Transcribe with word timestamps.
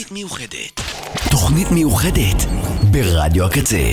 תוכנית 0.00 0.12
מיוחדת. 0.12 0.80
תוכנית 1.30 1.70
מיוחדת 1.70 2.44
ברדיו 2.90 3.44
הקצה. 3.44 3.92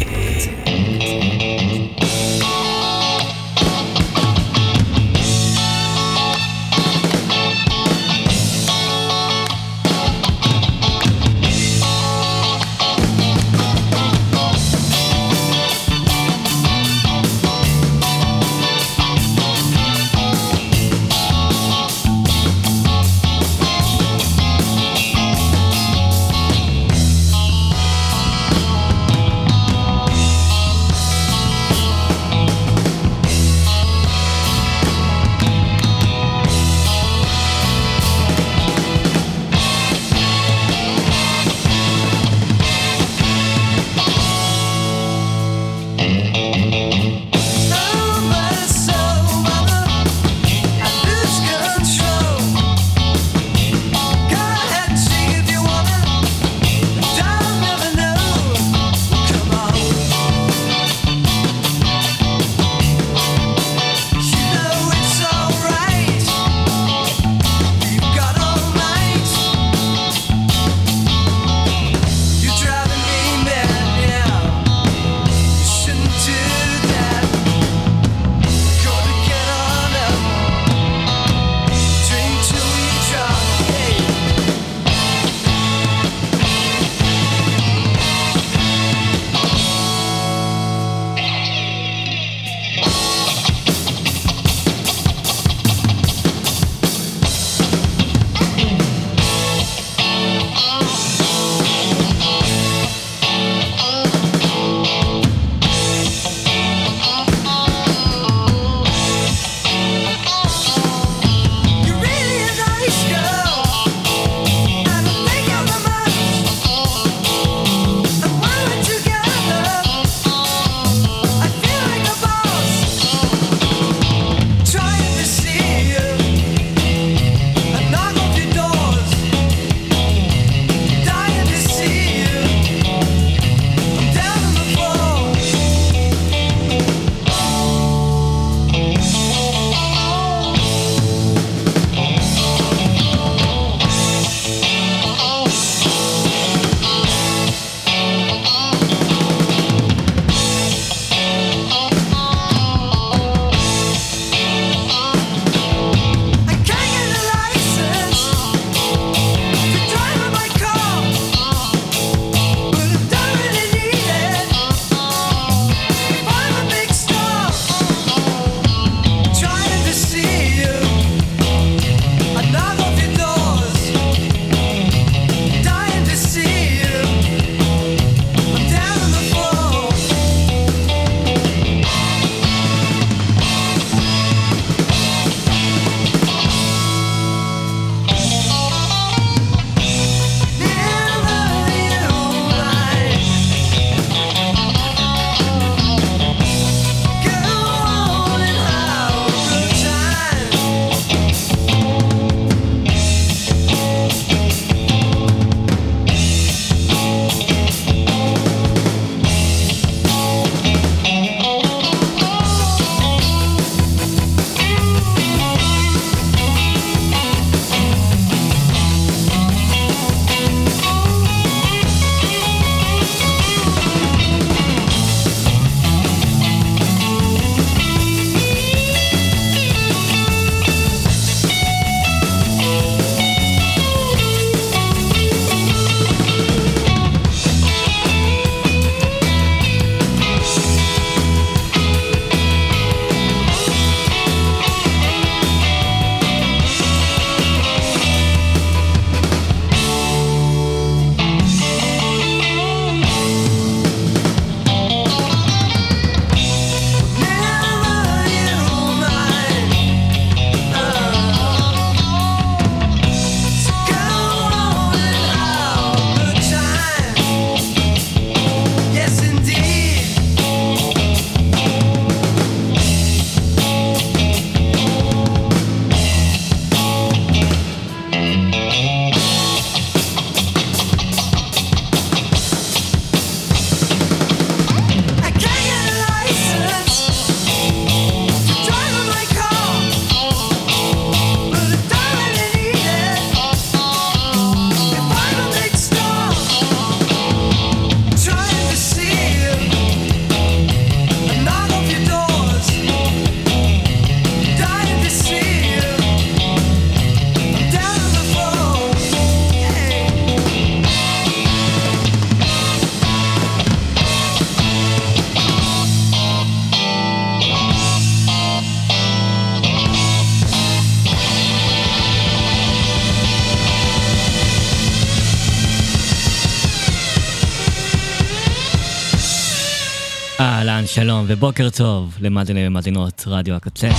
ובוקר 331.27 331.69
טוב 331.69 332.17
למאזיני 332.21 332.67
ומאזינות 332.67 333.23
רדיו 333.27 333.55
הקצה. 333.55 333.89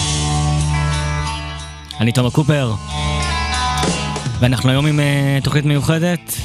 אני 2.00 2.12
תומר 2.12 2.30
קופר, 2.30 2.74
ואנחנו 4.40 4.70
היום 4.70 4.86
עם 4.86 5.00
אה, 5.00 5.44
תוכנית 5.44 5.64
מיוחדת, 5.64 6.40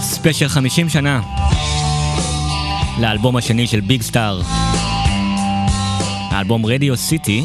ספיישל 0.00 0.48
50 0.48 0.88
שנה 0.88 1.20
לאלבום 3.00 3.36
השני 3.36 3.66
של 3.66 3.80
Big 3.80 4.02
Star, 4.02 4.40
האלבום 6.30 6.66
Radio 6.66 6.96
City, 6.96 7.44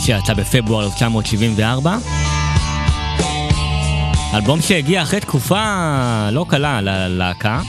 שיצא 0.00 0.34
בפברואר 0.34 0.84
1974. 0.84 1.96
אלבום 4.34 4.60
שהגיע 4.60 5.02
אחרי 5.02 5.20
תקופה 5.20 6.28
לא 6.32 6.46
קלה 6.48 6.80
ללהקה. 6.80 7.60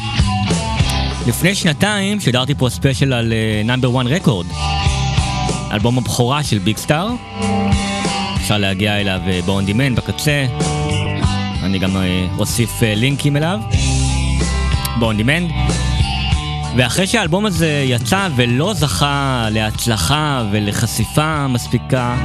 לפני 1.28 1.56
שנתיים 1.56 2.20
שידרתי 2.20 2.56
פה 2.56 2.70
ספיישל 2.70 3.14
על 3.14 3.34
Number 3.66 4.02
1 4.02 4.08
Record. 4.10 4.46
אלבום 5.72 5.98
הבכורה 5.98 6.44
של 6.44 6.60
ביג 6.60 6.78
סטאר. 6.78 7.10
אפשר 8.36 8.58
להגיע 8.58 9.02
אליו 9.02 9.20
ב-on 9.46 9.70
demand 9.70 9.96
בקצה. 9.96 10.46
אני 11.64 11.80
גם 11.80 11.98
אוסיף 12.38 12.82
לינקים 12.82 13.38
אליו. 13.38 13.60
ב-on 15.00 15.22
demand. 15.22 15.54
ואחרי 16.78 17.08
שהאלבום 17.08 17.46
הזה 17.46 17.86
יצא 17.88 18.28
ולא 18.36 18.74
זכה 18.74 19.48
להצלחה 19.52 20.44
ולחשיפה 20.52 21.48
מספיקה, 21.48 22.18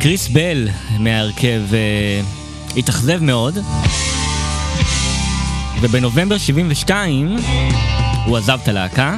קריס 0.00 0.28
בל 0.28 0.68
מההרכב 0.98 1.60
התאכזב 2.76 3.22
מאוד, 3.22 3.58
ובנובמבר 5.82 6.38
72 6.38 7.36
הוא 8.24 8.36
עזב 8.36 8.58
את 8.62 8.68
הלהקה. 8.68 9.16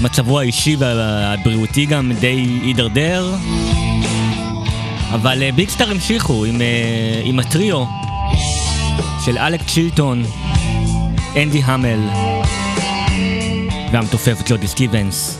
מצבו 0.00 0.40
האישי 0.40 0.76
והבריאותי 0.78 1.86
גם 1.86 2.12
די 2.20 2.46
הידרדר, 2.62 3.34
אבל 5.10 5.50
ביגסטאר 5.50 5.90
המשיכו 5.90 6.44
עם, 6.44 6.60
עם 7.24 7.38
הטריו 7.38 7.84
של 9.24 9.38
אלק 9.38 9.60
צ'ילטון, 9.66 10.24
אנדי 11.36 11.62
המל 11.64 12.00
והמתופף 13.92 14.42
ג'ודי 14.46 14.68
סטיבנס. 14.68 15.38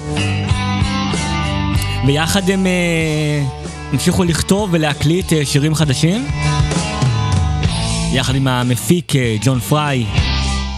ויחד 2.06 2.50
הם 2.50 2.66
המשיכו 3.92 4.24
לכתוב 4.24 4.68
ולהקליט 4.72 5.32
שירים 5.44 5.74
חדשים. 5.74 6.26
יחד 8.12 8.34
עם 8.34 8.48
המפיק 8.48 9.12
ג'ון 9.42 9.60
פריי 9.60 10.06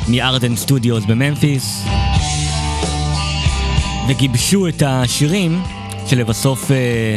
מארדן 0.09 0.57
סטודיוס 0.57 1.05
בממפיס 1.05 1.85
וגיבשו 4.09 4.69
את 4.69 4.83
השירים 4.87 5.63
שלבסוף 6.07 6.71
אה, 6.71 7.17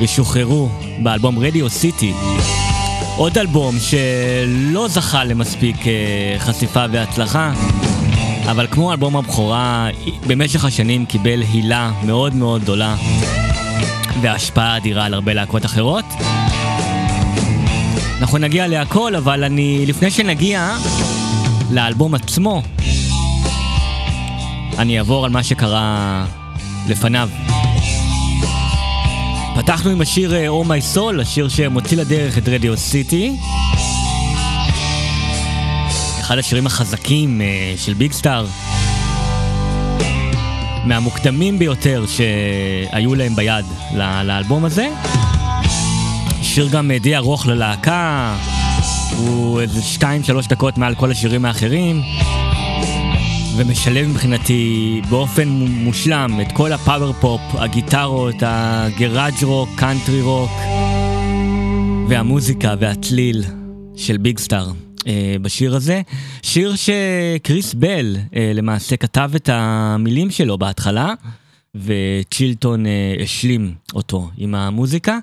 ישוחררו 0.00 0.68
באלבום 1.02 1.38
רדיו 1.38 1.70
סיטי. 1.70 2.12
עוד 3.16 3.38
אלבום 3.38 3.74
שלא 3.80 4.88
זכה 4.88 5.24
למספיק 5.24 5.86
אה, 5.86 6.36
חשיפה 6.38 6.84
והצלחה 6.92 7.52
אבל 8.50 8.66
כמו 8.70 8.92
אלבום 8.92 9.16
הבכורה 9.16 9.88
במשך 10.26 10.64
השנים 10.64 11.06
קיבל 11.06 11.42
הילה 11.52 11.92
מאוד 12.04 12.34
מאוד 12.34 12.62
גדולה 12.62 12.96
והשפעה 14.20 14.76
אדירה 14.76 15.04
על 15.04 15.14
הרבה 15.14 15.34
להקות 15.34 15.64
אחרות. 15.64 16.04
אנחנו 18.20 18.38
נגיע 18.38 18.66
להכל, 18.66 19.14
אבל 19.14 19.44
אני, 19.44 19.84
לפני 19.86 20.10
שנגיע 20.10 20.76
לאלבום 21.70 22.14
עצמו, 22.14 22.62
אני 24.78 24.98
אעבור 24.98 25.24
על 25.24 25.30
מה 25.30 25.42
שקרה 25.42 26.24
לפניו. 26.88 27.28
פתחנו 29.56 29.90
עם 29.90 30.00
השיר 30.00 30.32
Oh 30.32 30.66
My 30.66 30.96
Soul, 30.96 31.20
השיר 31.20 31.48
שמוציא 31.48 31.96
לדרך 31.96 32.38
את 32.38 32.48
רדיו 32.48 32.76
סיטי. 32.76 33.36
אחד 36.20 36.38
השירים 36.38 36.66
החזקים 36.66 37.40
של 37.76 37.94
ביג 37.94 38.12
סטאר. 38.12 38.46
מהמוקדמים 40.84 41.58
ביותר 41.58 42.04
שהיו 42.06 43.14
להם 43.14 43.36
ביד 43.36 43.64
לאלבום 44.24 44.64
הזה. 44.64 44.88
שיר 46.42 46.68
גם 46.68 46.90
די 47.00 47.16
ארוך 47.16 47.46
ללהקה, 47.46 48.34
הוא 49.16 49.60
איזה 49.60 49.80
2-3 49.98 50.48
דקות 50.48 50.78
מעל 50.78 50.94
כל 50.94 51.10
השירים 51.10 51.44
האחרים, 51.44 52.02
ומשלב 53.56 54.08
מבחינתי 54.08 55.00
באופן 55.08 55.48
מושלם 55.48 56.40
את 56.40 56.52
כל 56.52 56.72
ה 56.72 56.79
power 56.79 57.12
pop, 57.12 57.40
הגיטרות, 57.54 58.34
ה 58.40 58.55
garage 58.55 59.44
rock, 59.44 59.68
קאנטרי 59.76 60.22
רוק, 60.22 60.50
והמוזיקה 62.08 62.74
והצליל 62.80 63.44
של 63.96 64.16
ביג 64.16 64.38
סטאר. 64.38 64.70
בשיר 65.42 65.76
הזה, 65.76 66.02
שיר 66.42 66.74
שקריס 66.76 67.74
בל 67.74 68.16
למעשה 68.54 68.96
כתב 68.96 69.30
את 69.36 69.48
המילים 69.52 70.30
שלו 70.30 70.58
בהתחלה, 70.58 71.14
וצ'ילטון 71.84 72.86
אה, 72.86 73.14
השלים 73.22 73.74
אותו 73.94 74.30
עם 74.36 74.54
המוזיקה. 74.54 75.18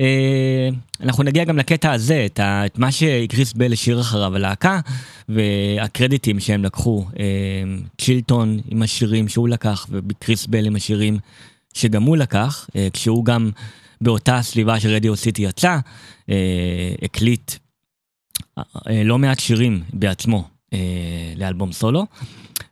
אה, 0.00 0.68
אנחנו 1.00 1.22
נגיע 1.22 1.44
גם 1.44 1.58
לקטע 1.58 1.92
הזה, 1.92 2.26
את, 2.26 2.40
מה 2.78 2.92
שקריס 2.92 3.52
בל 3.52 3.72
השאיר 3.72 4.00
אחריו 4.00 4.36
הלהקה, 4.36 4.80
והקרדיטים 5.28 6.40
שהם 6.40 6.64
לקחו. 6.64 7.06
אה, 7.18 7.24
צ'ילטון 8.00 8.60
עם 8.70 8.82
השירים 8.82 9.28
שהוא 9.28 9.48
לקח, 9.48 9.86
וקריס 9.90 10.46
בל 10.46 10.66
עם 10.66 10.76
השירים 10.76 11.18
שגם 11.74 12.02
הוא 12.02 12.16
לקח, 12.16 12.68
כשהוא 12.92 13.24
גם 13.24 13.50
באותה 14.00 14.42
סביבה 14.42 14.80
של 14.80 14.88
רדיו 14.88 15.16
סיטי 15.16 15.42
יצא, 15.42 15.78
הקליט 17.02 17.52
לא 18.86 19.18
מעט 19.18 19.38
שירים 19.38 19.82
בעצמו 19.92 20.48
לאלבום 21.36 21.72
סולו. 21.72 22.06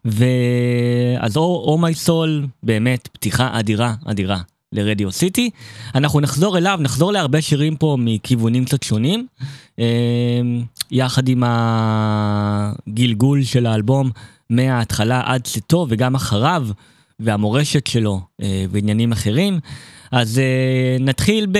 ואז 0.07 1.37
או 1.37 1.79
מי 1.79 1.95
סול 1.95 2.47
באמת 2.63 3.09
פתיחה 3.13 3.51
אדירה 3.53 3.95
אדירה 4.05 4.41
לרדיו 4.73 5.13
סיטי. 5.13 5.51
אנחנו 5.95 6.21
נחזור 6.21 6.59
אליו, 6.59 6.79
נחזור 6.83 7.13
להרבה 7.13 7.43
שירים 7.43 7.77
פה 7.77 7.97
מכיוונים 8.01 8.65
קצת 8.65 8.83
שונים, 8.83 9.27
יחד 10.91 11.29
עם 11.29 11.43
הגלגול 11.47 13.43
של 13.43 13.67
האלבום 13.67 14.11
מההתחלה 14.51 15.23
עד 15.25 15.41
צאתו 15.45 15.87
וגם 15.89 16.15
אחריו 16.15 16.69
והמורשת 17.21 17.87
שלו 17.87 18.21
ועניינים 18.71 19.13
אחרים. 19.13 19.61
אז 20.13 20.41
נתחיל 21.01 21.47
ב... 21.53 21.59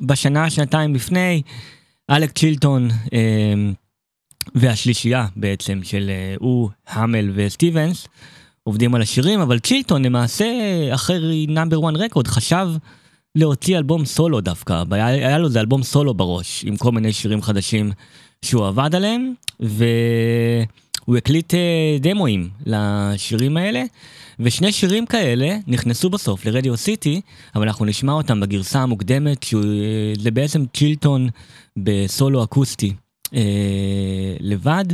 בשנה, 0.00 0.50
שנתיים 0.50 0.94
לפני, 0.94 1.42
אלק 2.10 2.38
צ'ילטון. 2.38 2.88
והשלישייה 4.54 5.26
בעצם 5.36 5.80
של 5.82 6.10
הוא, 6.38 6.70
המל 6.88 7.30
וסטיבנס 7.34 8.08
עובדים 8.62 8.94
על 8.94 9.02
השירים, 9.02 9.40
אבל 9.40 9.58
צ'ילטון 9.58 10.04
למעשה 10.04 10.46
אחרי 10.94 11.46
נאמבר 11.48 11.80
1 11.88 11.96
רקורד 11.96 12.26
חשב 12.26 12.68
להוציא 13.34 13.78
אלבום 13.78 14.04
סולו 14.04 14.40
דווקא, 14.40 14.82
היה, 14.90 15.06
היה 15.06 15.38
לו 15.38 15.48
זה 15.48 15.60
אלבום 15.60 15.82
סולו 15.82 16.14
בראש 16.14 16.64
עם 16.64 16.76
כל 16.76 16.92
מיני 16.92 17.12
שירים 17.12 17.42
חדשים 17.42 17.92
שהוא 18.42 18.66
עבד 18.66 18.94
עליהם, 18.94 19.32
והוא 19.60 21.16
הקליט 21.16 21.54
דמואים 22.00 22.48
לשירים 22.66 23.56
האלה, 23.56 23.82
ושני 24.40 24.72
שירים 24.72 25.06
כאלה 25.06 25.56
נכנסו 25.66 26.10
בסוף 26.10 26.46
לרדיו 26.46 26.76
סיטי, 26.76 27.20
אבל 27.54 27.66
אנחנו 27.66 27.84
נשמע 27.84 28.12
אותם 28.12 28.40
בגרסה 28.40 28.80
המוקדמת, 28.80 29.42
שזה 29.42 30.30
בעצם 30.30 30.64
צ'ילטון 30.74 31.28
בסולו 31.76 32.44
אקוסטי. 32.44 32.92
אה, 33.34 34.36
לבד 34.40 34.84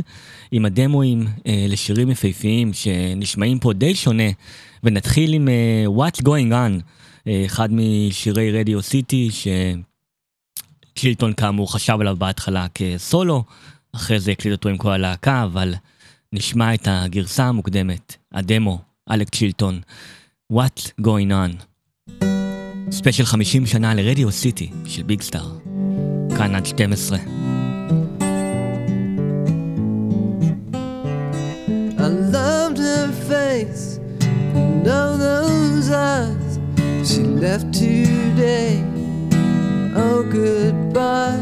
עם 0.51 0.65
הדמואים 0.65 1.27
אה, 1.47 1.65
לשירים 1.69 2.11
יפהפיים 2.11 2.73
שנשמעים 2.73 3.59
פה 3.59 3.73
די 3.73 3.95
שונה 3.95 4.29
ונתחיל 4.83 5.33
עם 5.33 5.47
אה, 5.47 5.85
What's 5.87 6.21
Going 6.21 6.51
On, 6.51 6.81
אה, 7.27 7.43
אחד 7.45 7.69
משירי 7.71 8.59
רדיו 8.59 8.81
סיטי 8.81 9.29
שצ'ילטון 10.95 11.33
כאמור 11.33 11.73
חשב 11.73 11.97
עליו 11.99 12.15
בהתחלה 12.15 12.67
כסולו, 12.75 13.43
אחרי 13.95 14.19
זה 14.19 14.31
הקליט 14.31 14.51
אותו 14.51 14.69
עם 14.69 14.77
כל 14.77 14.91
הלהקה, 14.91 15.43
אבל 15.43 15.73
נשמע 16.33 16.73
את 16.73 16.87
הגרסה 16.91 17.45
המוקדמת, 17.45 18.15
הדמו, 18.31 18.81
אלכס 19.11 19.29
צ'ילטון, 19.29 19.81
What's 20.53 20.91
Going 21.01 21.31
On. 21.31 21.63
ספיישל 22.91 23.25
50 23.25 23.65
שנה 23.65 23.93
לרדיו 23.93 24.31
סיטי 24.31 24.71
של 24.85 25.03
ביג 25.03 25.21
סטאר, 25.21 25.57
כאן 26.37 26.55
עד 26.55 26.65
12. 26.65 27.42
Face 33.33 33.97
and 34.53 34.87
all 34.87 35.17
those 35.17 35.89
eyes. 35.89 36.59
She 37.03 37.23
left 37.23 37.73
today. 37.73 38.83
Oh, 39.95 40.21
goodbye. 40.21 41.41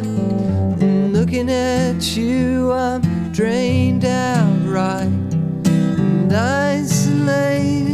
And 0.79 1.11
looking 1.11 1.49
at 1.49 2.15
you, 2.15 2.71
I'm 2.71 3.01
drained 3.33 4.05
out 4.05 4.57
right 4.63 5.33
and 5.65 6.31
isolated 6.31 7.90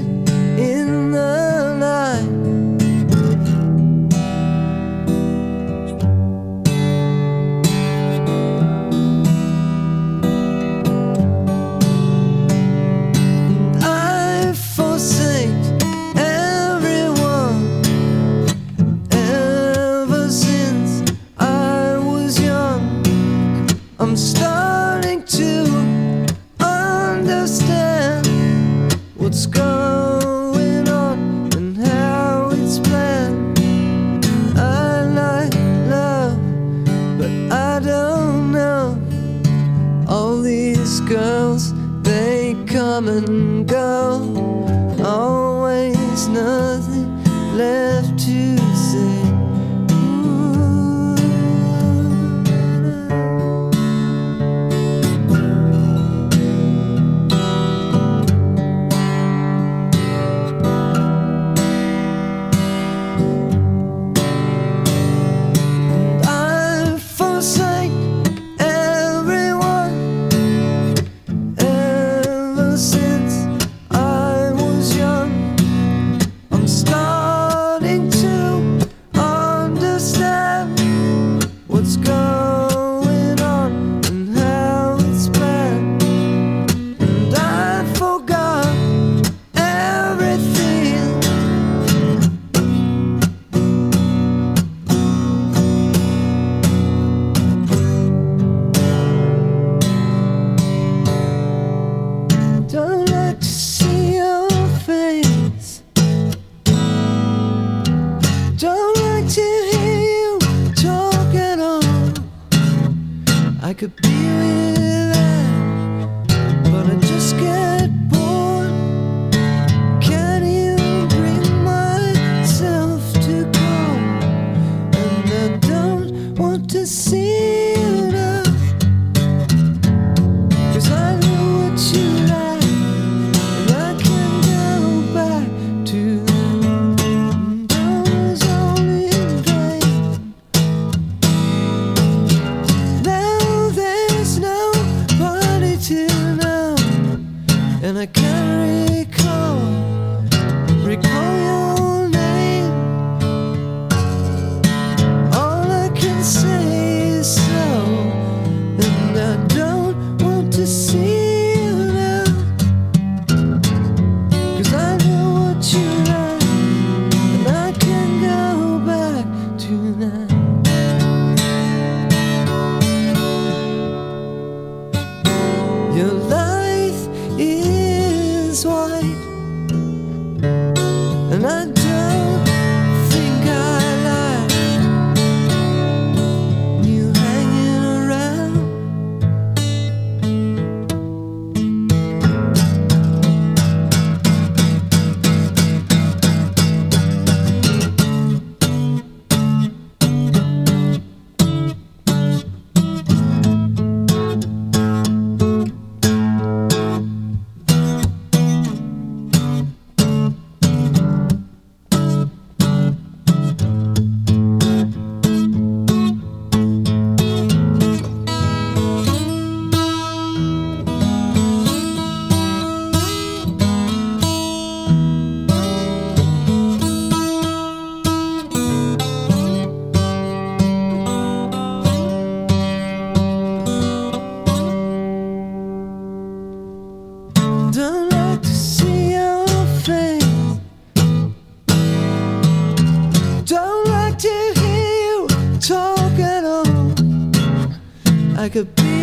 could 248.57 248.73
be 248.73 248.96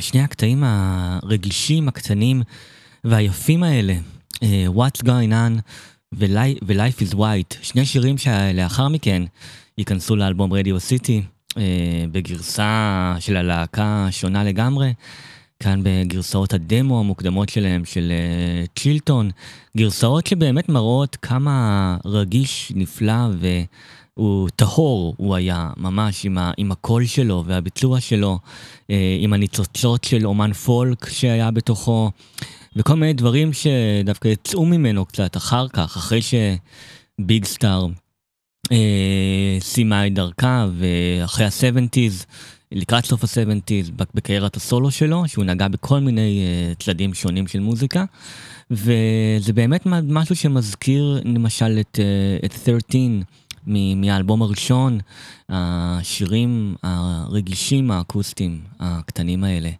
צ'ילטון, 0.00 0.06
עם 0.06 0.12
שני 0.12 0.22
הקטעים 0.22 0.64
הרגישים, 0.66 1.88
הקטנים 1.88 2.42
והיפים 3.04 3.62
האלה, 3.62 3.94
אה, 4.42 4.66
What's 4.68 5.02
Going 5.04 5.30
On 5.30 5.60
ו-Life 6.14 7.00
is 7.00 7.14
White, 7.14 7.56
שני 7.62 7.86
שירים 7.86 8.18
שלאחר 8.18 8.88
מכן 8.88 9.22
ייכנסו 9.78 10.16
לאלבום 10.16 10.52
רדיו 10.52 10.80
סיטי, 10.80 11.22
אה, 11.56 11.62
בגרסה 12.12 13.14
של 13.18 13.36
הלהקה 13.36 14.08
שונה 14.10 14.44
לגמרי. 14.44 14.92
כאן 15.62 15.80
בגרסאות 15.82 16.52
הדמו 16.52 17.00
המוקדמות 17.00 17.48
שלהם, 17.48 17.84
של 17.84 18.12
צ'ילטון, 18.78 19.30
גרסאות 19.76 20.26
שבאמת 20.26 20.68
מראות 20.68 21.16
כמה 21.22 21.96
רגיש, 22.04 22.72
נפלא 22.74 23.28
והוא 24.20 24.48
טהור 24.56 25.14
הוא 25.18 25.34
היה, 25.34 25.70
ממש 25.76 26.24
עם, 26.24 26.38
ה, 26.38 26.52
עם 26.56 26.72
הקול 26.72 27.06
שלו 27.06 27.44
והביצוע 27.46 28.00
שלו, 28.00 28.38
uh, 28.82 28.92
עם 29.18 29.32
הניצוצות 29.32 30.04
של 30.04 30.26
אומן 30.26 30.52
פולק 30.52 31.08
שהיה 31.08 31.50
בתוכו, 31.50 32.10
וכל 32.76 32.94
מיני 32.94 33.12
דברים 33.12 33.50
שדווקא 33.52 34.28
יצאו 34.28 34.66
ממנו 34.66 35.04
קצת 35.04 35.36
אחר 35.36 35.68
כך, 35.68 35.96
אחרי 35.96 36.20
שביג 36.22 37.44
סטאר 37.44 37.86
uh, 38.66 38.70
סיימה 39.60 40.06
את 40.06 40.14
דרכה 40.14 40.66
ואחרי 40.78 41.44
ה-70's. 41.44 42.24
לקראת 42.72 43.04
סוף 43.04 43.24
ה-70's 43.24 44.04
בקריירת 44.14 44.56
הסולו 44.56 44.90
שלו, 44.90 45.28
שהוא 45.28 45.44
נגע 45.44 45.68
בכל 45.68 46.00
מיני 46.00 46.42
uh, 46.42 46.82
צדדים 46.82 47.14
שונים 47.14 47.46
של 47.46 47.60
מוזיקה, 47.60 48.04
וזה 48.70 49.52
באמת 49.54 49.86
משהו 49.86 50.36
שמזכיר 50.36 51.20
למשל 51.24 51.78
את, 51.80 51.98
uh, 52.42 52.46
את 52.46 52.52
13 52.52 52.74
מהאלבום 53.96 54.42
הראשון, 54.42 54.98
השירים 55.48 56.76
הרגישים 56.82 57.90
האקוסטיים 57.90 58.60
הקטנים 58.80 59.44
האלה, 59.44 59.70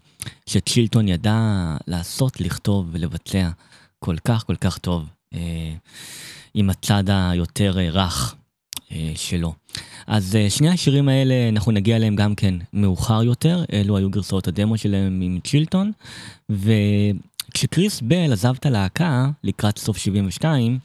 שצ'ילטון 0.46 1.08
ידע 1.08 1.76
לעשות, 1.86 2.40
לכתוב 2.40 2.88
ולבצע 2.92 3.50
כל 3.98 4.16
כך 4.24 4.46
כל 4.46 4.56
כך 4.56 4.78
טוב, 4.78 5.08
uh, 5.34 5.38
עם 6.54 6.70
הצד 6.70 7.04
היותר 7.06 7.72
רך 7.76 8.34
uh, 8.88 8.92
שלו. 9.14 9.54
אז 10.06 10.36
שני 10.48 10.68
השירים 10.68 11.08
האלה, 11.08 11.48
אנחנו 11.48 11.72
נגיע 11.72 11.96
אליהם 11.96 12.16
גם 12.16 12.34
כן 12.34 12.54
מאוחר 12.72 13.22
יותר, 13.22 13.64
אלו 13.72 13.96
היו 13.96 14.10
גרסאות 14.10 14.48
הדמו 14.48 14.78
שלהם 14.78 15.20
עם 15.20 15.38
צ'ילטון, 15.44 15.92
וכשקריס 16.50 18.00
בל 18.00 18.32
עזב 18.32 18.54
את 18.58 18.66
הלהקה 18.66 19.30
לקראת 19.44 19.78
סוף 19.78 19.96
72, 19.98 20.78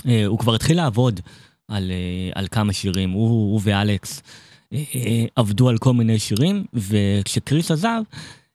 uh, 0.00 0.04
הוא 0.26 0.38
כבר 0.38 0.54
התחיל 0.54 0.76
לעבוד 0.76 1.20
על, 1.68 1.90
uh, 1.90 2.32
על 2.38 2.46
כמה 2.50 2.72
שירים, 2.72 3.10
הוא, 3.10 3.28
הוא 3.28 3.60
ואלכס 3.62 4.22
uh, 4.22 4.76
uh, 4.76 4.96
עבדו 5.36 5.68
על 5.68 5.78
כל 5.78 5.92
מיני 5.92 6.18
שירים, 6.18 6.64
וכשקריס 6.74 7.70
עזב, 7.70 8.00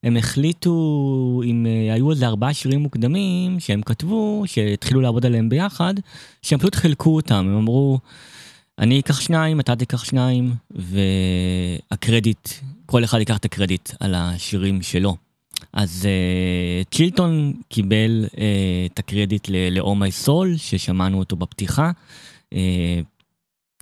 הם 0.04 0.18
החליטו, 0.18 1.42
אם 1.46 1.66
היו 1.92 2.12
איזה 2.12 2.28
ארבעה 2.28 2.54
שירים 2.54 2.80
מוקדמים 2.80 3.60
שהם 3.60 3.82
כתבו, 3.82 4.44
שהתחילו 4.46 5.02
לעבוד 5.02 5.26
עליהם 5.26 5.50
ביחד, 5.50 5.94
שהם 6.42 6.60
פשוט 6.60 6.76
חילקו 6.76 7.16
אותם, 7.16 7.36
הם 7.36 7.58
אמרו, 7.58 8.00
אני 8.80 9.00
אקח 9.00 9.20
שניים, 9.20 9.60
אתה 9.60 9.76
תיקח 9.76 10.04
שניים, 10.04 10.54
והקרדיט, 10.72 12.50
כל 12.86 13.04
אחד 13.04 13.20
ייקח 13.20 13.38
את 13.38 13.46
הקרדיט 13.46 13.90
על 14.00 14.16
השירים 14.16 14.82
שלו. 14.82 15.16
אז 15.74 16.08
uh, 16.08 16.90
צ'ילטון 16.96 17.54
קיבל 17.70 18.26
uh, 18.26 18.38
את 18.94 19.00
הקרדיט 19.00 19.50
ל-Oh 19.50 19.86
My 19.86 20.28
Soul, 20.28 20.58
ששמענו 20.58 21.20
אותו 21.20 21.36
בפתיחה, 21.36 21.92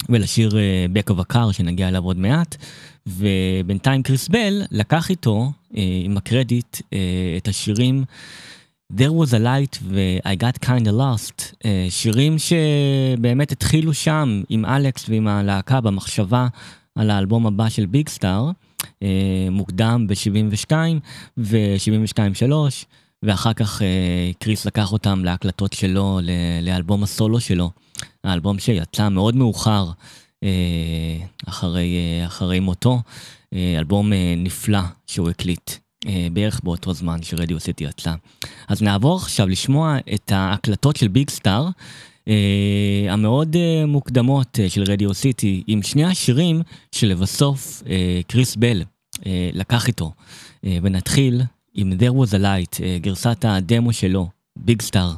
ולשיר 0.09 0.49
uh, 0.49 0.53
Back 0.97 1.13
of 1.13 1.19
a 1.19 1.33
Car, 1.33 1.53
שנגיע 1.53 1.87
אליו 1.87 2.03
עוד 2.03 2.17
מעט, 2.17 2.55
ובינתיים 3.07 4.03
קריס 4.03 4.27
בל 4.27 4.61
לקח 4.71 5.09
איתו, 5.09 5.51
uh, 5.71 5.75
עם 6.03 6.17
הקרדיט, 6.17 6.77
את 7.37 7.47
השירים 7.47 8.03
There 8.93 9.11
was 9.23 9.33
a 9.33 9.39
light 9.39 9.79
ו-I 9.83 10.35
got 10.35 10.65
kinda 10.65 10.91
lost, 10.91 11.41
uh, 11.41 11.65
שירים 11.89 12.35
שבאמת 12.39 13.51
התחילו 13.51 13.93
שם 13.93 14.41
עם 14.49 14.65
אלכס 14.65 15.09
ועם 15.09 15.27
הלהקה 15.27 15.81
במחשבה 15.81 16.47
על 16.95 17.09
האלבום 17.09 17.47
הבא 17.47 17.69
של 17.69 17.85
ביג 17.85 18.09
סטאר, 18.09 18.51
מוקדם 19.51 20.05
ב-72 20.07 20.71
ו-72-3, 21.37 22.53
ואחר 23.23 23.53
כך 23.53 23.81
קריס 24.39 24.65
לקח 24.65 24.93
אותם 24.93 25.25
להקלטות 25.25 25.73
שלו, 25.73 26.19
לאלבום 26.61 27.03
הסולו 27.03 27.39
שלו, 27.39 27.71
האלבום 28.23 28.59
שיצא 28.59 29.09
מאוד 29.09 29.35
מאוחר 29.35 29.89
uh, 29.91 30.47
אחרי, 31.49 31.95
uh, 32.23 32.27
אחרי 32.27 32.59
מותו, 32.59 32.99
uh, 32.99 33.57
אלבום 33.77 34.11
נפלא 34.37 34.81
שהוא 35.07 35.29
הקליט. 35.29 35.71
אה, 36.07 36.27
בערך 36.33 36.59
באותו 36.63 36.93
זמן 36.93 37.23
שרדיו 37.23 37.59
סיטי 37.59 37.83
יצא. 37.83 38.13
אז 38.67 38.81
נעבור 38.81 39.17
עכשיו 39.17 39.47
לשמוע 39.47 39.97
את 40.13 40.31
ההקלטות 40.31 40.95
של 40.95 41.07
ביג 41.07 41.29
סטאר, 41.29 41.67
אה, 42.27 43.05
המאוד 43.09 43.55
אה, 43.55 43.85
מוקדמות 43.85 44.59
אה, 44.59 44.69
של 44.69 44.83
רדיו 44.83 45.13
סיטי, 45.13 45.63
עם 45.67 45.83
שני 45.83 46.03
השירים 46.03 46.61
שלבסוף 46.91 47.83
אה, 47.89 48.21
קריס 48.27 48.55
בל 48.55 48.83
אה, 49.25 49.49
לקח 49.53 49.87
איתו. 49.87 50.11
אה, 50.65 50.77
ונתחיל 50.81 51.41
עם 51.73 51.93
There 51.99 52.13
was 52.13 52.31
a 52.31 52.39
light, 52.39 52.83
אה, 52.83 52.97
גרסת 53.01 53.45
הדמו 53.47 53.93
שלו, 53.93 54.29
ביג 54.55 54.81
סטאר. 54.81 55.13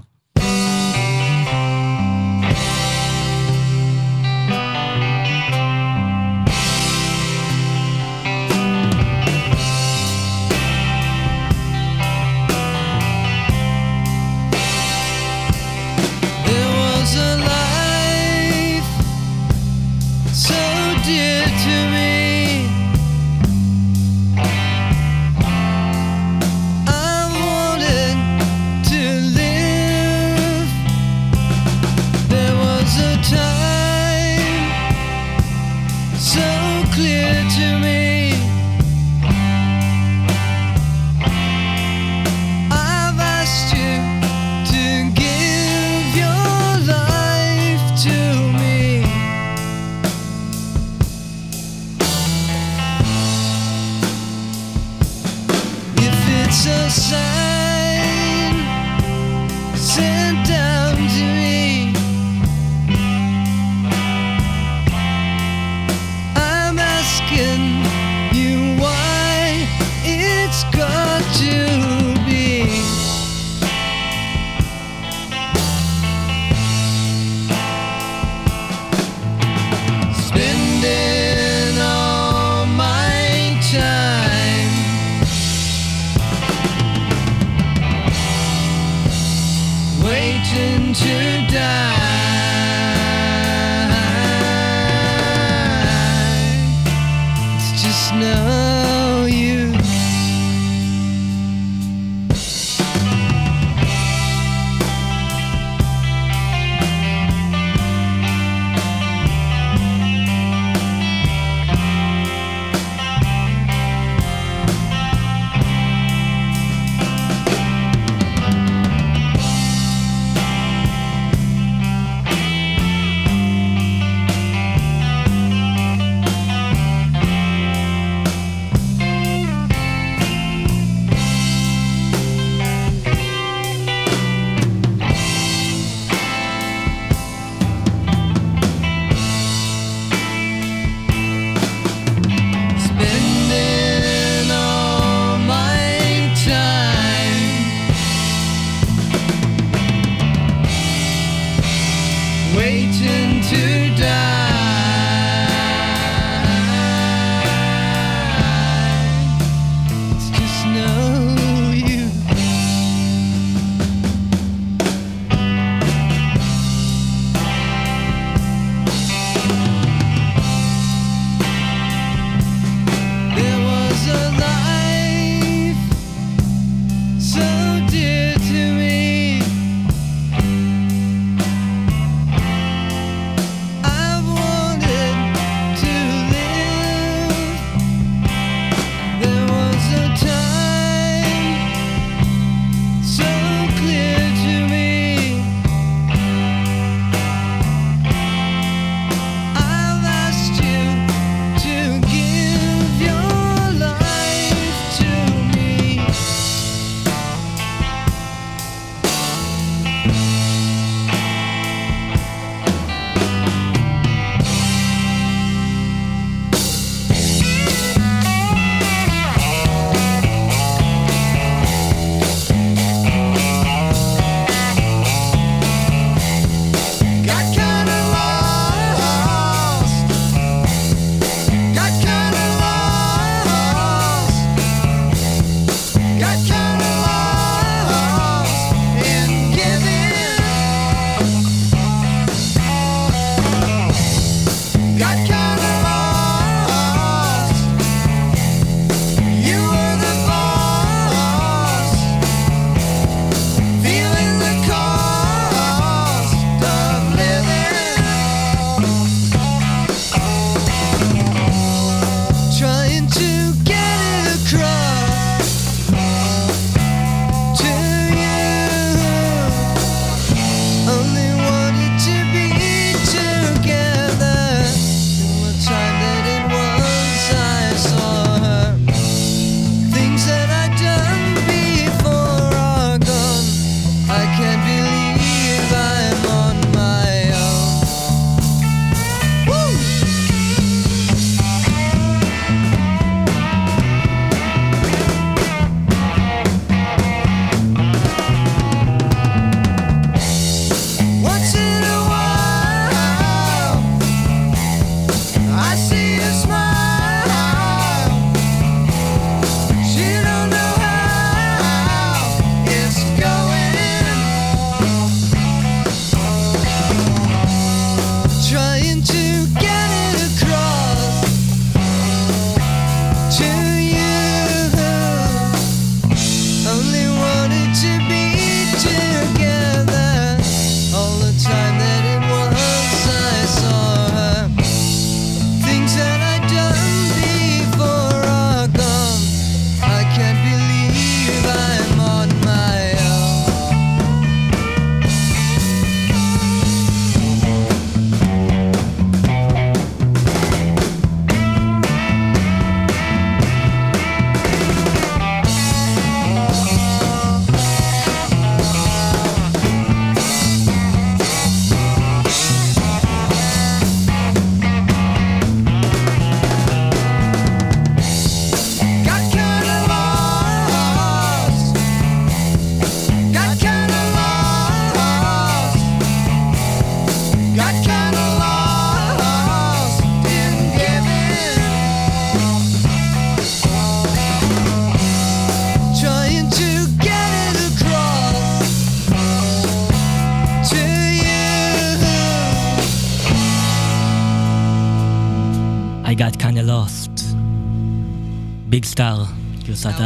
גרסת 399.93 400.05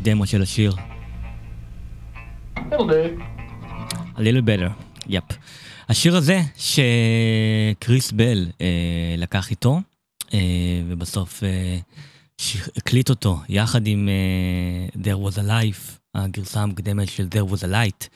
הדמו 0.00 0.26
של 0.26 0.42
השיר. 0.42 0.74
A 2.56 4.18
little 4.18 4.44
better, 4.46 4.70
יפ. 5.06 5.24
השיר 5.88 6.16
הזה 6.16 6.40
שקריס 6.56 8.12
בל 8.12 8.46
אה, 8.60 9.14
לקח 9.18 9.50
איתו, 9.50 9.80
אה, 10.34 10.38
ובסוף 10.88 11.44
אה, 11.44 11.78
הקליט 12.76 13.10
אותו 13.10 13.40
יחד 13.48 13.86
עם 13.86 14.08
אה, 14.08 15.00
There 15.02 15.28
was 15.28 15.36
a 15.36 15.42
life, 15.48 15.98
הגרסה 16.14 16.60
המקדמת 16.60 17.08
של 17.08 17.28
There 17.34 17.52
was 17.52 17.58
a 17.58 17.68
light, 17.72 18.08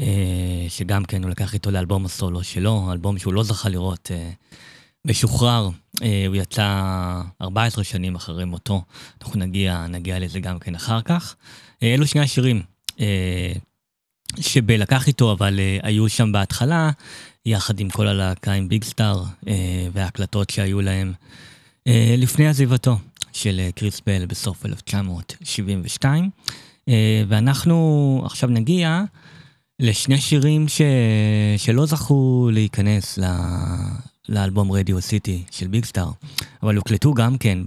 אה, 0.00 0.66
שגם 0.68 1.04
כן 1.04 1.22
הוא 1.22 1.30
לקח 1.30 1.54
איתו 1.54 1.70
לאלבום 1.70 2.04
הסולו 2.04 2.44
שלו, 2.44 2.92
אלבום 2.92 3.18
שהוא 3.18 3.34
לא 3.34 3.42
זכה 3.42 3.68
לראות. 3.68 4.10
אה, 4.14 4.30
משוחרר, 5.04 5.70
הוא 6.26 6.36
יצא 6.36 6.82
14 7.42 7.84
שנים 7.84 8.14
אחרי 8.14 8.44
מותו, 8.44 8.82
אנחנו 9.22 9.40
נגיע, 9.40 9.86
נגיע 9.86 10.18
לזה 10.18 10.40
גם 10.40 10.58
כן 10.58 10.74
אחר 10.74 11.02
כך. 11.02 11.36
אה, 11.82 11.94
אלו 11.94 12.06
שני 12.06 12.20
השירים 12.20 12.62
אה, 13.00 13.52
שבל 14.40 14.80
לקח 14.82 15.06
איתו, 15.06 15.32
אבל 15.32 15.60
אה, 15.60 15.78
היו 15.82 16.08
שם 16.08 16.32
בהתחלה, 16.32 16.90
יחד 17.46 17.80
עם 17.80 17.90
כל 17.90 18.08
הלהקה 18.08 18.52
עם 18.52 18.68
ביג 18.68 18.84
סטאר 18.84 19.24
אה, 19.48 19.88
וההקלטות 19.92 20.50
שהיו 20.50 20.80
להם 20.80 21.12
אה, 21.86 22.14
לפני 22.18 22.48
עזיבתו 22.48 22.98
של 23.32 23.60
אה, 23.60 23.72
קריס 23.72 24.00
בל 24.06 24.26
בסוף 24.26 24.66
1972. 24.66 26.30
אה, 26.88 27.22
ואנחנו 27.28 28.22
עכשיו 28.24 28.48
נגיע 28.48 29.02
לשני 29.80 30.20
שירים 30.20 30.68
ש... 30.68 30.80
שלא 31.56 31.86
זכו 31.86 32.48
להיכנס 32.52 33.18
ל... 33.18 33.24
לאלבום 34.28 34.72
רדיו 34.72 35.00
סיטי 35.00 35.44
של 35.50 35.66
ביג 35.66 35.84
סטאר, 35.84 36.10
אבל 36.62 36.76
הוקלטו 36.76 37.14
גם 37.14 37.38
כן. 37.38 37.58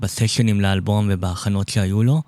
בסשנים 0.00 0.60
לאלבום 0.60 1.08
ובהכנות 1.10 1.68
שהיו 1.68 2.02
לו. 2.02 2.22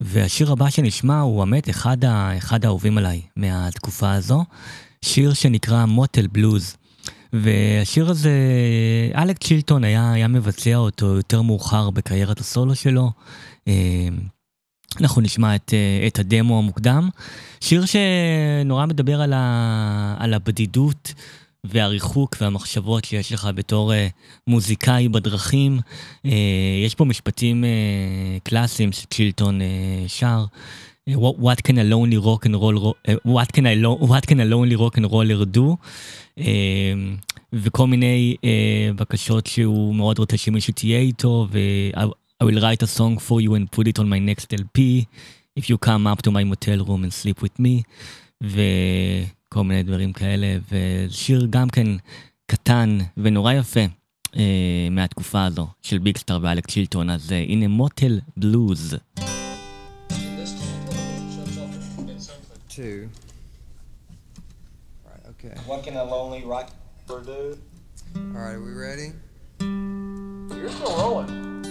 והשיר 0.00 0.52
הבא 0.52 0.70
שנשמע 0.70 1.20
הוא 1.20 1.44
באמת 1.44 1.70
אחד. 1.70 1.96
אחד 2.38 2.64
האהובים 2.64 2.98
עליי 2.98 3.20
מהתקופה 3.36 4.12
הזו, 4.12 4.44
שיר 5.02 5.32
שנקרא 5.32 5.84
מוטל 5.84 6.26
בלוז. 6.26 6.76
והשיר 7.32 8.10
הזה, 8.10 8.32
אלק 9.16 9.38
צ'ילטון 9.38 9.84
היה, 9.84 10.12
היה 10.12 10.28
מבצע 10.28 10.76
אותו 10.76 11.06
יותר 11.06 11.42
מאוחר 11.42 11.90
בקריירת 11.90 12.40
הסולו 12.40 12.74
שלו. 12.74 13.10
אה, 13.68 14.08
אנחנו 15.00 15.22
נשמע 15.22 15.54
את, 15.54 15.74
אה, 15.74 16.06
את 16.06 16.18
הדמו 16.18 16.58
המוקדם. 16.58 17.08
שיר 17.60 17.84
שנורא 17.84 18.86
מדבר 18.86 19.20
על, 19.20 19.32
ה, 19.32 20.16
על 20.18 20.34
הבדידות 20.34 21.14
והריחוק 21.66 22.36
והמחשבות 22.40 23.04
שיש 23.04 23.32
לך 23.32 23.48
בתור 23.54 23.92
uh, 23.92 23.96
מוזיקאי 24.46 25.08
בדרכים. 25.08 25.78
Uh, 26.26 26.30
יש 26.84 26.94
פה 26.94 27.04
משפטים 27.04 27.64
uh, 27.64 28.40
קלאסיים 28.42 28.92
שצ'ילטון 28.92 29.60
uh, 29.60 29.64
שר. 30.08 30.44
Uh, 31.10 31.14
what, 31.14 31.62
can 31.66 31.78
a 31.78 31.84
lonely 31.84 32.16
rock 32.16 32.46
and 32.46 32.54
roll, 32.54 32.96
uh, 33.08 33.14
what 33.24 33.52
can 33.52 33.64
lo- 33.82 33.98
what 34.10 34.24
can 34.28 34.38
a 34.40 34.44
lonely 34.44 34.76
rock 34.76 34.96
and 34.98 35.06
roller 35.12 35.44
do? 35.44 35.76
Uh, 36.38 36.42
וכל 37.52 37.86
מיני 37.86 38.36
uh, 38.36 38.46
בקשות 38.96 39.46
שהוא 39.46 39.94
מאוד 39.94 40.18
רוצה 40.18 40.36
שמישהו 40.36 40.72
תהיה 40.72 40.98
איתו, 40.98 41.46
ו... 41.50 41.58
I 42.42 42.44
will 42.44 42.60
write 42.60 42.82
a 42.82 42.88
song 42.98 43.18
for 43.18 43.40
you 43.40 43.54
and 43.54 43.70
put 43.70 43.86
it 43.86 44.00
on 44.00 44.08
my 44.08 44.18
next 44.18 44.52
LP, 44.52 45.06
if 45.54 45.70
you 45.70 45.78
come 45.78 46.08
up 46.08 46.22
to 46.22 46.30
my 46.32 46.42
motel 46.42 46.84
room 46.88 47.04
and 47.04 47.12
sleep 47.12 47.40
with 47.40 47.56
me, 47.60 47.84
וכל 49.52 49.64
מיני 49.64 49.82
דברים 49.82 50.12
כאלה, 50.12 50.58
ושיר 50.70 51.46
גם 51.50 51.68
כן 51.68 51.86
קטן 52.46 52.98
ונורא 53.16 53.52
יפה 53.52 53.80
אה, 54.36 54.88
מהתקופה 54.90 55.44
הזו 55.44 55.66
של 55.82 55.98
ביגסטאר 55.98 56.38
ואלק 56.42 56.70
צ'ילטון, 56.70 57.10
אז 57.10 57.32
אה, 57.32 57.38
הנה 57.48 57.68
מוטל 57.68 58.20
בלוז. 58.36 58.96
Two. 62.68 63.08
Right, 65.04 65.24
okay. 65.32 65.54
What 65.68 65.80
can 65.84 65.94
a 65.96 66.04
lonely 66.14 66.42
rocker 66.52 67.20
do? 67.32 67.42
All 68.16 68.42
right, 68.44 68.54
are 68.56 68.64
we 68.68 68.72
ready? 68.86 69.08
You're 70.60 70.74
still 70.78 70.94
rolling. 71.02 71.61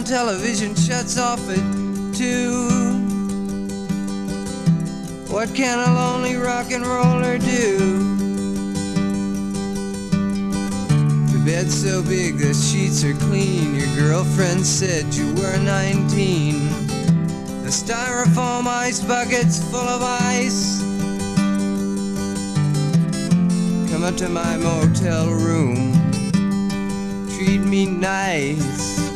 Town, 0.00 0.04
television 0.04 0.74
shuts 0.74 1.18
off 1.18 1.40
at 1.48 2.14
two. 2.14 2.68
What 5.28 5.54
can 5.54 5.78
a 5.78 5.94
lonely 5.94 6.36
rock 6.36 6.70
and 6.70 6.86
roller 6.86 7.38
do? 7.38 7.78
The 11.32 11.42
bed's 11.44 11.82
so 11.82 12.02
big, 12.02 12.38
the 12.38 12.54
sheets 12.54 13.04
are 13.04 13.14
clean. 13.14 13.74
Your 13.74 13.94
girlfriend 13.96 14.66
said 14.66 15.14
you 15.14 15.28
were 15.34 15.58
19. 15.58 16.68
The 17.62 17.70
styrofoam 17.70 18.66
ice 18.66 19.00
bucket's 19.00 19.62
full 19.70 19.80
of 19.80 20.02
ice. 20.02 20.80
Come 23.90 24.04
up 24.04 24.16
to 24.16 24.28
my 24.28 24.56
motel 24.56 25.28
room 25.28 25.90
treat 27.28 27.60
me 27.60 27.86
nice. 27.86 29.09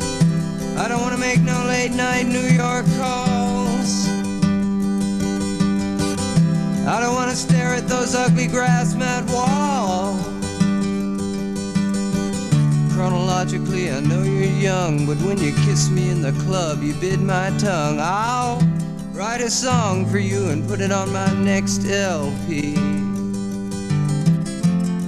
I 0.77 0.89
don't 0.89 1.01
wanna 1.01 1.17
make 1.17 1.41
no 1.41 1.63
late 1.67 1.93
night 1.93 2.25
New 2.27 2.41
York 2.41 2.85
calls. 2.97 4.09
I 6.85 6.99
don't 6.99 7.15
wanna 7.15 7.35
stare 7.35 7.73
at 7.75 7.87
those 7.87 8.13
ugly 8.13 8.47
grass 8.47 8.93
mat 8.93 9.23
walls. 9.31 10.19
Chronologically, 12.93 13.89
I 13.89 14.01
know 14.01 14.21
you're 14.23 14.51
young, 14.59 15.05
but 15.05 15.17
when 15.19 15.37
you 15.37 15.53
kiss 15.65 15.89
me 15.89 16.09
in 16.09 16.21
the 16.21 16.33
club, 16.43 16.83
you 16.83 16.93
bit 16.95 17.21
my 17.21 17.51
tongue. 17.57 17.99
I'll 18.01 18.61
write 19.13 19.39
a 19.39 19.49
song 19.49 20.05
for 20.05 20.19
you 20.19 20.49
and 20.49 20.67
put 20.67 20.81
it 20.81 20.91
on 20.91 21.11
my 21.13 21.33
next 21.35 21.85
LP. 21.85 22.75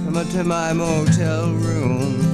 Come 0.04 0.16
up 0.16 0.28
to 0.30 0.44
my 0.44 0.72
motel 0.72 1.52
room 1.52 2.27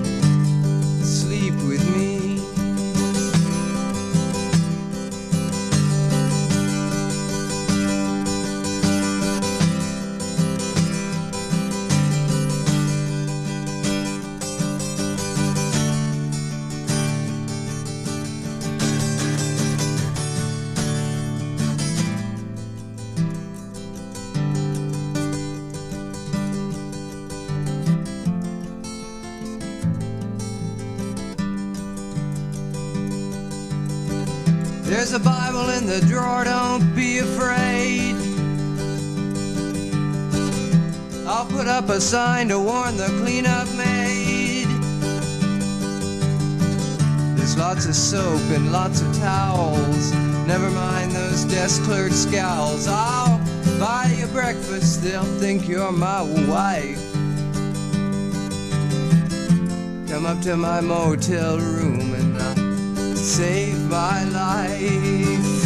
I'll 41.37 41.47
put 41.47 41.67
up 41.67 41.89
a 41.89 42.01
sign 42.01 42.47
to 42.51 42.61
warn 42.61 42.97
the 42.97 43.09
cleanup 43.21 43.67
maid. 43.75 44.69
There's 47.37 47.59
lots 47.59 47.87
of 47.87 47.97
soap 47.97 48.41
and 48.53 48.71
lots 48.71 49.01
of 49.01 49.13
towels. 49.19 50.13
Never 50.47 50.71
mind 50.71 51.11
those 51.11 51.45
desk 51.47 51.83
clerk 51.83 52.13
scowls. 52.13 52.87
I'll 52.87 53.41
buy 53.81 54.15
you 54.17 54.29
breakfast, 54.29 55.03
they'll 55.03 55.25
think 55.41 55.67
you're 55.67 55.91
my 55.91 56.23
wife. 56.23 57.03
Come 60.09 60.27
up 60.27 60.41
to 60.43 60.57
my 60.57 60.81
motel 60.81 61.59
room 61.59 62.15
and 62.15 62.39
I'll 62.41 63.17
save 63.17 63.91
my 63.91 64.23
life. 64.27 65.64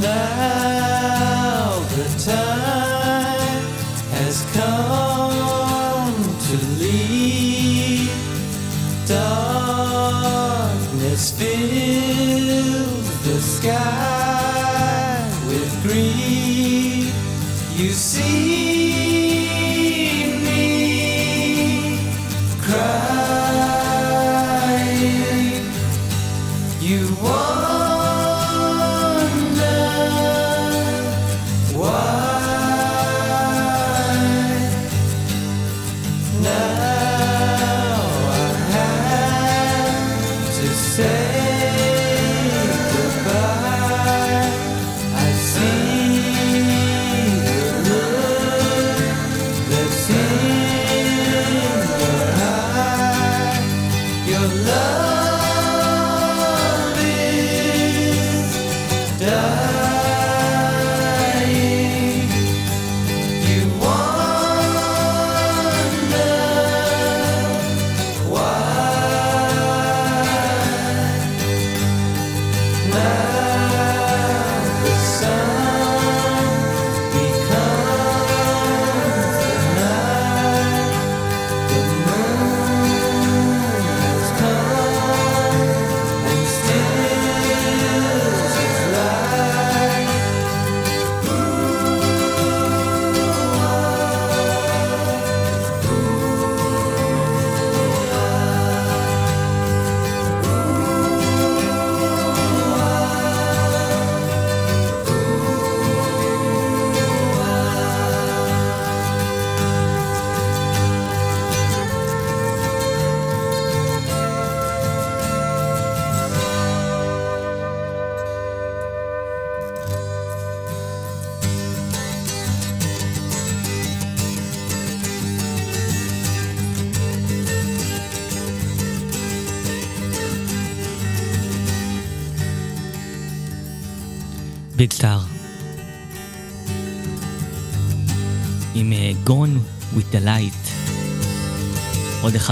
Now 0.00 1.80
the 1.94 2.06
time 2.24 3.64
has 4.16 4.36
come 4.54 6.16
to 6.46 6.54
leave. 6.78 8.10
Darkness 9.06 10.12
fills 11.38 13.08
the 13.24 13.36
sky 13.40 13.99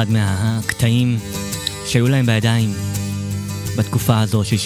אחד 0.02 0.10
מהקטעים 0.10 1.18
שהיו 1.86 2.08
להם 2.08 2.26
בידיים 2.26 2.70
בתקופה 3.78 4.20
הזו 4.20 4.44
של 4.44 4.56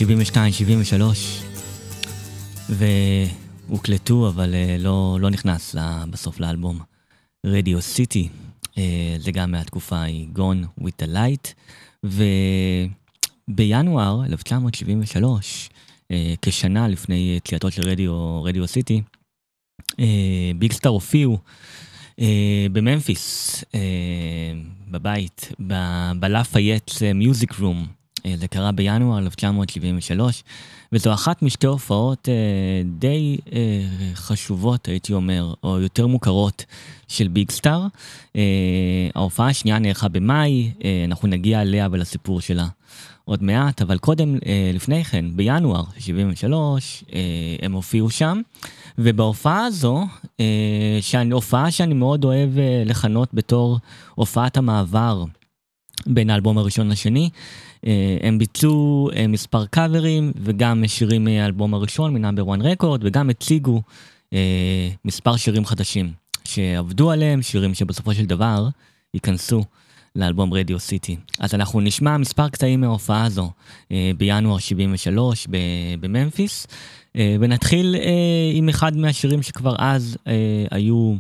72-73 2.71 2.77
והוקלטו 3.69 4.29
אבל 4.29 4.55
אה, 4.55 4.77
לא, 4.79 5.19
לא 5.21 5.31
נכנס 5.31 5.77
בסוף 6.11 6.41
לאלבום. 6.41 6.81
רדיו 7.47 7.83
סיטי, 7.83 8.29
זה 9.19 9.33
גם 9.33 9.51
מהתקופה 9.51 9.97
ההיא, 9.97 10.29
Gone 10.37 10.81
with 10.81 11.03
the 11.03 11.09
Light, 11.15 11.53
ובינואר 13.49 14.25
1973, 14.25 15.71
אה, 16.11 16.35
כשנה 16.43 16.89
לפני 16.89 17.35
יציאתו 17.37 17.71
של 17.71 17.89
רדיו, 18.45 18.69
סיטי, 18.69 19.03
ביג 20.59 20.73
סטאר 20.73 20.91
הופיעו 20.91 21.35
אה, 21.35 21.39
בממפיס, 22.73 23.65
אה, 23.75 23.81
בבית, 24.91 25.53
ב 26.21 26.27
Lafayette's 26.27 26.91
Music 27.15 27.53
Room. 27.61 27.87
זה 28.37 28.49
קרה 28.49 28.73
בינואר 28.73 29.19
1973, 29.19 30.43
וזו 30.93 31.15
אחת 31.15 31.43
משתי 31.43 31.67
הופעות 31.67 32.29
אה, 32.29 32.35
די 32.99 33.39
אה, 33.53 33.59
חשובות, 34.15 34.89
הייתי 34.89 35.13
אומר, 35.13 35.55
או 35.63 35.81
יותר 35.81 36.07
מוכרות 36.07 36.65
של 37.09 37.29
ביג 37.29 37.51
סטאר. 37.51 37.87
אה, 38.37 38.43
ההופעה 39.15 39.49
השנייה 39.49 39.79
נערכה 39.79 40.09
במאי, 40.09 40.71
אה, 40.85 41.05
אנחנו 41.07 41.29
נגיע 41.29 41.63
אליה 41.63 41.89
ולסיפור 41.93 42.41
שלה 42.41 42.67
עוד 43.25 43.43
מעט, 43.43 43.83
אבל 43.83 43.99
קודם, 43.99 44.39
אה, 44.47 44.71
לפני 44.75 45.05
כן, 45.05 45.25
בינואר 45.37 45.85
73, 45.99 47.05
אה, 47.13 47.21
הם 47.63 47.73
הופיעו 47.73 48.11
שם. 48.11 48.41
ובהופעה 48.99 49.65
הזו, 49.65 50.07
אה, 50.41 50.99
שאני, 51.01 51.33
הופעה 51.35 51.71
שאני 51.71 51.95
מאוד 51.95 52.25
אוהב 52.25 52.59
אה, 52.59 52.83
לכנות 52.87 53.29
בתור 53.35 53.79
הופעת 54.15 54.57
המעבר 54.57 55.25
בין 56.07 56.31
האלבום 56.31 56.59
הראשון 56.59 56.89
לשני, 56.89 57.31
אה, 57.87 58.17
הם 58.23 58.39
ביצעו 58.39 59.11
מספר 59.29 59.67
קאברים 59.67 60.33
וגם 60.37 60.85
שירים 60.87 61.25
מהאלבום 61.25 61.75
הראשון 61.75 62.15
מנאמבר 62.15 62.55
1 62.55 62.63
רקורד 62.63 63.01
וגם 63.05 63.31
הציגו 63.31 63.83
מספר 65.05 65.37
שירים 65.37 65.65
חדשים 65.65 66.13
שעבדו 66.45 67.11
עליהם, 67.11 67.43
שירים 67.43 67.75
שבסופו 67.75 68.15
של 68.15 68.25
דבר 68.25 68.69
ייכנסו 69.15 69.65
לאלבום 70.17 70.55
רדיו 70.55 70.79
סיטי. 70.79 71.17
אז 71.39 71.55
אנחנו 71.55 71.81
נשמע 71.81 72.17
מספר 72.17 72.49
קטעים 72.49 72.81
מההופעה 72.81 73.25
הזו 73.25 73.51
בינואר 74.19 74.59
73 74.59 75.47
בממפיס 76.01 76.67
ונתחיל 77.17 77.97
עם 78.55 78.69
אחד 78.69 78.97
מהשירים 78.97 79.43
שכבר 79.43 79.75
אז 79.79 80.17
היו, 80.71 81.15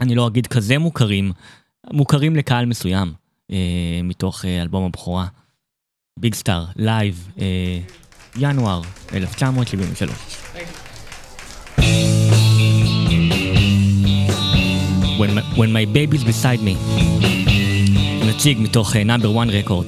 אני 0.00 0.14
לא 0.14 0.26
אגיד 0.26 0.46
כזה 0.46 0.78
מוכרים, 0.78 1.32
מוכרים 1.92 2.36
לקהל 2.36 2.66
מסוים 2.66 3.12
מתוך 4.04 4.44
אלבום 4.44 4.84
הבכורה. 4.84 5.26
ביג 6.20 6.34
סטאר, 6.34 6.64
live, 6.76 7.28
אה, 7.40 7.78
ינואר 8.38 8.82
1973. 9.14 10.10
When 15.18 15.30
my, 15.34 15.42
when 15.56 15.72
my 15.72 15.86
baby's 15.86 16.24
beside 16.24 16.60
me, 16.60 16.76
נציג 18.26 18.58
מתוך 18.60 18.96
נאמבר 18.96 19.42
1 19.42 19.48
רקורד. 19.50 19.86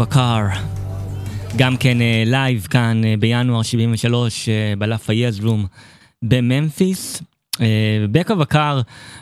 Of 0.00 0.12
a 0.12 0.14
Car. 0.14 0.58
גם 1.56 1.76
כן 1.76 1.98
live 2.26 2.66
כאן 2.70 3.04
אה, 3.04 3.14
בינואר 3.18 3.62
73 3.62 4.48
אה, 4.48 4.74
ב 4.78 4.83
Lafayette's 4.83 5.44
Room 5.44 5.66
בממפיס. 6.22 7.22
אה, 7.60 7.66
Back 8.12 8.28
of 8.28 8.52
a 8.52 8.56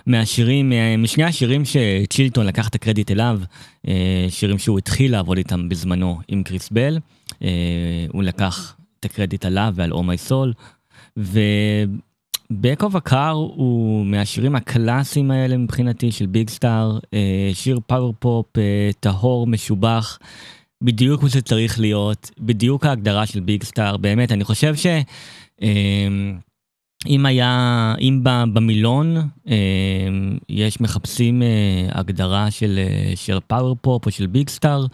מהשירים, 0.07 0.73
אה, 0.73 0.97
משני 0.99 1.25
השירים 1.25 1.63
שצ'ילטון 1.65 2.47
לקח 2.47 2.69
את 2.69 2.75
הקרדיט 2.75 3.11
אליו, 3.11 3.41
אה, 3.89 4.27
שירים 4.29 4.59
שהוא 4.59 4.79
התחיל 4.79 5.13
לעבוד 5.13 5.39
איתם 5.39 5.69
בזמנו 5.69 6.19
עם 6.29 6.43
קריס 6.43 6.69
בל. 6.71 6.99
אה, 7.43 7.49
הוא 8.13 8.23
לקח 8.23 8.77
את 9.01 9.05
הקרדיט 9.05 9.45
עליו 9.45 9.73
ועל 9.77 9.93
O 9.93 9.97
My 9.97 10.31
Soul. 10.31 10.53
of 12.81 12.95
a 12.95 13.11
Car 13.11 13.33
הוא 13.33 14.07
מהשירים 14.07 14.55
הקלאסיים 14.57 15.31
האלה 15.31 15.57
מבחינתי 15.57 16.13
של 16.13 16.27
ביג 16.27 16.51
סטאר, 16.51 16.99
אה, 17.15 17.51
שיר 17.53 17.81
power 17.87 18.15
pop 18.19 18.59
אה, 18.59 18.91
טהור, 19.01 19.47
משובח. 19.47 20.19
בדיוק 20.83 21.21
כמו 21.21 21.29
שצריך 21.29 21.81
להיות, 21.81 22.31
בדיוק 22.39 22.87
ההגדרה 22.87 23.27
של 23.27 23.41
ביג 23.41 23.65
סטאר, 23.65 23.97
באמת, 23.97 24.33
אני 24.33 24.45
חושב 24.45 24.77
ש... 24.77 24.87
אמ, 25.63 26.39
אם 27.07 27.27
היה, 27.27 27.95
אם 28.01 28.21
במילון 28.25 29.17
אמ, 29.47 30.39
יש 30.49 30.81
מחפשים 30.81 31.43
אה, 31.43 31.49
הגדרה 31.93 32.51
של, 32.51 32.79
אה, 32.79 33.17
של 33.17 33.39
power 33.47 33.77
pop 33.81 34.07
או 34.07 34.11
של 34.11 34.27
ביג 34.27 34.49
סטאר, 34.49 34.87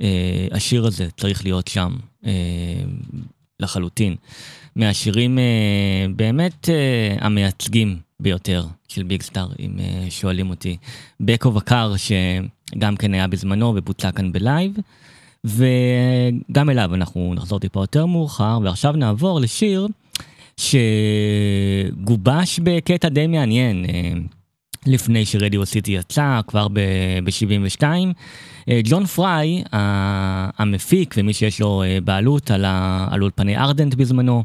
אה, 0.00 0.46
השיר 0.50 0.86
הזה 0.86 1.08
צריך 1.16 1.44
להיות 1.44 1.68
שם 1.68 1.96
לחלוטין. 3.60 4.16
מהשירים 4.76 5.38
באמת 6.16 6.68
המייצגים 7.20 7.96
ביותר 8.20 8.66
של 8.88 9.02
ביג 9.02 9.22
סטאר, 9.22 9.48
אם 9.60 9.70
שואלים 10.10 10.50
אותי. 10.50 10.76
Back 11.20 11.54
of 11.54 11.65
a 11.65 11.71
Car, 11.71 11.94
שגם 11.96 12.96
כן 12.96 13.14
היה 13.14 13.26
בזמנו 13.26 13.72
ובוצע 13.76 14.10
כאן 14.10 14.32
ב 14.32 14.39
live. 14.39 14.72
וגם 15.44 16.70
אליו 16.70 16.94
אנחנו 16.94 17.34
נחזור 17.34 17.58
טיפה 17.58 17.80
יותר 17.80 18.06
מאוחר, 18.06 18.58
ועכשיו 18.62 18.92
נעבור 18.92 19.40
לשיר 19.40 19.88
שגובש 20.56 22.60
בקטע 22.62 23.08
די 23.08 23.26
מעניין 23.26 23.84
אה, 23.88 24.12
לפני 24.86 25.26
שרדיו 25.26 25.66
סיטי 25.66 25.92
יצא, 25.92 26.40
כבר 26.46 26.68
ב-72. 26.68 27.82
ג'ון 28.84 29.06
פריי, 29.06 29.62
המפיק 30.58 31.14
ומי 31.18 31.32
שיש 31.32 31.60
לו 31.60 31.82
אה, 31.82 31.98
בעלות 32.04 32.50
על, 32.50 32.64
אולפני 33.20 33.56
ארדנט 33.56 33.94
בזמנו, 33.94 34.44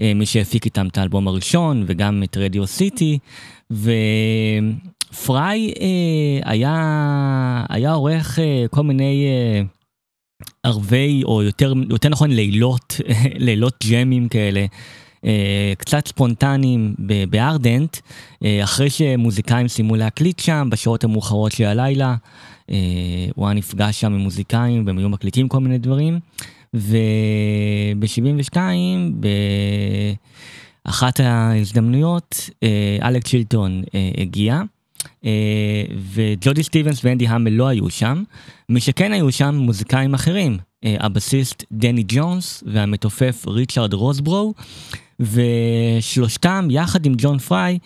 אה, 0.00 0.12
מי 0.14 0.26
שהפיק 0.26 0.64
איתם 0.64 0.86
את 0.86 0.98
האלבום 0.98 1.28
הראשון 1.28 1.84
וגם 1.86 2.22
את 2.22 2.36
רדיו 2.36 2.66
סיטי, 2.66 3.18
ופריי 3.70 5.72
אה, 5.80 6.50
היה, 6.50 7.64
היה 7.68 7.92
עורך 7.92 8.38
אה, 8.38 8.64
כל 8.70 8.82
מיני... 8.82 9.26
אה, 10.42 10.46
ערבי, 10.70 11.22
או 11.24 11.42
יותר, 11.42 11.72
יותר 11.90 12.08
נכון 12.08 12.30
לילות, 12.30 13.00
לילות 13.46 13.84
ג'מים 13.90 14.28
כאלה, 14.28 14.66
אה, 15.24 15.72
קצת 15.78 16.08
ספונטניים 16.08 16.94
בארדנט, 17.30 17.96
אה, 18.44 18.64
אחרי 18.64 18.90
שמוזיקאים 18.90 19.68
סיימו 19.68 19.96
להקליט 19.96 20.38
שם 20.38 20.68
בשעות 20.70 21.04
המאוחרות 21.04 21.52
של 21.52 21.64
הלילה, 21.64 22.14
אה, 22.70 22.76
הוא 23.34 23.46
היה 23.46 23.54
נפגש 23.54 24.00
שם 24.00 24.12
עם 24.12 24.18
מוזיקאים 24.18 24.86
והם 24.86 24.98
היו 24.98 25.08
מקליטים 25.08 25.48
כל 25.48 25.60
מיני 25.60 25.78
דברים, 25.78 26.20
וב-72, 26.74 28.56
באחת 30.84 31.20
ההזדמנויות, 31.20 32.50
אה, 32.62 33.20
צ'ילטון 33.24 33.82
אה, 33.94 34.10
הגיע. 34.18 34.62
אה, 35.24 35.30
וג'ודי 36.12 36.62
סטיבנס 36.62 37.04
ואנדי 37.04 37.28
המל 37.28 37.50
לא 37.50 37.66
היו 37.66 37.90
שם, 37.90 38.22
מי 38.68 38.80
שכן 38.80 39.12
היו 39.12 39.32
שם 39.32 39.54
מוזיקאים 39.54 40.14
אחרים, 40.14 40.58
אה, 40.84 40.96
הבסיסט 41.00 41.64
דני 41.72 42.04
ג'ונס 42.08 42.64
והמתופף 42.66 43.44
ריצ'רד 43.48 43.94
רוסברו, 43.94 44.54
ושלושתם 45.20 46.68
יחד 46.70 47.06
עם 47.06 47.14
ג'ון 47.18 47.38
פריי 47.38 47.78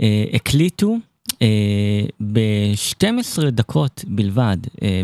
אה, 0.00 0.24
הקליטו 0.32 0.96
אה, 1.42 2.02
ב-12 2.32 3.50
דקות 3.50 4.04
בלבד, 4.08 4.56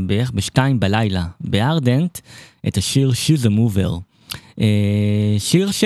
בערך 0.06 0.30
ב-2 0.30 0.58
בלילה, 0.78 1.24
בארדנט, 1.40 2.18
את 2.68 2.76
השיר 2.76 3.10
She's 3.10 3.46
a 3.46 3.48
Mover. 3.48 4.00
שיר 5.38 5.70
ש... 5.70 5.84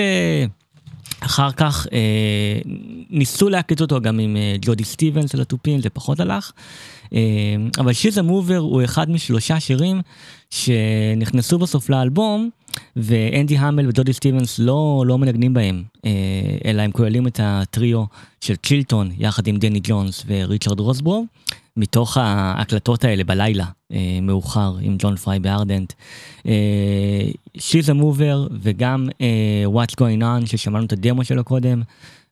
אחר 1.19 1.51
כך 1.51 1.87
אה, 1.93 2.59
ניסו 3.09 3.49
להקליט 3.49 3.81
אותו 3.81 4.01
גם 4.01 4.19
עם 4.19 4.37
אה, 4.37 4.55
ג'ודי 4.61 4.83
סטיבנס 4.83 5.35
על 5.35 5.41
התופים, 5.41 5.81
זה 5.81 5.89
פחות 5.89 6.19
הלך. 6.19 6.51
אה, 7.13 7.19
אבל 7.79 7.93
שיזה 7.93 8.21
מובר 8.21 8.57
הוא 8.57 8.83
אחד 8.83 9.09
משלושה 9.09 9.59
שירים 9.59 10.01
שנכנסו 10.49 11.59
בסוף 11.59 11.89
לאלבום, 11.89 12.49
ואנדי 12.95 13.57
המל 13.57 13.87
וג'ודי 13.89 14.13
סטיבנס 14.13 14.59
לא, 14.59 15.03
לא 15.07 15.17
מנגנים 15.17 15.53
בהם, 15.53 15.83
אה, 16.05 16.11
אלא 16.65 16.81
הם 16.81 16.91
כוללים 16.91 17.27
את 17.27 17.39
הטריו 17.43 18.03
של 18.41 18.55
צ'ילטון 18.55 19.11
יחד 19.17 19.47
עם 19.47 19.57
דני 19.57 19.79
ג'ונס 19.83 20.23
וריצ'רד 20.27 20.79
רוסברו, 20.79 21.25
מתוך 21.77 22.17
ההקלטות 22.17 23.03
האלה 23.03 23.23
בלילה, 23.23 23.65
אה, 23.91 24.19
מאוחר, 24.21 24.75
עם 24.81 24.95
ג'ון 24.99 25.15
פריי 25.15 25.39
בארדנט. 25.39 25.93
אה, 26.47 27.29
She's 27.57 27.85
a 27.85 28.01
Mover 28.01 28.53
וגם 28.61 29.07
אה, 29.21 29.63
What's 29.73 29.93
Going 29.93 30.21
On 30.21 30.45
ששמענו 30.45 30.85
את 30.85 30.93
הדמו 30.93 31.23
שלו 31.25 31.43
קודם 31.43 31.81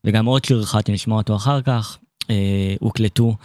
וגם 0.04 0.26
עוד 0.26 0.46
שיר 0.46 0.64
אחד 0.64 0.88
שנשמע 0.88 1.16
אותו 1.16 1.36
אחר 1.36 1.62
כך 1.62 1.98
אה, 2.30 2.76
הוקלטו 2.80 3.36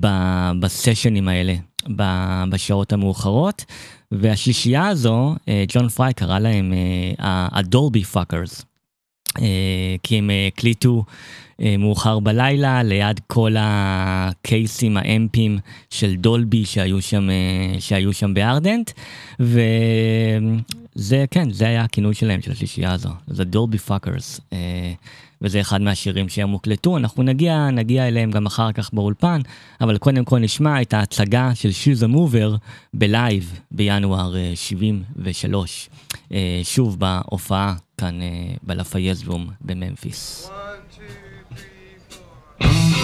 ב- 0.00 0.50
בסשנים 0.60 1.28
האלה 1.28 1.54
ב- 1.96 2.44
בשעות 2.50 2.92
המאוחרות 2.92 3.64
והשלישייה 4.12 4.86
הזו 4.88 5.34
אה, 5.48 5.64
ג'ון 5.68 5.88
פריי 5.88 6.14
קרא 6.14 6.38
להם 6.38 6.72
אה, 6.72 7.48
ה 7.52 7.61
Dolby 7.61 8.04
Fuckers 8.04 8.64
כי 10.02 10.18
הם 10.18 10.30
אה, 10.30 10.46
הקליטו 10.46 11.04
אה, 11.08 11.12
מאוחר 11.78 12.18
בלילה 12.18 12.82
ליד 12.82 13.20
כל 13.26 13.54
הקייסים 13.58 14.96
האמפים 14.96 15.58
של 15.90 16.16
דולבי 16.16 16.64
שהיו 16.64 17.02
שם 17.02 17.30
אה, 17.30 17.80
שהיו 17.80 18.12
שם 18.12 18.34
בארדנט. 18.34 18.90
וזה 19.40 21.24
כן 21.30 21.50
זה 21.50 21.66
היה 21.66 21.82
הכינוי 21.82 22.14
שלהם 22.14 22.42
של 22.42 22.52
השלישייה 22.52 22.92
הזו. 22.92 23.10
זה 23.26 23.44
Dolby 23.44 23.78
Fuckers 23.78 24.40
וזה 25.42 25.60
אחד 25.60 25.80
מהשירים 25.80 26.28
שהם 26.28 26.50
הוקלטו. 26.50 26.96
אנחנו 26.96 27.22
נגיע 27.22 27.70
נגיע 27.70 28.08
אליהם 28.08 28.30
גם 28.30 28.46
אחר 28.46 28.72
כך 28.72 28.90
באולפן 28.92 29.40
אבל 29.80 29.98
קודם 29.98 30.24
כל 30.24 30.38
נשמע 30.38 30.82
את 30.82 30.94
ההצגה 30.94 31.50
של 31.54 31.72
She's 31.72 32.06
a 32.06 32.14
Mover 32.14 32.56
ב 32.94 33.07
live 33.07 33.60
בינואר 33.70 34.36
אה, 34.36 34.52
73 34.54 35.88
אה, 36.32 36.60
שוב 36.62 37.00
בהופעה 37.00 37.74
כאן 37.98 38.22
אה, 38.22 38.54
ב 38.62 38.68
Lafayette's 38.68 39.28
Room 39.28 39.50
בממפיס. 39.60 40.46
Don't 40.46 40.87
Mm-hmm. 42.60 42.94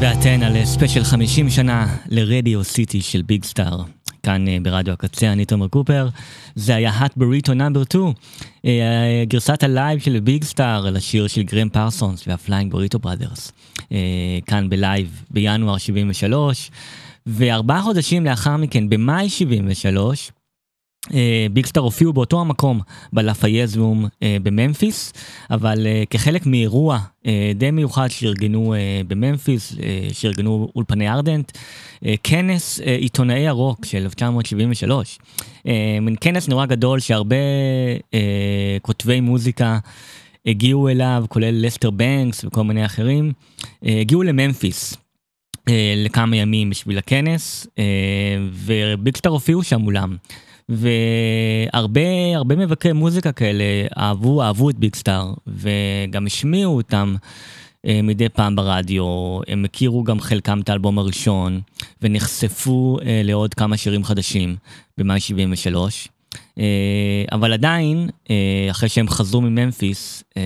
ואתן 0.00 0.42
על 0.42 0.64
ספיישל 0.64 1.04
50 1.04 1.50
שנה 1.50 1.96
לרדיו 2.08 2.64
סיטי 2.64 3.02
של 3.02 3.22
ביג 3.22 3.44
סטאר. 3.44 3.82
כאן 4.22 4.48
אה, 4.48 4.56
ברדיו 4.62 4.92
הקצה, 4.92 5.32
אני 5.32 5.44
תומר 5.44 5.68
קופר. 5.68 6.08
זה 6.54 6.74
היה 6.74 6.90
Hot 6.94 7.16
Burrito 7.16 7.54
Number 7.54 7.82
2, 7.84 8.12
גרסת 9.28 9.62
ה 9.62 9.69
live 9.69 9.98
של 9.98 10.20
ביג 10.20 10.44
סטאר 10.44 10.90
לשיר 10.90 11.26
של 11.26 11.42
גרם 11.42 11.68
פרסונס 11.68 12.28
וה 12.28 12.39
Flying 12.39 12.72
Burrito 12.72 12.98
Brothers. 12.98 13.52
אה, 13.92 13.98
כאן 14.46 14.68
ב 14.68 14.79
live 14.79 15.22
בינואר 15.30 15.78
73, 15.78 16.70
וארבעה 17.26 17.82
חודשים 17.82 18.24
לאחר 18.24 18.56
מכן, 18.56 18.88
במאי 18.88 19.28
73, 19.28 20.32
ביג 21.52 21.65
סטאר 21.65 21.82
הופיעו 21.82 22.12
באותו 22.12 22.40
המקום 22.40 22.80
ב 23.12 23.17
Lafayette's 23.17 23.76
Room 23.76 24.06
אה, 24.22 24.36
בממפיס, 24.42 25.12
אבל 25.50 25.86
אה, 25.86 26.02
כחלק 26.10 26.46
מאירוע 26.46 26.98
אה, 27.26 27.52
די 27.54 27.70
מיוחד 27.70 28.08
שארגנו 28.08 28.74
אה, 28.74 29.00
בממפיס, 29.08 29.76
אה, 29.82 30.08
שארגנו 30.12 30.68
אולפני 30.76 31.08
ארדנט, 31.10 31.52
אה, 32.06 32.14
כנס 32.22 32.80
אה, 32.80 32.94
עיתונאי 32.94 33.48
הרוק 33.48 33.84
של 33.84 33.98
1973. 33.98 35.18
אה, 35.66 35.98
מין 36.02 36.16
כנס 36.20 36.48
נורא 36.48 36.66
גדול 36.66 37.00
שהרבה 37.00 37.36
אה, 38.14 38.76
כותבי 38.82 39.20
מוזיקה 39.20 39.78
הגיעו 40.46 40.88
אליו, 40.88 41.24
כולל 41.28 41.66
לסטר 41.66 41.90
בנקס 41.90 42.44
וכל 42.44 42.64
מיני 42.64 42.86
אחרים, 42.86 43.32
אה, 43.86 44.00
הגיעו 44.00 44.22
לממפיס. 44.22 44.96
אה, 45.68 45.94
לכמה 45.96 46.36
ימים 46.36 46.70
בשביל 46.70 46.98
הכנס, 46.98 47.66
אה, 47.78 47.84
וביגסטאר 48.52 49.32
הופיעו 49.32 49.62
שם 49.62 49.80
מולם. 49.80 50.16
והרבה 50.68 52.00
הרבה 52.34 52.56
מבקרי 52.56 52.92
מוזיקה 52.92 53.32
כאלה 53.32 53.64
אהבו 53.98 54.42
אהבו 54.42 54.70
את 54.70 54.78
ביג 54.78 54.96
סטאר 54.96 55.32
וגם 55.46 56.26
השמיעו 56.26 56.76
אותם 56.76 57.16
אה, 57.86 58.00
מדי 58.02 58.28
פעם 58.28 58.56
ברדיו. 58.56 59.04
הם 59.48 59.64
הכירו 59.64 60.04
גם 60.04 60.20
חלקם 60.20 60.60
את 60.60 60.68
האלבום 60.68 60.98
הראשון 60.98 61.60
ונחשפו 62.02 62.98
אה, 63.02 63.20
לעוד 63.24 63.54
כמה 63.54 63.76
שירים 63.76 64.04
חדשים 64.04 64.56
במאי 64.98 65.20
73 65.20 66.08
אה, 66.58 66.64
אבל 67.32 67.52
עדיין 67.52 68.08
אה, 68.30 68.66
אחרי 68.70 68.88
שהם 68.88 69.08
חזרו 69.08 69.40
מממפיס 69.40 70.24
אה, 70.36 70.42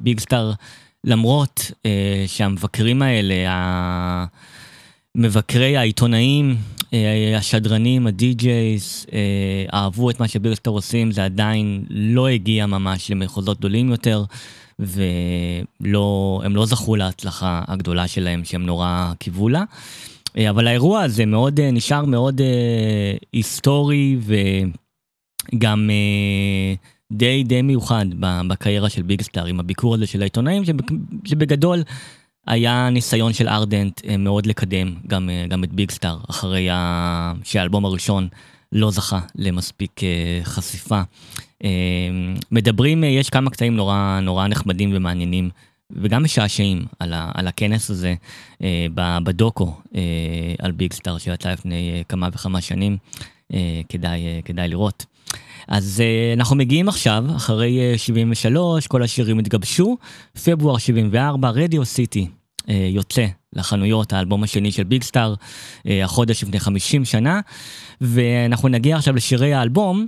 ביג 0.00 0.20
סטאר 0.20 0.52
למרות 1.04 1.70
אה, 1.86 2.24
שהמבקרים 2.26 3.02
האלה 3.02 3.34
מבקרי 5.16 5.76
העיתונאים, 5.76 6.56
אה, 6.92 7.34
השדרנים, 7.38 8.06
הדי-ג'ייס, 8.06 9.06
אה, 9.12 9.18
אהבו 9.74 10.10
את 10.10 10.20
מה 10.20 10.28
שבירסטר 10.28 10.70
עושים, 10.70 11.12
זה 11.12 11.24
עדיין 11.24 11.84
לא 11.90 12.28
הגיע 12.28 12.66
ממש 12.66 13.10
למחוזות 13.10 13.58
גדולים 13.58 13.90
יותר, 13.90 14.24
והם 14.78 15.64
לא 16.56 16.66
זכו 16.66 16.96
להצלחה 16.96 17.62
הגדולה 17.68 18.08
שלהם 18.08 18.44
שהם 18.44 18.66
נורא 18.66 19.12
קיוו 19.18 19.48
לה. 19.48 19.64
אה, 20.36 20.50
אבל 20.50 20.66
האירוע 20.66 21.02
הזה 21.02 21.26
מאוד, 21.26 21.60
נשאר 21.60 22.04
מאוד 22.04 22.40
היסטורי 23.32 24.16
וגם 25.52 25.90
די 27.12 27.44
די 27.44 27.62
מיוחד 27.62 28.06
בקריירה 28.20 28.88
של 28.88 29.02
ביגסטאר 29.02 29.46
עם 29.46 29.60
הביקור 29.60 29.94
הזה 29.94 30.06
של 30.06 30.20
העיתונאים 30.20 30.62
שבגדול 31.24 31.82
היה 32.46 32.90
ניסיון 32.90 33.32
של 33.32 33.48
ארדנט 33.48 34.00
אה, 34.08 34.16
מאוד 34.16 34.46
לקדם 34.46 34.94
גם, 35.06 35.30
אה, 35.30 35.46
גם 35.48 35.64
את 35.64 35.72
ביג 35.72 35.90
סטאר, 35.90 36.18
אחרי 36.30 36.70
ה... 36.70 37.32
שהאלבום 37.44 37.84
הראשון 37.84 38.28
לא 38.72 38.90
זכה 38.90 39.20
למספיק 39.34 40.04
אה, 40.04 40.40
חשיפה. 40.44 41.02
מדברים, 42.50 43.04
יש 43.04 43.30
כמה 43.30 43.50
קטעים 43.50 43.76
נורא 43.76 44.20
נורא 44.22 44.46
נחמדים 44.46 44.90
ומעניינים 44.94 45.50
וגם 45.90 46.24
משעשעים 46.24 46.84
על, 46.98 47.12
ה, 47.12 47.30
על 47.34 47.46
הכנס 47.46 47.90
הזה 47.90 48.14
בדוקו 49.24 49.74
על 50.58 50.72
ביג 50.72 50.92
סטאר 50.92 51.18
שיצא 51.18 51.52
לפני 51.52 52.02
כמה 52.08 52.28
וכמה 52.32 52.60
שנים, 52.60 52.96
כדאי, 53.88 54.20
כדאי 54.44 54.68
לראות. 54.68 55.06
אז 55.68 56.02
אנחנו 56.36 56.56
מגיעים 56.56 56.88
עכשיו, 56.88 57.24
אחרי 57.36 57.98
73, 57.98 58.86
כל 58.86 59.02
השירים 59.02 59.38
התגבשו, 59.38 59.96
פברואר 60.44 60.78
74, 60.78 61.50
רדיו 61.50 61.84
סיטי 61.84 62.28
יוצא 62.68 63.26
לחנויות, 63.52 64.12
האלבום 64.12 64.42
השני 64.42 64.72
של 64.72 64.84
ביג 64.84 65.02
סטאר, 65.02 65.34
החודש 65.86 66.42
לפני 66.42 66.60
50 66.60 67.04
שנה, 67.04 67.40
ואנחנו 68.00 68.68
נגיע 68.68 68.96
עכשיו 68.96 69.14
לשירי 69.14 69.54
האלבום, 69.54 70.06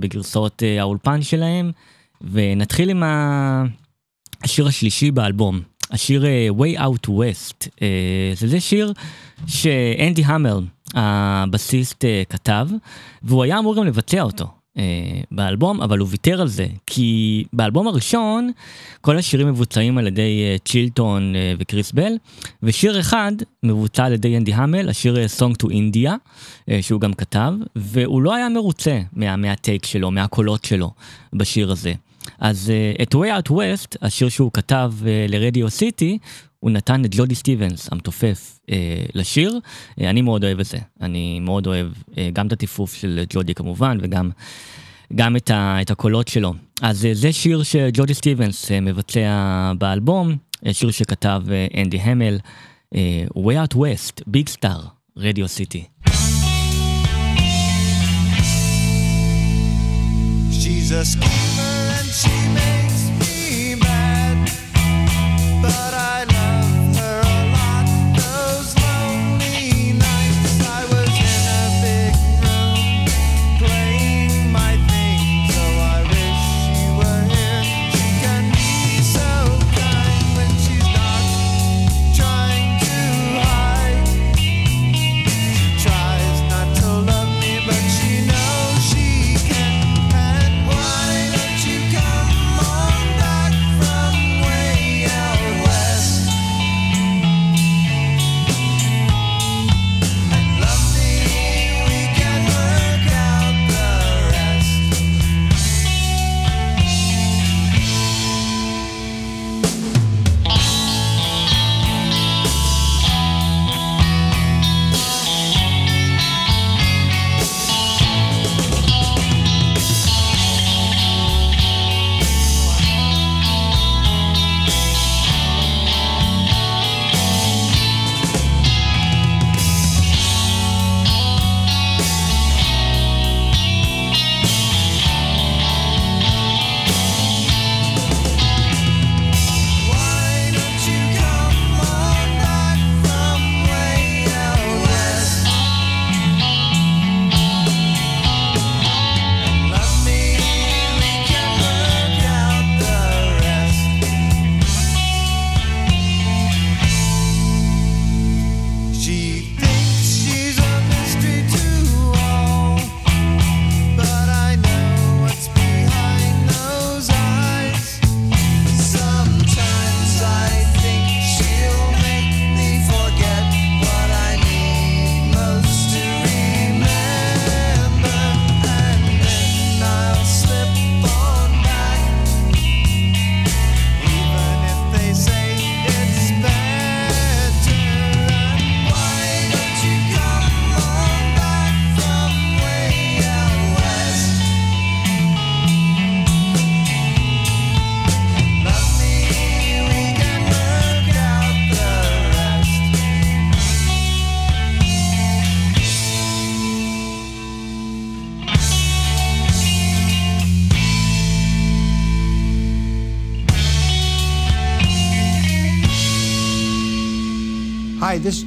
בגרסאות 0.00 0.62
האולפן 0.80 1.22
שלהם, 1.22 1.72
ונתחיל 2.20 2.90
עם 2.90 3.02
השיר 4.44 4.66
השלישי 4.66 5.10
באלבום, 5.10 5.60
השיר 5.90 6.24
Way 6.58 6.78
Out 6.78 7.08
West, 7.08 7.68
זה 8.34 8.60
שיר 8.60 8.92
שאנדי 9.46 10.24
המר, 10.24 10.60
הבסיסט, 10.94 12.04
כתב, 12.28 12.68
והוא 13.22 13.44
היה 13.44 13.58
אמור 13.58 13.76
גם 13.76 13.84
לבצע 13.84 14.22
אותו. 14.22 14.57
אה, 14.78 14.84
באלבום, 15.30 15.82
אבל 15.82 15.98
הוא 15.98 16.08
ויתר 16.10 16.40
על 16.40 16.48
זה, 16.48 16.66
כי 16.86 17.44
באלבום 17.52 17.88
הראשון 17.88 18.50
כל 19.00 19.16
השירים 19.18 19.48
מבוצעים 19.48 19.98
על 19.98 20.06
ידי 20.06 20.42
אה, 20.44 20.56
צ'ילטון 20.64 21.36
אה, 21.36 21.52
וקריס 21.58 21.92
בל, 21.92 22.12
ושיר 22.62 23.00
אחד 23.00 23.32
מבוצע 23.62 24.04
על 24.04 24.12
ידי 24.12 24.36
אנדי 24.36 24.54
המל, 24.54 24.88
השיר 24.88 25.16
Song 25.38 25.64
to 25.64 25.66
India, 25.66 26.10
שהוא 26.80 27.00
גם 27.00 27.12
כתב, 27.12 27.52
והוא 27.76 28.22
לא 28.22 28.34
היה 28.34 28.48
מרוצה 28.48 29.00
מה, 29.12 29.36
מהטייק 29.36 29.86
שלו, 29.86 30.10
מהקולות 30.10 30.64
שלו 30.64 30.90
בשיר 31.32 31.72
הזה. 31.72 31.92
אז 32.38 32.72
את 33.02 33.14
Way 33.14 33.18
Out 33.18 33.50
West, 33.50 33.96
השיר 34.02 34.28
שהוא 34.28 34.50
כתב 34.52 34.92
לרדיו 35.28 35.70
סיטי, 35.70 36.18
הוא 36.60 36.70
נתן 36.70 37.04
את 37.04 37.10
ג'ודי 37.14 37.34
סטיבנס 37.34 37.88
המתופף 37.92 38.58
אה, 38.70 39.04
לשיר, 39.14 39.60
אה, 40.00 40.10
אני 40.10 40.22
מאוד 40.22 40.44
אוהב 40.44 40.60
את 40.60 40.66
זה, 40.66 40.78
אני 41.00 41.40
מאוד 41.40 41.66
אוהב 41.66 41.86
אה, 42.18 42.30
גם 42.32 42.46
את 42.46 42.52
הטיפוף 42.52 42.94
של 42.94 43.24
ג'ודי 43.30 43.54
כמובן 43.54 43.98
וגם 44.02 44.30
גם 45.14 45.36
את, 45.36 45.50
ה, 45.50 45.78
את 45.82 45.90
הקולות 45.90 46.28
שלו. 46.28 46.54
אז 46.82 47.06
אה, 47.06 47.14
זה 47.14 47.32
שיר 47.32 47.62
שג'ודי 47.62 48.14
סטיבנס 48.14 48.70
אה, 48.72 48.80
מבצע 48.80 49.72
באלבום, 49.78 50.36
אה, 50.66 50.72
שיר 50.72 50.90
שכתב 50.90 51.42
אה, 51.50 51.66
אנדי 51.82 51.98
המל, 52.00 52.38
אה, 52.94 53.24
Way 53.36 53.68
Out 53.70 53.76
West, 53.76 54.22
ביג 54.26 54.48
סטאר, 54.48 54.80
רדיו 55.16 55.48
סיטי. 55.48 55.84
She's 60.60 60.90
a 60.90 61.04
schemer 61.04 61.74
and 61.98 62.10
she 62.20 62.34
makes 62.54 62.77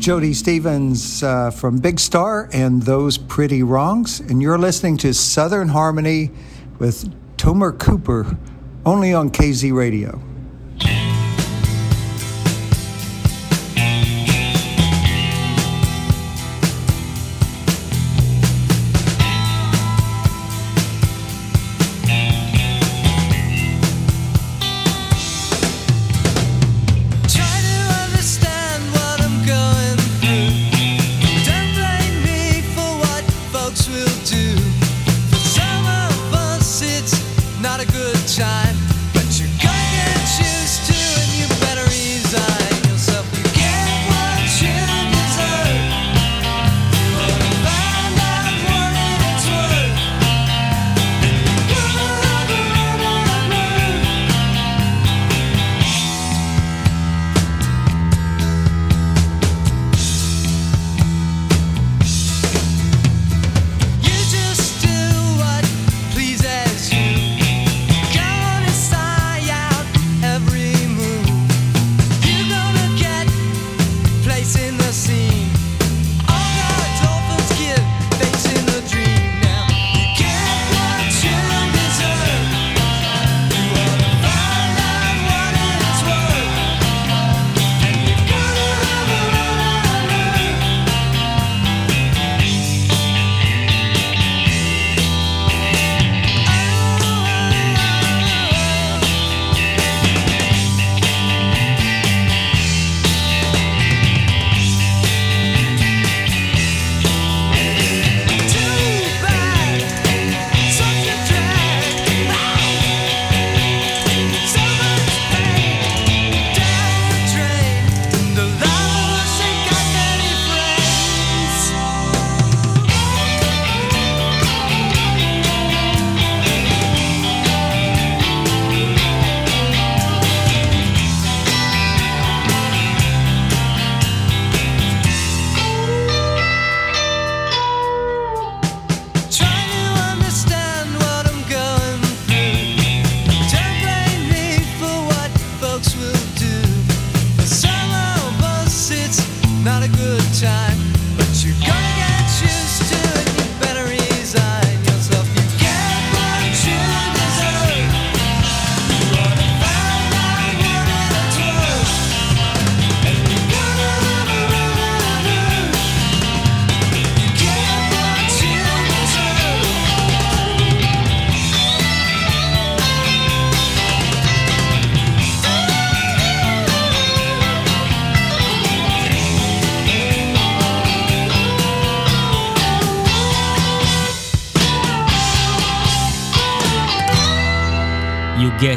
Jody 0.01 0.33
Stevens 0.33 1.21
uh, 1.21 1.51
from 1.51 1.77
Big 1.77 1.99
Star 1.99 2.49
and 2.51 2.81
Those 2.81 3.19
Pretty 3.19 3.61
Wrongs, 3.61 4.19
and 4.19 4.41
you're 4.41 4.57
listening 4.57 4.97
to 4.97 5.13
Southern 5.13 5.67
Harmony 5.67 6.31
with 6.79 7.13
Tomer 7.37 7.77
Cooper, 7.77 8.35
only 8.83 9.13
on 9.13 9.29
KZ 9.29 9.71
Radio. 9.71 10.19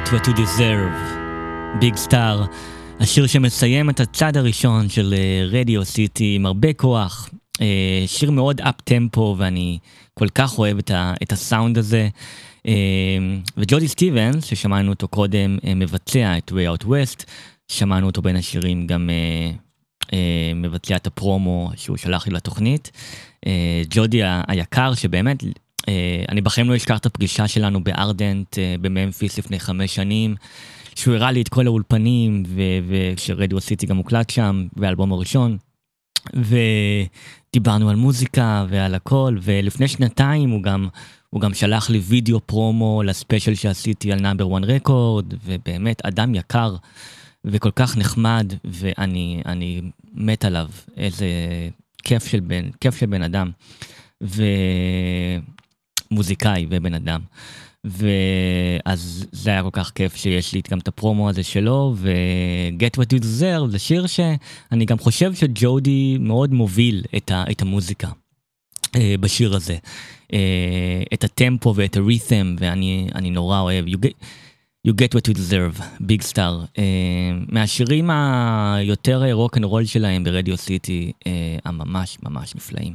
Get 0.05 0.13
what 0.13 0.27
you 0.27 0.33
deserve, 0.33 1.19
ביג 1.81 1.97
סטאר, 1.97 2.45
השיר 3.01 3.27
שמסיים 3.27 3.91
את 3.91 4.01
הצד 4.01 4.37
הראשון 4.37 4.89
של 4.89 5.15
רדיו 5.51 5.85
סיטי 5.85 6.35
עם 6.35 6.47
הרבה 6.47 6.73
כוח, 6.73 7.31
אה, 7.61 8.05
שיר 8.07 8.31
מאוד 8.31 8.61
אפ 8.61 8.75
טמפו 8.85 9.35
ואני 9.39 9.79
כל 10.15 10.29
כך 10.29 10.59
אוהב 10.59 10.79
את, 10.79 10.91
ה, 10.91 11.15
את 11.23 11.33
הסאונד 11.33 11.79
הזה. 11.79 12.09
אה, 12.67 12.73
וג'ודי 13.57 13.89
סטיבנס, 13.89 14.45
ששמענו 14.45 14.91
אותו 14.91 15.09
קודם, 15.09 15.59
אה, 15.67 15.75
מבצע 15.75 16.39
את 16.39 16.53
Way 16.53 16.81
Out 16.81 16.85
West, 16.85 17.25
שמענו 17.69 18.07
אותו 18.07 18.23
בין 18.23 18.37
השירים 18.37 18.87
גם 18.87 19.11
אה, 19.11 19.51
אה, 20.13 20.53
מבצע 20.55 20.97
את 20.97 21.07
הפרומו 21.07 21.71
שהוא 21.77 21.97
שלח 21.97 22.27
לי 22.27 22.35
לתוכנית. 22.35 22.91
אה, 23.47 23.83
ג'ודי 23.91 24.21
היקר 24.49 24.95
שבאמת 24.95 25.45
אה, 25.45 25.49
אני 26.29 26.41
בחיים 26.41 26.71
לא 26.71 26.77
אשכח 26.77 26.99
את 26.99 27.07
הפגישה 27.07 27.49
שלנו 27.49 27.85
בארדנט 27.85 28.59
אה, 28.59 28.75
בממפיס 28.81 29.39
לפני 29.39 29.61
חמש 29.61 29.95
שנים, 29.95 30.35
שהוא 30.95 31.15
הראה 31.15 31.33
לי 31.33 31.43
את 31.43 31.49
כל 31.49 31.67
האולפנים, 31.67 32.43
ו- 32.49 32.61
וכשרדיו 32.89 33.61
סיטי 33.61 33.87
גם 33.87 33.97
הוקלט 33.97 34.31
שם, 34.31 34.67
והאלבום 34.77 35.13
הראשון, 35.13 35.57
ודיברנו 36.35 37.91
על 37.91 37.97
מוזיקה 37.97 38.67
ועל 38.69 38.95
הכל, 38.95 39.37
ולפני 39.43 39.89
שנתיים 39.89 40.51
הוא 40.51 40.63
גם, 40.63 40.89
הוא 41.31 41.41
גם 41.41 41.55
שלח 41.55 41.91
לי 41.91 41.99
וידאו 41.99 42.41
פרומו 42.41 43.03
לספיישל 43.03 43.55
שעשיתי 43.55 44.13
על 44.13 44.21
נאמבר 44.21 44.57
1 44.57 44.65
רקורד, 44.65 45.35
ובאמת 45.45 46.07
אדם 46.07 46.35
יקר 46.35 46.77
וכל 47.45 47.71
כך 47.77 47.97
נחמד, 47.97 48.53
ואני 48.65 49.43
אני 49.47 49.83
מת 50.15 50.45
עליו, 50.45 50.69
איזה 50.97 51.27
כיף 52.03 52.27
של 52.27 52.41
בן, 52.41 52.71
כיף 52.81 52.97
של 52.97 53.07
בן 53.07 53.23
אדם. 53.23 53.51
ומוזיקאי 56.15 56.67
ובן 56.71 56.95
אדם. 56.95 57.21
ואז 57.85 59.27
זה 59.33 59.51
היה 59.51 59.63
כל 59.63 59.69
כך 59.73 59.91
כיף 59.95 60.17
שיש 60.17 60.53
לי 60.53 60.61
גם 60.71 60.79
את 60.79 60.89
הפרומו 60.89 61.29
הזה 61.29 61.43
שלו, 61.43 61.95
ו-Get 61.97 63.01
What 63.01 63.17
You 63.17 63.23
Deserve 63.23 63.67
זה 63.69 63.79
שיר 63.79 64.07
שאני 64.07 64.85
גם 64.85 64.99
חושב 64.99 65.35
שג'ודי 65.35 66.17
מאוד 66.21 66.53
מוביל 66.53 67.03
את, 67.17 67.31
ה- 67.31 67.45
את 67.51 67.63
המוזיקה 67.63 68.09
אה, 68.97 69.15
בשיר 69.21 69.55
הזה. 69.57 69.77
אה, 70.33 71.03
את 71.15 71.25
הטמפו 71.25 71.75
ואת 71.77 71.97
הרית'ם, 71.97 72.57
ואני 72.59 73.09
אני 73.15 73.31
נורא 73.31 73.61
אוהב. 73.61 73.87
You 73.87 73.99
get, 73.99 74.25
you 74.89 74.93
get 74.93 75.17
what 75.19 75.31
you 75.31 75.35
deserve, 75.39 75.83
ביג 76.01 76.23
סטאר. 76.23 76.65
אה, 76.79 76.85
מהשירים 77.49 78.11
היותר 78.11 79.33
רוק 79.33 79.57
אנד 79.57 79.65
רול 79.65 79.85
שלהם 79.85 80.25
ברדיו 80.25 80.57
סיטי, 80.57 81.13
אה, 81.27 81.33
הממש 81.65 82.19
ממש 82.23 82.55
נפלאים. 82.55 82.95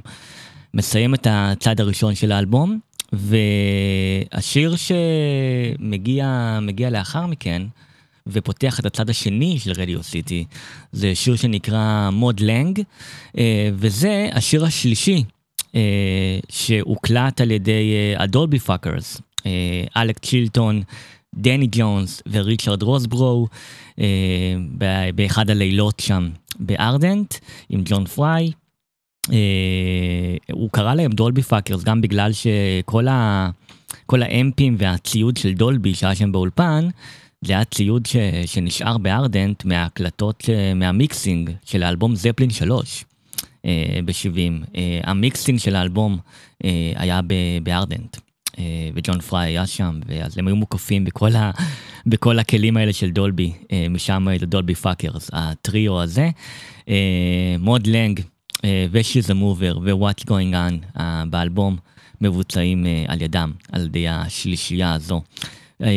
מסיים 0.73 1.13
את 1.13 1.27
הצד 1.29 1.79
הראשון 1.79 2.15
של 2.15 2.31
האלבום, 2.31 2.79
והשיר 3.13 4.75
שמגיע 4.75 6.59
מגיע 6.61 6.89
לאחר 6.89 7.25
מכן, 7.25 7.61
ופותח 8.27 8.79
את 8.79 8.85
הצד 8.85 9.09
השני 9.09 9.59
של 9.59 9.71
רדיו 9.71 10.03
סיטי, 10.03 10.45
זה 10.91 11.15
שיר 11.15 11.35
שנקרא 11.35 12.09
Mod 12.09 12.39
Lang, 12.39 12.81
אה, 13.37 13.69
וזה 13.73 14.29
השיר 14.33 14.65
השלישי 14.65 15.23
אה, 15.75 16.39
שהוקלט 16.49 17.41
על 17.41 17.51
ידי 17.51 17.93
ה 18.17 18.24
Dolby 18.24 18.59
Fuckers, 18.59 19.21
אלכס 19.97 20.19
צ'ילטון 20.19 20.81
דני 21.35 21.67
ג'ונס 21.71 22.23
וריצ'רד 22.31 22.83
רוזברו 22.83 23.47
אה, 23.99 24.05
באחד 25.15 25.49
הלילות 25.49 25.99
שם 25.99 26.29
בארדנט 26.59 27.35
עם 27.69 27.81
ג'ון 27.85 28.05
פריי. 28.05 28.51
אה, 29.31 30.53
הוא 30.53 30.69
קרא 30.71 30.93
להם 30.93 31.11
Dolby 31.11 31.41
Fuckers 31.41 31.83
גם 31.83 32.01
בגלל 32.01 32.31
שכל 32.33 33.07
ה... 33.07 33.49
כל 34.05 34.21
האמפים 34.23 34.75
והציוד 34.77 35.37
של 35.37 35.53
דולבי 35.53 35.93
שהיה 35.93 36.15
שם 36.15 36.31
באולפן, 36.31 36.87
זה 37.41 37.53
היה 37.53 37.65
ציוד 37.65 38.05
ש... 38.05 38.15
שנשאר 38.45 38.97
בארדנט 38.97 39.65
מההקלטות, 39.65 40.43
אה, 40.49 40.73
מה 40.73 40.93
mixing 40.93 41.51
של 41.65 41.83
האלבום 41.83 42.15
זפלין 42.15 42.49
3 42.49 43.05
ב-70. 44.05 44.65
אה, 44.75 44.99
ה 45.03 45.11
mixing 45.11 45.59
של 45.59 45.75
האלבום 45.75 46.17
אה, 46.65 46.91
היה 46.95 47.21
ב- 47.27 47.63
בארדנט. 47.63 48.17
אה, 48.59 48.89
וג'ון 48.93 49.21
פריי 49.21 49.47
היה 49.47 49.67
שם, 49.67 49.99
ואז 50.05 50.37
הם 50.37 50.47
היו 50.47 50.55
מוקפים 50.55 51.05
בכל, 51.05 51.35
ה, 51.35 51.51
בכל 52.05 52.39
הכלים 52.39 52.77
האלה 52.77 52.93
של 52.93 53.09
דולבי, 53.09 53.53
אה, 53.71 53.87
משם 53.89 54.27
זה 54.39 54.45
Dolby 54.45 54.75
Fuckers, 54.75 55.29
הטריו 55.33 56.01
הזה. 56.01 56.29
אה, 56.89 57.55
Mod 57.59 57.87
Lang 57.87 58.19
אה, 58.19 58.23
ו-She's 58.65 59.29
a 59.29 59.33
Mover 59.33 59.77
ו-What's 59.83 60.23
Going 60.25 60.53
On 60.53 60.99
אה, 60.99 61.23
באלבום 61.29 61.77
מבוצעים 62.21 62.85
אה, 62.85 63.05
על 63.07 63.21
ידם, 63.21 63.51
על 63.71 63.85
ידי 63.85 64.07
השלישייה 64.07 64.93
הזו. 64.93 65.21
אה, 65.81 65.87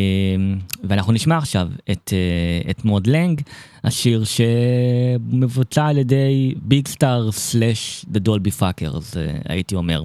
ואנחנו 0.85 1.13
נשמע 1.13 1.39
עכשיו 1.39 1.69
את, 1.91 2.13
אה, 2.13 2.71
את 2.71 2.85
Mod 2.85 3.07
Lang, 3.07 3.41
השיר 3.85 4.25
שמבוצע 4.25 5.87
על 5.87 5.99
ידי 5.99 6.55
ביג 6.63 6.89
סטאר 6.89 7.33
slash 7.33 8.05
the 8.09 8.19
Dolby 8.19 8.51
Fuckers, 8.51 9.15
הייתי 9.49 9.75
אומר. 9.75 10.03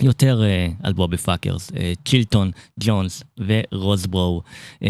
יותר 0.00 0.42
אה, 0.42 0.86
על 0.86 0.92
Dolby 0.92 1.16
Fuckers, 1.16 1.70
אה, 1.70 1.74
צ'ילטון, 2.04 2.50
ג'ונס 2.80 3.22
ורוזברו. 3.38 4.42
אה, 4.74 4.86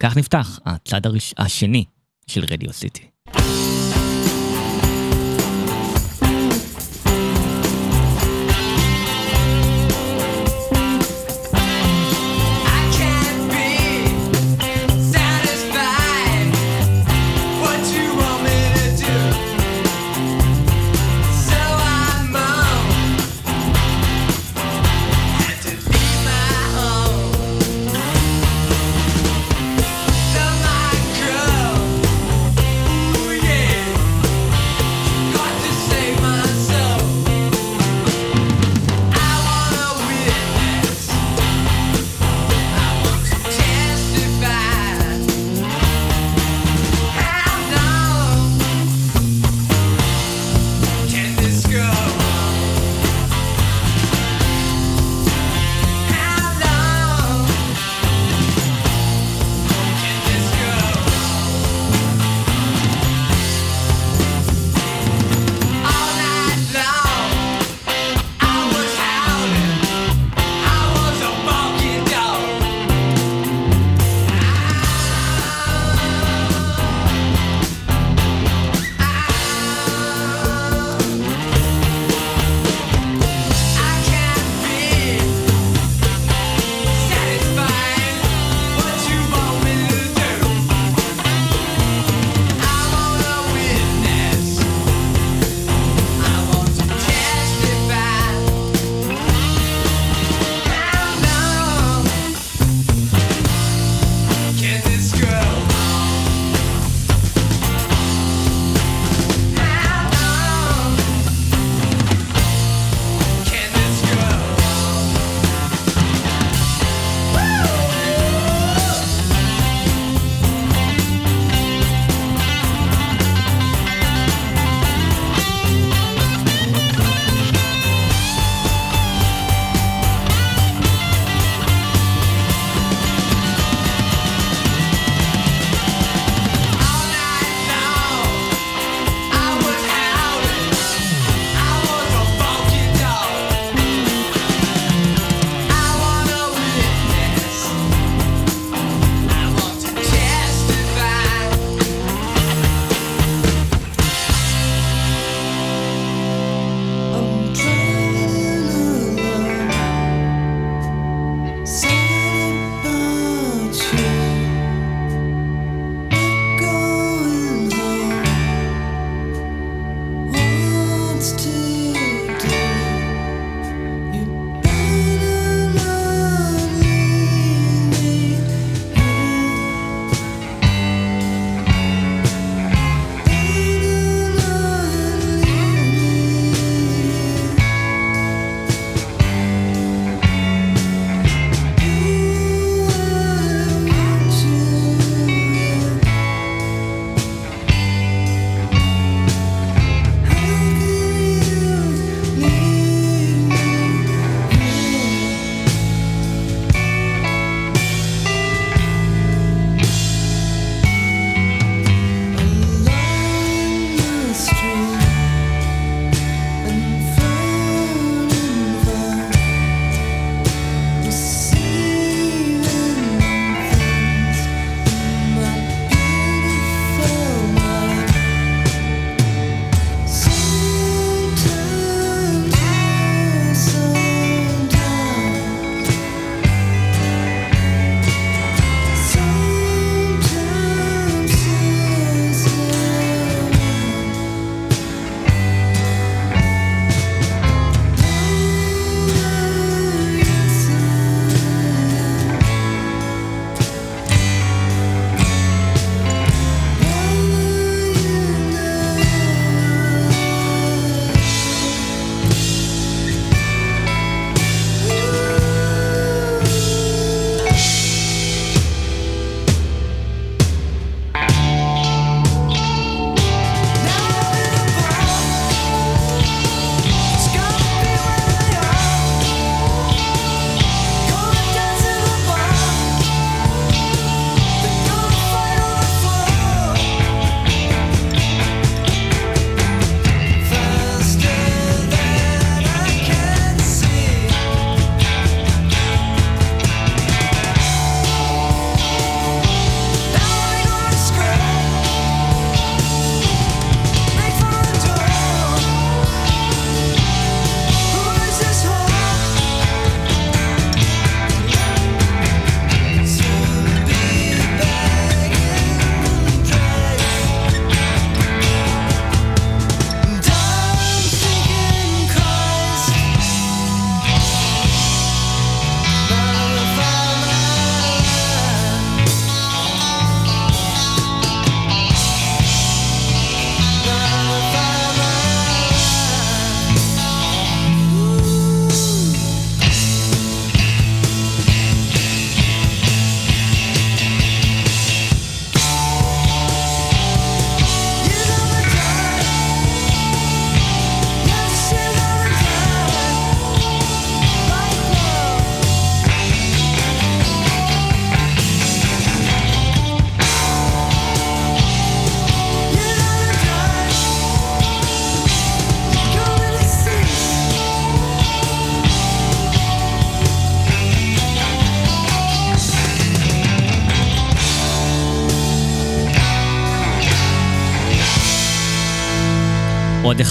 כך 0.00 0.16
נפתח 0.16 0.60
הצד 0.66 1.06
הראש... 1.06 1.34
השני 1.38 1.84
של 2.26 2.44
רדיו 2.50 2.72
סיטי. 2.72 3.02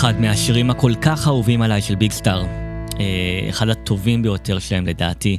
אחד 0.01 0.21
מהשירים 0.21 0.69
הכל 0.69 0.93
כך 1.01 1.27
אהובים 1.27 1.61
עליי 1.61 1.81
של 1.81 1.95
ביג 1.95 2.11
סטאר. 2.11 2.45
אה, 2.99 3.49
אחד 3.49 3.69
הטובים 3.69 4.21
ביותר 4.21 4.59
שלהם 4.59 4.87
לדעתי. 4.87 5.37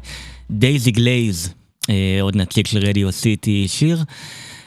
Daisy 0.51 0.91
Glaze, 0.91 1.55
אה, 1.91 2.19
עוד 2.21 2.37
נציג 2.37 2.67
של 2.67 2.79
רדיו 2.79 3.13
סיטי, 3.13 3.69
שיר 3.69 4.05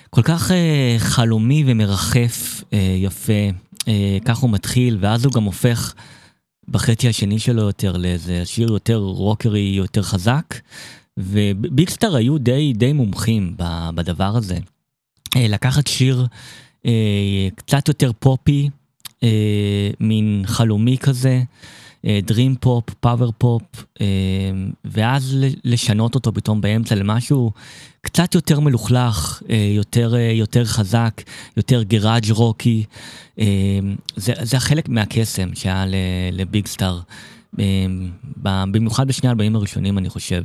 כל 0.10 0.22
כך 0.22 0.52
אה, 0.52 0.96
חלומי 1.00 1.64
ומרחף, 1.68 2.64
יפה. 2.98 3.34
כך 4.26 4.38
הוא 4.38 4.50
מתחיל, 4.50 4.98
ואז 5.00 5.26
הוא 5.26 5.34
גם 5.34 5.44
הופך 5.44 5.94
בחצי 6.68 7.10
השני 7.10 7.40
שלו 7.40 7.62
יותר 7.62 7.98
לאיזה 7.98 8.42
שיר 8.46 8.72
יותר 8.72 8.98
רוקרי, 8.98 9.74
יותר 9.76 10.02
חזק. 10.02 10.56
וביג 11.18 11.90
סטאר 11.90 12.16
היו 12.16 12.38
די, 12.38 12.74
די 12.74 12.94
מומחים 12.94 13.54
בדבר 13.96 14.38
הזה. 14.38 14.58
לקחת 15.36 15.88
שיר 15.88 16.28
קצת 17.56 17.88
יותר 17.88 18.12
פופי, 18.20 18.70
אה, 19.26 19.90
מין 20.00 20.44
חלומי 20.46 20.98
כזה, 20.98 21.42
dream 22.24 22.56
pop, 22.60 22.84
power 23.00 23.34
pop, 23.38 23.86
ואז 24.86 25.36
ל- 25.36 25.74
לשנות 25.74 26.16
אותו 26.16 26.34
פתאום 26.34 26.62
באמצע 26.62 26.96
למשהו 26.96 27.52
קצת 28.02 28.36
יותר 28.36 28.60
מלוכלך, 28.60 29.42
אה, 29.50 29.72
יותר, 29.76 30.16
אה, 30.16 30.32
יותר 30.32 30.66
חזק, 30.66 31.22
יותר 31.58 31.84
גראג' 31.84 32.32
רוקי. 32.32 32.84
אה, 33.40 33.46
זה, 34.16 34.34
זה 34.42 34.58
החלק 34.58 34.90
מהקסם 34.90 35.50
שהיה 35.56 35.86
לביג 36.32 36.68
סטאר, 36.68 37.00
אה, 37.60 37.66
במיוחד 38.44 39.08
בשני 39.08 39.30
האלבומים 39.30 39.56
הראשונים 39.56 39.98
אני 39.98 40.10
חושב. 40.10 40.44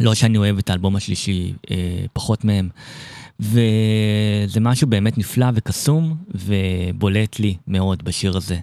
לא 0.00 0.14
שאני 0.14 0.38
אוהב 0.38 0.58
את 0.58 0.70
האלבום 0.70 0.96
השלישי 0.96 1.52
אה, 1.70 2.04
פחות 2.12 2.44
מהם. 2.44 2.68
וזה 3.40 4.60
משהו 4.60 4.88
באמת 4.88 5.18
נפלא 5.18 5.46
וקסום 5.54 6.16
ובולט 6.34 7.38
לי 7.38 7.56
מאוד 7.66 8.04
בשיר 8.04 8.36
הזה, 8.36 8.58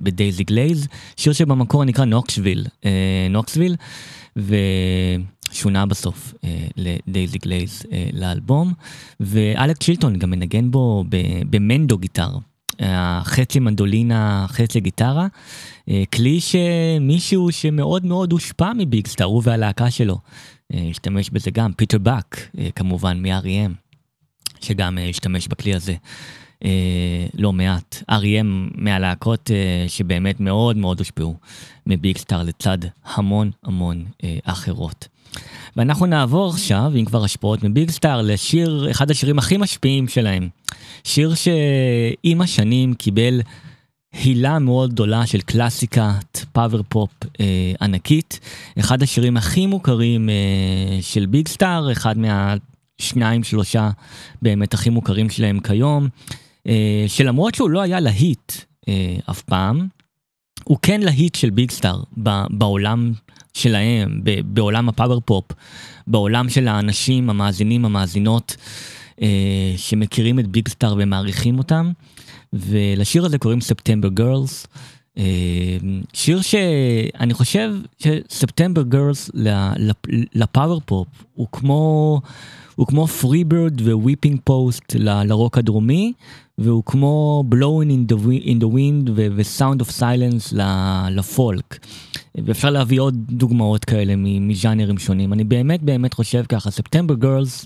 ב 0.00 0.07
Daisy 0.07 0.44
Glaze, 0.44 0.88
שיר 1.16 1.32
שבמקור 1.32 1.84
נקרא 1.84 2.04
נוקסוויל, 2.04 2.66
אה, 2.84 3.26
נוקסוויל, 3.30 3.76
ושונה 4.36 5.86
בסוף 5.86 6.34
אה, 6.44 6.66
ל 6.76 6.86
Daisy 6.86 7.38
Glaze 7.38 7.82
אה, 7.92 8.08
לאלבום, 8.12 8.72
ואלכס 9.20 9.82
צ'ילטון 9.82 10.18
גם 10.18 10.30
מנגן 10.30 10.70
בו 10.70 11.04
ב 11.50 11.58
mando 11.58 11.98
guitar. 11.98 12.30
חצי 13.24 13.58
מנדולינה, 13.58 14.46
חצי 14.48 14.80
גיטרה, 14.80 15.26
אה, 15.88 16.02
כלי 16.14 16.40
שמישהו 16.40 17.52
שמאוד 17.52 18.06
מאוד 18.06 18.32
הושפע 18.32 18.72
מביג 18.78 19.06
סטאר, 19.06 19.26
הוא 19.26 19.42
והלהקה 19.44 19.90
שלו. 19.90 20.18
אה, 20.74 20.86
השתמש 20.90 21.30
בזה 21.30 21.50
גם, 21.50 21.72
פיטר 21.72 21.98
באק, 21.98 22.48
אה, 22.58 22.68
כמובן, 22.74 23.22
מ-R.E.M, 23.22 23.72
שגם 24.60 24.98
השתמש 25.10 25.48
בכלי 25.48 25.74
הזה 25.74 25.94
לא 27.34 27.52
מעט. 27.52 28.02
R.E.M 28.10 28.46
מהלהקות 28.74 29.50
שבאמת 29.88 30.40
מאוד 30.40 30.76
מאוד 30.76 30.98
הושפעו 30.98 31.36
מביג 31.86 32.18
סטאר 32.18 32.42
לצד 32.42 32.78
המון 33.04 33.50
המון 33.64 34.04
אחרות. 34.44 35.08
ואנחנו 35.76 36.06
נעבור 36.06 36.50
עכשיו, 36.50 36.92
אם 37.00 37.04
כבר 37.04 37.24
השפעות 37.24 37.62
מביג 37.62 37.90
סטאר, 37.90 38.22
לשיר, 38.22 38.86
אחד 38.90 39.10
השירים 39.10 39.38
הכי 39.38 39.56
משפיעים 39.56 40.08
שלהם. 40.08 40.48
שיר 41.04 41.34
שעם 41.34 42.40
השנים 42.40 42.94
קיבל 42.94 43.40
הילה 44.14 44.58
מאוד 44.58 44.92
גדולה 44.92 45.26
של 45.26 45.40
קלאסיקת 45.40 46.38
power 46.52 46.82
pop 46.88 47.10
אה, 47.40 47.72
ענקית. 47.80 48.40
אחד 48.78 49.02
השירים 49.02 49.36
הכי 49.36 49.66
מוכרים 49.66 50.28
אה, 50.28 50.98
של 51.00 51.26
ביג 51.26 51.48
סטאר, 51.48 51.92
אחד 51.92 52.14
מהשניים 52.18 53.44
שלושה 53.44 53.90
באמת 54.42 54.74
הכי 54.74 54.90
מוכרים 54.90 55.30
שלהם 55.30 55.60
כיום, 55.60 56.08
אה, 56.66 57.04
שלמרות 57.08 57.54
שהוא 57.54 57.70
לא 57.70 57.80
היה 57.80 58.00
להיט 58.00 58.52
אה, 58.88 59.16
אף 59.30 59.42
פעם, 59.42 59.88
הוא 60.64 60.78
כן 60.82 61.00
להיט 61.00 61.34
של 61.34 61.50
ביג 61.50 61.70
סטאר 61.70 62.02
בעולם 62.50 63.12
שלהם, 63.54 64.20
בעולם 64.44 64.88
ה 64.88 64.93
power 64.93 65.20
pop, 65.24 65.44
בעולם 66.06 66.48
של 66.48 66.68
האנשים, 66.68 67.30
המאזינים, 67.30 67.84
המאזינות, 67.84 68.56
אה, 69.22 69.74
שמכירים 69.76 70.38
את 70.38 70.46
ביג 70.46 70.68
סטאר 70.68 70.94
ומעריכים 70.98 71.58
אותם. 71.58 71.92
ולשיר 72.54 73.24
הזה 73.24 73.38
קוראים 73.38 73.60
September 73.60 74.08
Gurls. 74.08 74.66
שיר 76.12 76.40
שאני 76.40 77.34
חושב 77.34 77.74
ש 77.98 78.13
September 78.13 78.82
Gurls 78.82 79.30
ל 80.34 80.42
power 80.42 80.80
pop 80.84 81.08
הוא 81.34 81.46
כמו 81.52 82.20
הוא 82.74 82.86
כמו 82.86 83.06
Free 83.06 83.44
Bird 83.44 83.80
ו 83.80 83.87
Whipping 83.87 84.40
Post 84.44 84.94
לרוק 84.98 85.58
הדרומי 85.58 86.12
והוא 86.58 86.82
כמו 86.86 87.44
blowing 87.54 88.12
in 88.44 88.60
the 88.60 88.66
wind 88.74 89.10
ו-sound 89.14 89.82
of 89.82 90.00
silence 90.00 90.56
לפולק. 91.10 91.86
ואפשר 92.44 92.70
להביא 92.70 93.00
עוד 93.00 93.14
דוגמאות 93.30 93.84
כאלה 93.84 94.14
מז'אנרים 94.16 94.98
שונים 94.98 95.32
אני 95.32 95.44
באמת 95.44 95.82
באמת 95.82 96.14
חושב 96.14 96.44
ככה 96.48 96.70
ספטמבר 96.70 97.14
גרלס 97.14 97.64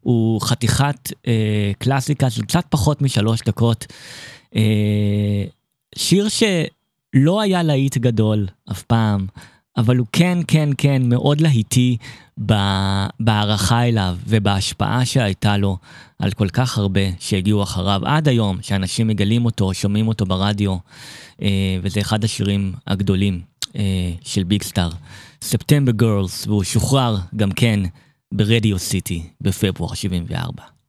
הוא 0.00 0.40
חתיכת 0.40 1.12
אה, 1.26 1.72
קלאסיקה 1.78 2.30
של 2.30 2.42
קצת 2.42 2.64
פחות 2.68 3.02
משלוש 3.02 3.40
דקות. 3.46 3.86
אה, 4.56 5.44
שיר 5.94 6.28
שלא 6.28 7.40
היה 7.40 7.62
להיט 7.62 7.96
גדול 7.96 8.46
אף 8.70 8.82
פעם, 8.82 9.26
אבל 9.76 9.96
הוא 9.96 10.06
כן, 10.12 10.38
כן, 10.48 10.68
כן, 10.78 11.02
מאוד 11.04 11.40
להיטי 11.40 11.96
בהערכה 13.20 13.82
אליו 13.88 14.16
ובהשפעה 14.26 15.04
שהייתה 15.04 15.56
לו 15.56 15.76
על 16.18 16.30
כל 16.30 16.48
כך 16.48 16.78
הרבה 16.78 17.00
שהגיעו 17.18 17.62
אחריו 17.62 18.00
עד 18.04 18.28
היום, 18.28 18.58
שאנשים 18.62 19.06
מגלים 19.06 19.44
אותו, 19.44 19.74
שומעים 19.74 20.08
אותו 20.08 20.26
ברדיו, 20.26 20.76
אה, 21.42 21.48
וזה 21.82 22.00
אחד 22.00 22.24
השירים 22.24 22.72
הגדולים 22.86 23.40
אה, 23.76 24.12
של 24.22 24.44
ביג 24.44 24.62
סטאר. 24.62 24.90
ספטמבר 25.42 25.92
גרלס, 25.92 26.46
והוא 26.46 26.64
שוחרר 26.64 27.16
גם 27.36 27.52
כן 27.52 27.80
ברדיו 28.34 28.78
סיטי 28.78 29.22
בפברואר 29.40 29.94
74. 29.94 30.79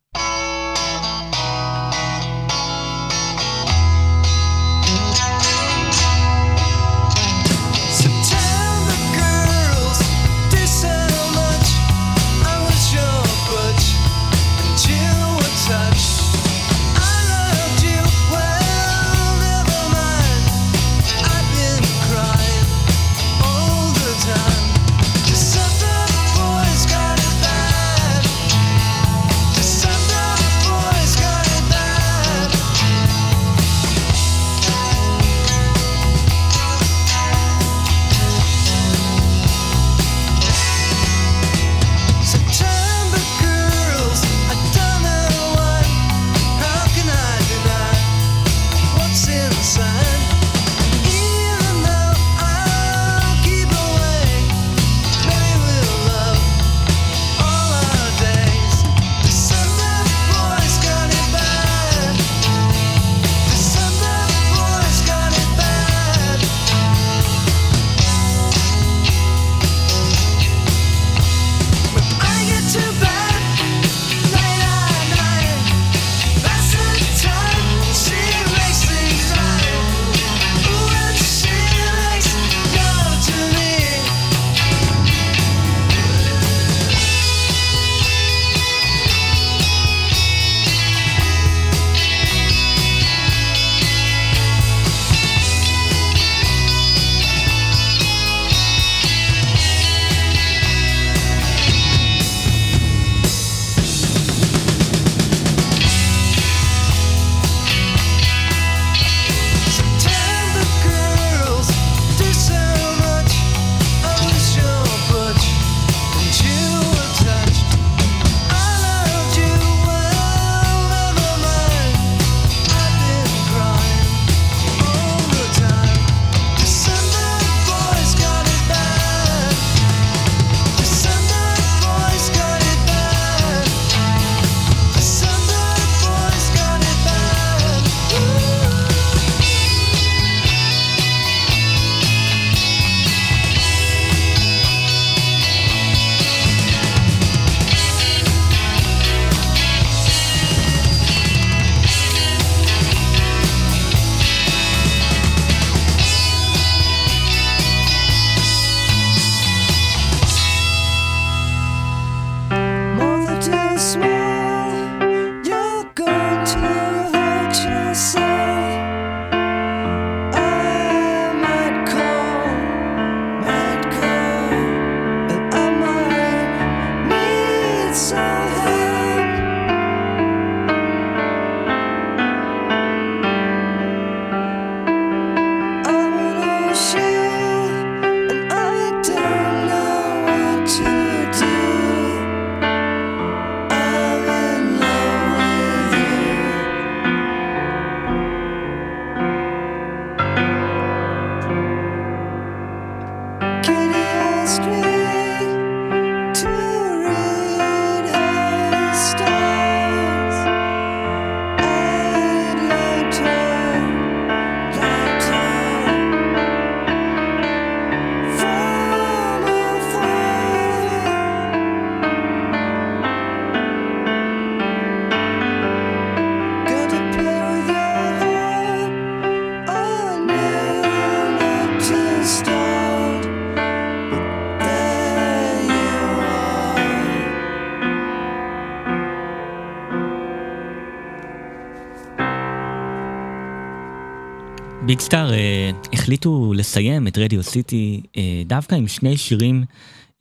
החליטו 246.11 246.53
לסיים 246.53 247.07
את 247.07 247.17
רדיו 247.17 247.43
סיטי 247.43 248.01
אה, 248.17 248.43
דווקא 248.45 248.75
עם 248.75 248.87
שני 248.87 249.17
שירים 249.17 249.63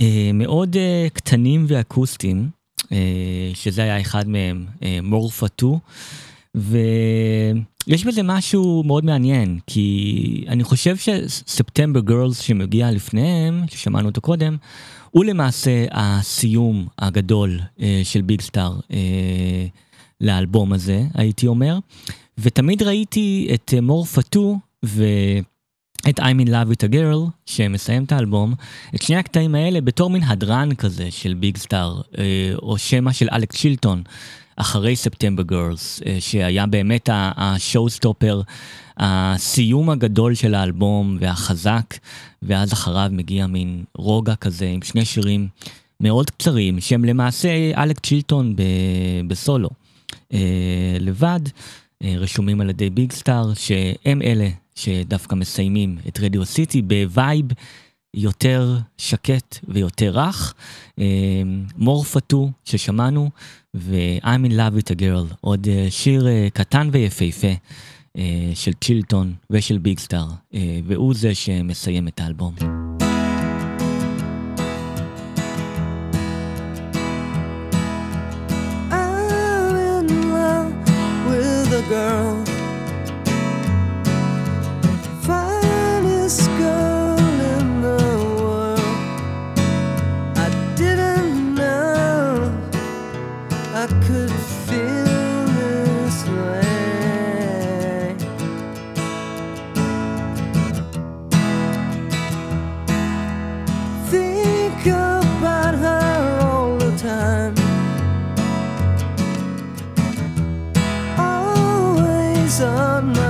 אה, 0.00 0.30
מאוד 0.34 0.76
אה, 0.76 1.06
קטנים 1.12 1.64
ואקוסטיים, 1.68 2.48
אה, 2.92 3.50
שזה 3.54 3.82
היה 3.82 4.00
אחד 4.00 4.28
מהם, 4.28 4.66
אה, 4.82 4.98
מורפה 5.02 5.46
2, 5.46 5.72
ויש 6.54 8.04
בזה 8.04 8.22
משהו 8.22 8.82
מאוד 8.86 9.04
מעניין, 9.04 9.58
כי 9.66 10.44
אני 10.48 10.64
חושב 10.64 10.96
שספטמבר 10.96 12.00
גרלס 12.00 12.40
שמגיע 12.40 12.90
לפניהם, 12.90 13.64
ששמענו 13.70 14.08
אותו 14.08 14.20
קודם, 14.20 14.56
הוא 15.10 15.24
למעשה 15.24 15.84
הסיום 15.90 16.86
הגדול 16.98 17.60
אה, 17.80 18.00
של 18.04 18.22
ביג 18.22 18.40
סטאר 18.40 18.80
אה, 18.92 19.66
לאלבום 20.20 20.72
הזה, 20.72 21.02
הייתי 21.14 21.46
אומר. 21.46 21.78
ותמיד 22.38 22.82
ראיתי 22.82 23.50
את 23.54 23.74
Morpha 23.82 24.22
Too 24.22 24.58
ואת 26.06 26.20
I'm 26.20 26.46
in 26.46 26.48
love 26.48 26.70
with 26.70 26.88
a 26.88 26.92
girl 26.92 27.30
שמסיים 27.46 28.04
את 28.04 28.12
האלבום, 28.12 28.54
את 28.94 29.02
שני 29.02 29.16
הקטעים 29.16 29.54
האלה 29.54 29.80
בתור 29.80 30.10
מין 30.10 30.22
הדרן 30.22 30.74
כזה 30.74 31.10
של 31.10 31.34
ביג 31.34 31.56
סטאר, 31.56 32.00
אה, 32.18 32.24
או 32.62 32.78
שמע 32.78 33.12
של 33.12 33.28
אלכס 33.32 33.56
צ'ילטון, 33.56 34.02
אחרי 34.56 34.96
September 34.96 35.42
Gurls, 35.42 36.02
אה, 36.06 36.16
שהיה 36.20 36.66
באמת 36.66 37.08
ה 37.12 37.28
show 37.28 37.90
stopper, 37.90 38.40
הסיום 38.96 39.90
הגדול 39.90 40.34
של 40.34 40.54
האלבום 40.54 41.16
והחזק, 41.20 41.94
ואז 42.42 42.72
אחריו 42.72 43.08
מגיע 43.12 43.46
מין 43.46 43.84
רוגע 43.96 44.34
כזה 44.34 44.66
עם 44.66 44.82
שני 44.82 45.04
שירים 45.04 45.48
מאוד 46.00 46.30
קצרים, 46.30 46.80
שהם 46.80 47.04
למעשה 47.04 47.48
אלכס 47.76 48.08
צ'ילטון 48.08 48.56
בסולו. 49.28 49.68
אה, 50.32 50.96
לבד, 51.00 51.40
רשומים 52.02 52.60
על 52.60 52.70
ידי 52.70 52.90
ביג 52.90 53.12
סטאר, 53.12 53.54
שהם 53.54 54.22
אלה 54.22 54.48
שדווקא 54.74 55.34
מסיימים 55.34 55.98
את 56.08 56.20
רדיו 56.20 56.44
סיטי 56.44 56.82
ב 56.82 56.95
vibe 56.95 57.46
יותר 58.14 58.78
שקט 58.98 59.58
ויותר 59.68 60.18
רך. 60.18 60.54
Morpha 61.76 62.26
Too 62.26 62.50
ששמענו, 62.64 63.30
ו-I'm 63.74 64.46
in 64.46 64.52
love 64.52 64.80
with 64.80 64.96
a 64.96 65.00
girl, 65.00 65.34
עוד 65.40 65.68
אה, 65.68 65.86
שיר 65.90 66.28
אה, 66.28 66.48
קטן 66.54 66.88
ויפהפה 66.92 67.52
אה, 68.18 68.50
של 68.54 68.72
צ'ילטון 68.72 69.34
ושל 69.50 69.78
ביג 69.78 69.98
סטאר, 69.98 70.26
אה, 70.54 70.80
והוא 70.86 71.14
זה 71.14 71.34
שמסיים 71.34 72.08
את 72.08 72.20
האלבום. 72.20 72.89
summer. 112.60 113.29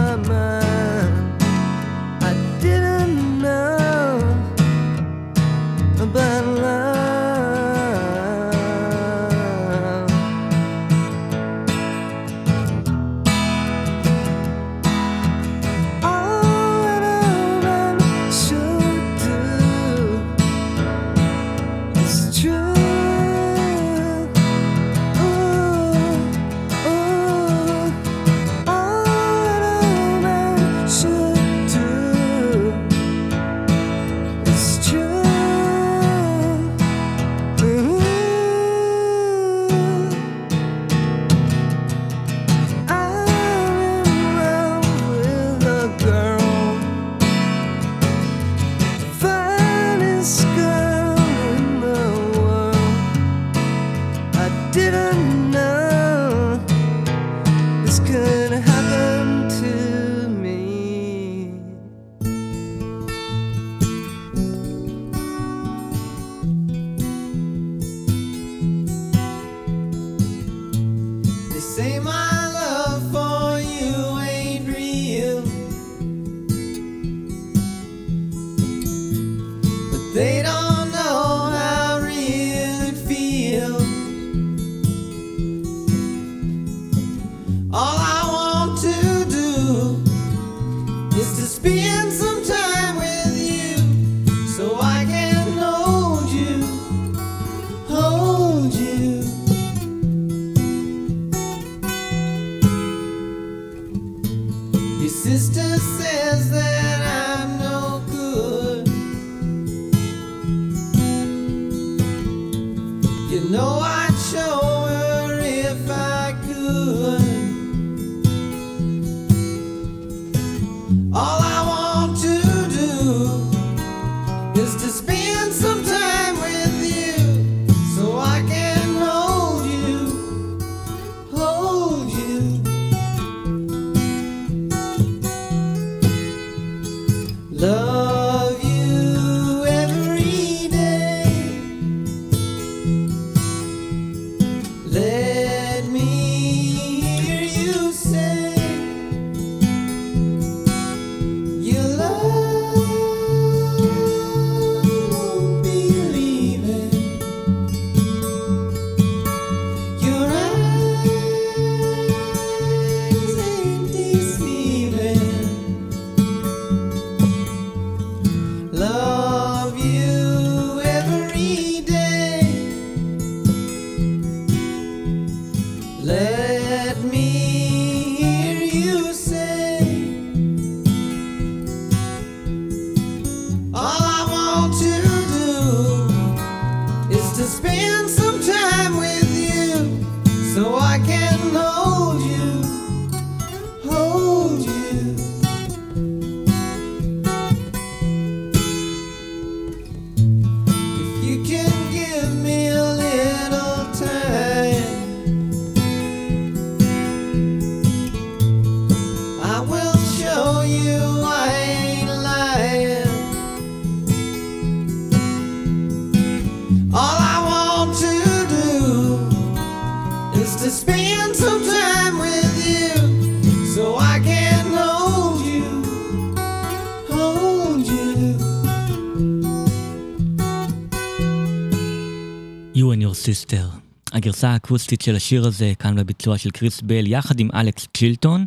Sister. 233.24 233.78
הגרסה 234.12 234.50
האקוסטית 234.50 235.00
של 235.00 235.16
השיר 235.16 235.46
הזה 235.46 235.72
כאן 235.78 235.96
בביצוע 235.96 236.38
של 236.38 236.50
קריס 236.50 236.80
בל 236.80 237.06
יחד 237.06 237.40
עם 237.40 237.48
אלכס 237.54 237.86
צ'ילטון. 237.96 238.44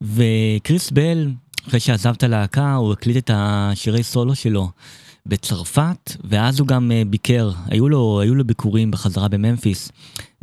וקריס 0.00 0.90
בל, 0.90 1.30
אחרי 1.68 1.80
שעזב 1.80 2.14
את 2.16 2.22
הלהקה, 2.22 2.74
הוא 2.74 2.92
הקליט 2.92 3.16
את 3.16 3.30
השירי 3.34 4.02
סולו 4.02 4.34
שלו 4.34 4.70
בצרפת, 5.26 6.12
ואז 6.24 6.60
הוא 6.60 6.68
גם 6.68 6.92
אה, 6.92 7.02
ביקר, 7.06 7.50
היו 7.66 7.88
לו, 7.88 8.20
היו 8.20 8.34
לו 8.34 8.44
ביקורים 8.44 8.90
בחזרה 8.90 9.28
בממפיס, 9.28 9.92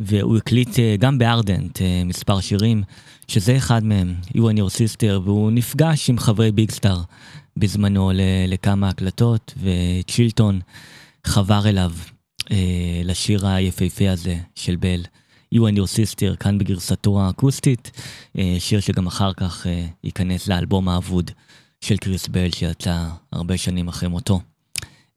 והוא 0.00 0.36
הקליט 0.36 0.78
אה, 0.78 0.96
גם 0.98 1.18
בארדנט 1.18 1.82
אה, 1.82 2.02
מספר 2.04 2.40
שירים, 2.40 2.82
שזה 3.28 3.56
אחד 3.56 3.84
מהם, 3.84 4.14
You 4.28 4.40
and 4.40 4.58
Your 4.58 4.70
Sister, 4.70 5.18
והוא 5.24 5.50
נפגש 5.50 6.10
עם 6.10 6.18
חברי 6.18 6.52
ביג 6.52 6.70
סטאר 6.70 7.00
בזמנו 7.56 8.10
לכמה 8.48 8.88
הקלטות, 8.88 9.54
וצ'ילטון 9.62 10.60
חבר 11.24 11.68
אליו 11.68 11.92
אה, 12.50 13.00
לשיר 13.04 13.46
היפהפה 13.46 14.10
הזה 14.10 14.36
של 14.54 14.76
בל, 14.76 15.02
You 15.54 15.58
and 15.58 15.76
Your 15.76 15.88
Sister, 15.96 16.36
כאן 16.36 16.58
בגרסתו 16.58 17.20
האקוסטית, 17.20 17.90
אה, 18.38 18.56
שיר 18.58 18.80
שגם 18.80 19.06
אחר 19.06 19.32
כך 19.32 19.66
אה, 19.66 19.86
ייכנס 20.04 20.48
לאלבום 20.48 20.88
האבוד 20.88 21.30
של 21.80 21.96
קריס 21.96 22.28
בל 22.28 22.50
שיצא 22.50 23.08
הרבה 23.32 23.56
שנים 23.56 23.88
אחרי 23.88 24.08
מותו. 24.08 24.40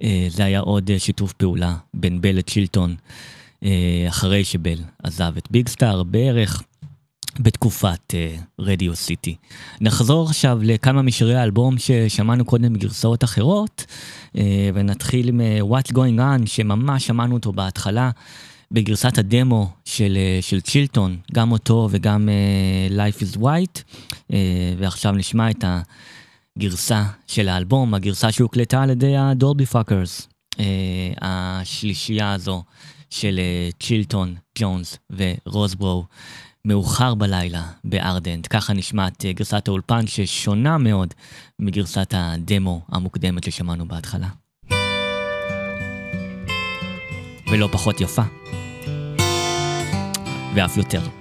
אה, 0.03 0.27
זה 0.30 0.43
היה 0.45 0.60
עוד 0.60 0.91
אה, 0.91 0.99
שיתוף 0.99 1.34
פעולה 1.34 1.76
בין 1.93 2.22
בל 2.22 2.31
לצ'ילטון, 2.31 2.95
אה, 3.64 4.06
אחרי 4.07 4.43
שבל 4.45 4.80
עזב 5.03 5.34
את 5.38 5.51
ביג 5.51 5.68
סטאר 5.68 6.03
בערך 6.03 6.64
בתקופת 7.39 8.14
רדיו 8.60 8.93
uh, 8.93 8.95
סיטי. 8.95 9.35
נחזור 9.81 10.27
עכשיו 10.27 10.60
לכמה 10.64 11.01
משירי 11.01 11.35
האלבום 11.35 11.76
ששמענו 11.77 12.45
קודם 12.45 12.73
בגרסאות 12.73 13.23
אחרות, 13.23 13.85
אה, 14.28 14.40
ונתחיל 14.73 15.27
עם 15.27 15.41
אה, 15.41 15.64
What's 15.64 15.91
Going 15.91 16.19
On, 16.19 16.45
שממש 16.45 17.07
שמענו 17.07 17.35
אותו 17.35 17.51
בהתחלה, 17.51 18.11
בגרסת 18.72 19.18
הדמו 19.18 19.69
של, 19.85 20.18
אה, 20.18 20.45
של 20.45 20.61
צ'ילטון, 20.61 21.18
גם 21.34 21.51
אותו 21.51 21.88
וגם 21.91 22.30
אה, 22.90 22.94
Life 22.93 23.22
is 23.23 23.38
White, 23.38 23.81
אה, 24.06 24.34
ועכשיו 24.77 25.11
נשמע 25.11 25.49
את 25.49 25.65
הגרסה 26.57 27.03
של 27.27 27.49
האלבום, 27.49 27.93
הגרסה 27.93 28.31
שהוקלטה 28.31 28.84
על 28.84 28.89
ידי 28.89 29.18
ה 29.18 29.26
Dolby 29.26 29.66
Fuckers, 29.66 30.28
אה, 30.52 30.57
השלישייה 31.22 32.34
הזו 32.34 32.64
של 33.10 33.39
uh, 33.39 33.84
צ'ילטון, 33.84 34.35
ג'ונס 34.60 34.97
ורוזברו. 35.10 36.06
מאוחר 36.65 37.15
בלילה 37.15 37.64
בארדנט, 37.84 38.48
ככה 38.49 38.73
נשמעת 38.73 39.26
אה, 39.26 39.34
גרסת 39.34 39.68
האולפן 39.68 40.07
ששונה 40.07 40.77
מאוד 40.77 41.14
מגרסת 41.60 42.14
הדמו 42.18 42.81
המוקדמת 42.90 43.44
ששמענו 43.44 43.88
בהתחלה. 43.88 44.27
ולא 47.52 47.69
פחות 47.72 48.02
יפה. 48.02 48.23
ואף 50.56 50.77
יותר. 50.77 51.19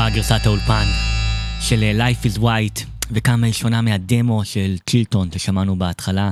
יפה 0.00 0.14
גרסת 0.14 0.46
האולפן 0.46 0.84
של 1.60 1.82
אה, 1.82 2.10
Life 2.10 2.26
is 2.26 2.38
White, 2.38 2.84
וכמה 3.10 3.46
היא 3.46 3.54
שונה 3.54 3.80
מהדמו 3.80 4.44
של 4.44 4.76
צ'ילטון 4.86 5.28
ששמענו 5.32 5.76
בהתחלה 5.76 6.30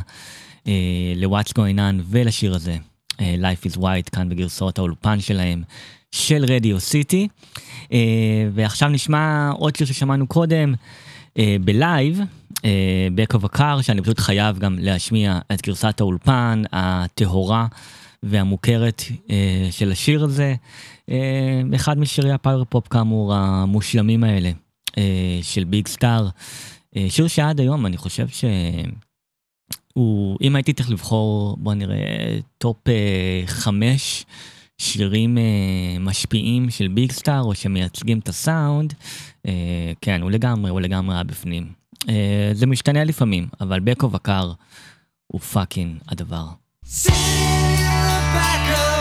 אה, 0.66 0.72
ל-What's 1.16 1.50
Going 1.50 1.76
On 1.76 2.02
ולשיר 2.10 2.54
הזה, 2.54 2.76
אה, 3.20 3.34
Life 3.40 3.70
is 3.70 3.76
White, 3.76 4.10
כאן 4.12 4.28
בגרסאות 4.28 4.78
האולפן 4.78 5.20
שלהם, 5.20 5.62
של 6.10 6.44
רדיו 6.48 6.80
סיטי. 6.80 7.28
אה, 7.92 7.98
ועכשיו 8.54 8.88
נשמע 8.88 9.50
עוד 9.50 9.76
שיר 9.76 9.86
ששמענו 9.86 10.26
קודם 10.26 10.74
אה, 11.38 11.56
בלייב, 11.60 12.20
אה, 12.64 13.08
Back 13.16 13.36
of 13.36 13.44
a 13.44 13.58
Car, 13.58 13.82
שאני 13.82 14.02
פשוט 14.02 14.20
חייב 14.20 14.58
גם 14.58 14.76
להשמיע 14.78 15.38
את 15.52 15.62
גרסת 15.62 16.00
האולפן 16.00 16.62
הטהורה 16.72 17.66
והמוכרת 18.22 19.02
אה, 19.30 19.68
של 19.70 19.92
השיר 19.92 20.24
הזה. 20.24 20.54
אה, 21.10 21.62
אחד 21.74 21.98
משירי 21.98 22.32
ה 22.32 22.38
power 22.38 22.64
pop 22.64 22.88
כאמור 22.88 23.34
המושלמים 23.34 24.24
האלה 24.24 24.50
אה, 24.98 25.38
של 25.42 25.64
ביג 25.64 25.88
סטאר. 25.88 26.28
אה, 26.96 27.06
שיר 27.08 27.26
שעד 27.26 27.60
היום 27.60 27.86
אני 27.86 27.96
חושב 27.96 28.26
שהוא, 28.28 30.38
אם 30.40 30.56
הייתי 30.56 30.72
צריך 30.72 30.90
לבחור 30.90 31.56
בוא 31.56 31.74
נראה 31.74 32.38
top 32.58 32.88
אה, 32.88 33.42
חמש 33.46 34.24
שירים 34.78 35.38
אה, 35.38 35.96
משפיעים 36.00 36.70
של 36.70 36.88
ביג 36.88 37.12
סטאר 37.12 37.42
או 37.42 37.54
שמייצגים 37.54 38.18
את 38.18 38.28
הסאונד, 38.28 38.94
אה, 39.46 39.92
כן 40.00 40.22
הוא 40.22 40.30
לגמרי, 40.30 40.70
הוא 40.70 40.80
לגמרי 40.80 41.14
היה 41.14 41.24
בפנים. 41.24 41.72
אה, 42.08 42.50
זה 42.52 42.66
משתנה 42.66 43.04
לפעמים, 43.04 43.48
אבל 43.60 43.80
בקו 43.80 44.10
הקר 44.14 44.52
הוא 45.26 45.40
פאקינג 45.40 45.98
הדבר. 46.08 46.46
Sitting 46.90 47.14
in 47.14 47.76
the 47.76 48.20
back 48.32 48.78
of 48.78 48.97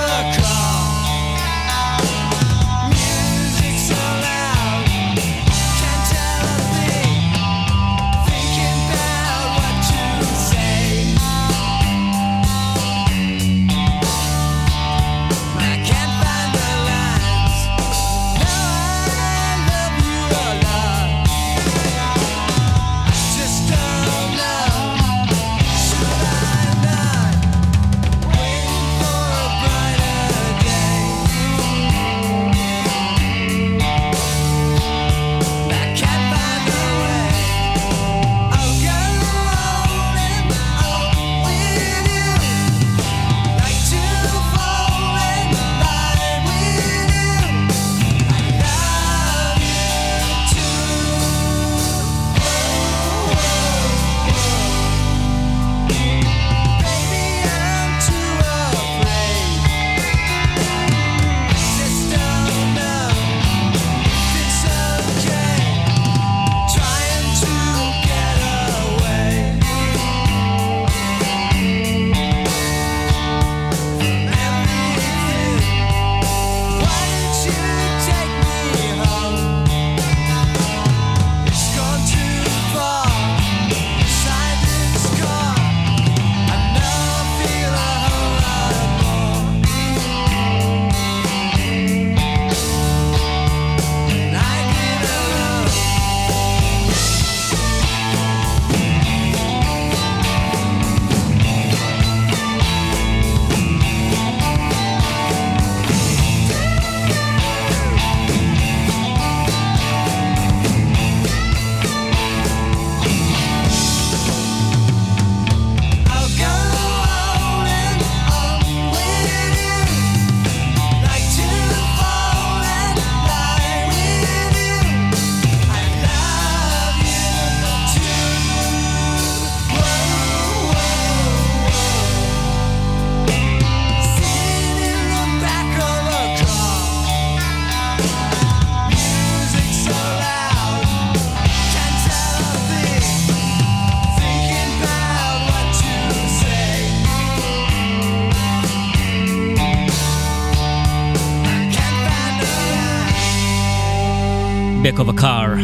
of 154.99 155.09
a 155.09 155.21
car, 155.21 155.57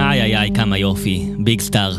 איי 0.00 0.22
איי 0.22 0.36
איי 0.36 0.50
כמה 0.54 0.78
יופי, 0.78 1.28
ביג 1.38 1.60
סטאר, 1.60 1.96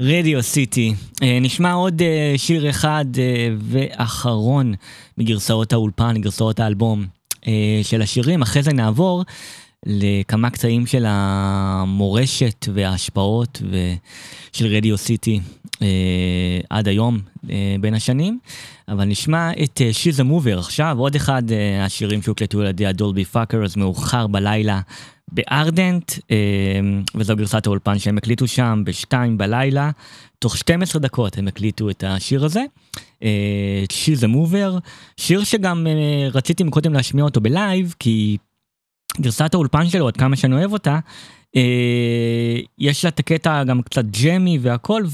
רדיו 0.00 0.42
סיטי. 0.42 0.94
אה, 1.22 1.38
נשמע 1.40 1.72
עוד 1.72 2.02
אה, 2.02 2.34
שיר 2.36 2.70
אחד 2.70 3.04
אה, 3.18 3.48
ואחרון 3.58 4.74
מגרסאות 5.18 5.72
האולפן, 5.72 6.20
גרסאות 6.20 6.60
האלבום 6.60 7.06
של 7.82 8.02
השירים, 8.02 8.42
אחרי 8.42 8.62
זה 8.62 8.72
נעבור 8.72 9.24
לכמה 9.86 10.50
קטעים 10.50 10.86
של 10.86 11.04
המורשת 11.08 12.66
וההשפעות. 12.74 13.62
של 14.52 14.66
רדיו 14.66 14.98
סיטי 14.98 15.40
עד 16.70 16.88
היום 16.88 17.18
בין 17.80 17.94
השנים, 17.94 18.38
אבל 18.88 19.04
נשמע 19.04 19.50
את 19.62 19.80
She's 19.92 20.20
a 20.20 20.22
Mover. 20.22 20.58
עכשיו, 20.58 20.96
עוד 20.98 21.14
אחד 21.14 21.42
השירים 21.80 22.22
שהוקלטו 22.22 22.60
על 22.60 22.66
ידי 22.66 22.86
ה 22.86 22.92
Dolby 22.92 23.24
Fuckers 23.24 23.76
מאוחר 23.76 24.26
בלילה 24.26 24.80
ב 25.32 25.42
Ardent, 25.42 26.12
אה, 26.30 26.80
וזו 27.14 27.36
גרסת 27.36 27.66
האולפן 27.66 27.98
שהם 27.98 28.18
הקליטו 28.18 28.46
שם 28.46 28.82
בשתיים 28.86 29.38
בלילה, 29.38 29.90
תוך 30.38 30.56
12 30.56 31.02
דקות 31.02 31.38
הם 31.38 31.48
הקליטו 31.48 31.90
את 31.90 32.04
השיר 32.06 32.44
הזה, 32.44 32.64
אה, 33.22 33.84
She's 33.92 34.22
a 34.22 34.26
Mover, 34.26 34.80
שיר 35.16 35.44
שגם 35.44 35.86
אה, 35.86 36.28
רציתי 36.32 36.64
מקודם 36.64 36.92
להשמיע 36.92 37.24
אותו 37.24 37.40
בלייב, 37.40 37.94
כי 37.98 38.36
גרסת 39.20 39.54
האולפן 39.54 39.88
שלו, 39.88 40.08
עד 40.08 40.16
כמה 40.16 40.36
שאני 40.36 40.54
אוהב 40.54 40.72
אותה, 40.72 40.98
אה, 41.56 42.60
יש 42.78 43.04
לה 43.04 43.08
את 43.08 43.18
הקטע 43.18 43.64
גם 43.64 43.82
קצת 43.82 44.04
jammy 44.22 44.58
והכל, 44.62 45.04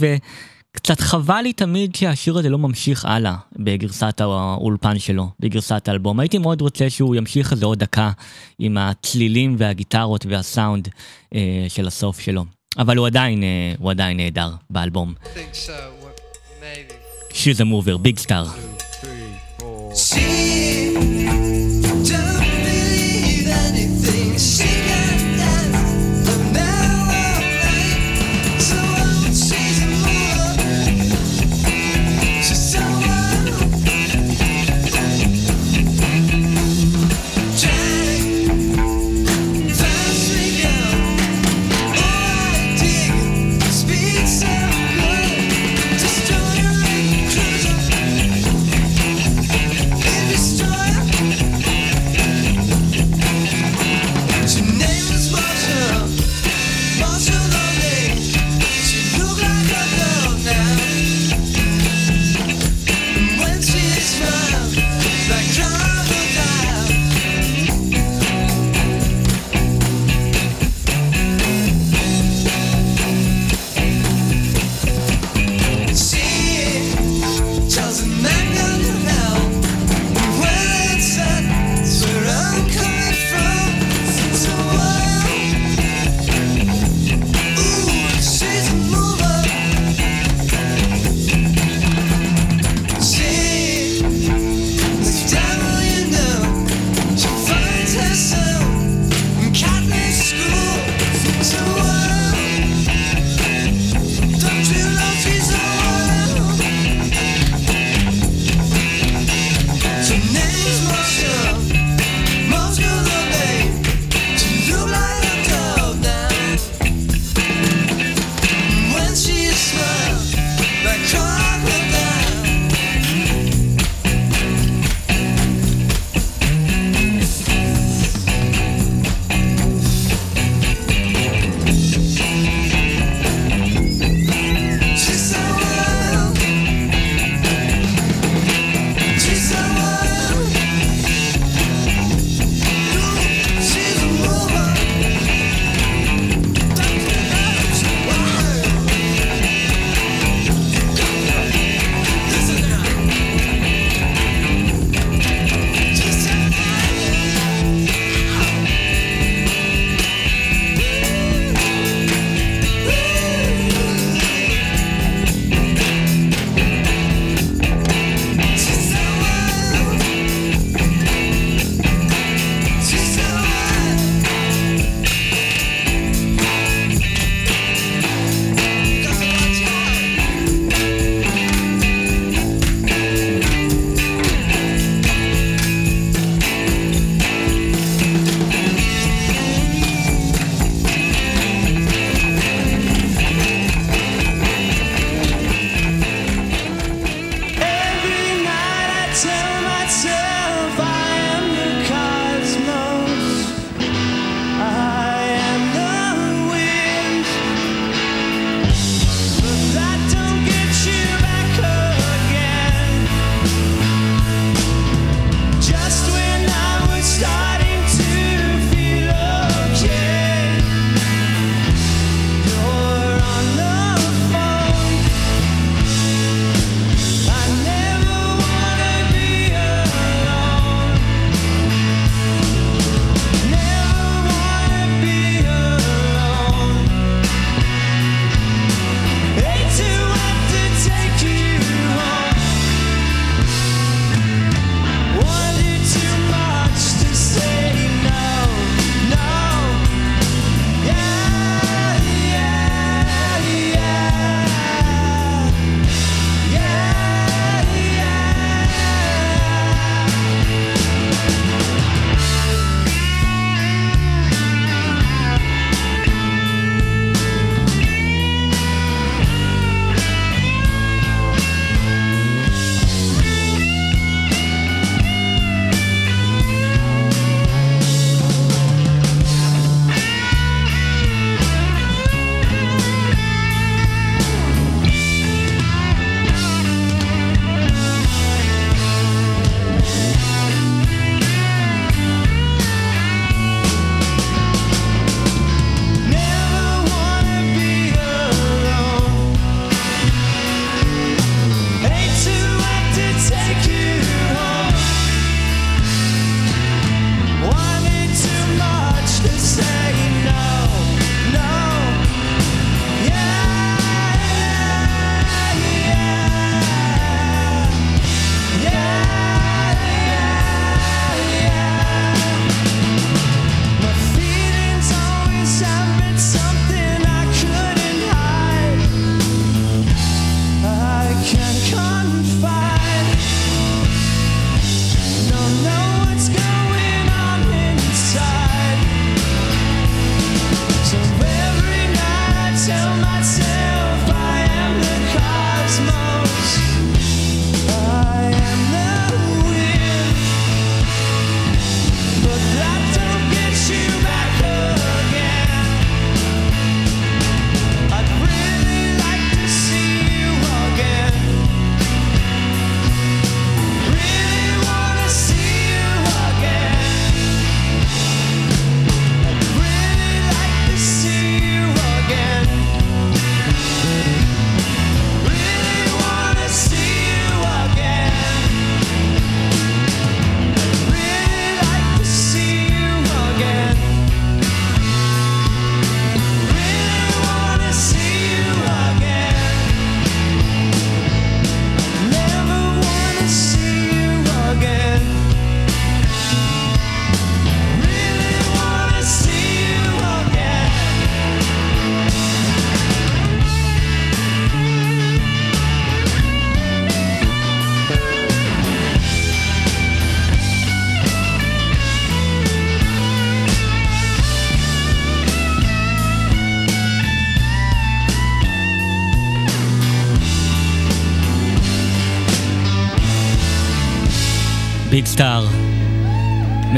וקצת 0.77 1.01
חבל 1.01 1.41
לי 1.41 1.53
תמיד 1.53 1.95
שהשיר 1.95 2.39
הזה 2.39 2.49
לא 2.49 2.59
ממשיך 2.59 3.05
הלאה 3.05 3.37
בגרסת 3.57 4.21
האולפן 4.21 4.99
שלו, 4.99 5.31
בגרסת 5.41 5.89
האלבום. 5.89 6.21
הייתי 6.21 6.39
מאוד 6.39 6.61
רוצה 6.61 6.91
שהוא 6.91 7.17
ימשיך 7.17 7.53
איזה 7.53 7.67
עוד 7.67 7.79
דקה 7.79 8.11
עם 8.59 8.79
הצלילים 8.79 9.55
והגיטרות 9.59 10.27
והסאונד 10.27 10.89
אה, 11.35 11.67
של 11.69 11.87
הסוף 11.87 12.21
שלו. 12.21 12.45
אבל 12.79 12.97
הוא 12.97 13.07
עדיין, 13.07 13.43
אה, 13.43 13.75
הוא 13.79 13.91
עדיין 13.91 14.17
נהדר 14.17 14.51
באלבום. 14.71 15.15
so. 15.53 15.93
She's 17.33 17.61
a 17.61 17.65
mover, 17.65 17.99
ביג 17.99 18.19
סטאר. 18.19 18.45
She 19.95 20.21
don't 20.77 20.82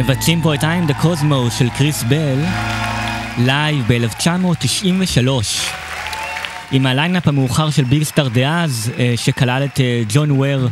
מבצעים 0.05 0.43
פה 0.43 0.55
את 0.55 0.61
I 0.61 0.71
Am 0.71 0.91
the 0.91 1.03
Cosmos 1.03 1.59
של 1.59 1.69
קריס 1.79 2.03
בל, 2.03 2.39
לייב 3.39 3.85
ב-1993. 3.89 5.29
עם 6.73 6.87
הליינאפ 6.87 7.29
המאוחר 7.29 7.71
של 7.71 7.85
ביג 7.85 8.03
סטאר 8.03 8.29
דאז, 8.29 8.91
אה, 8.99 9.15
שכלל 9.17 9.65
את 9.65 9.81
אה, 9.81 10.03
ג'ון 10.09 10.31
אוור 10.31 10.69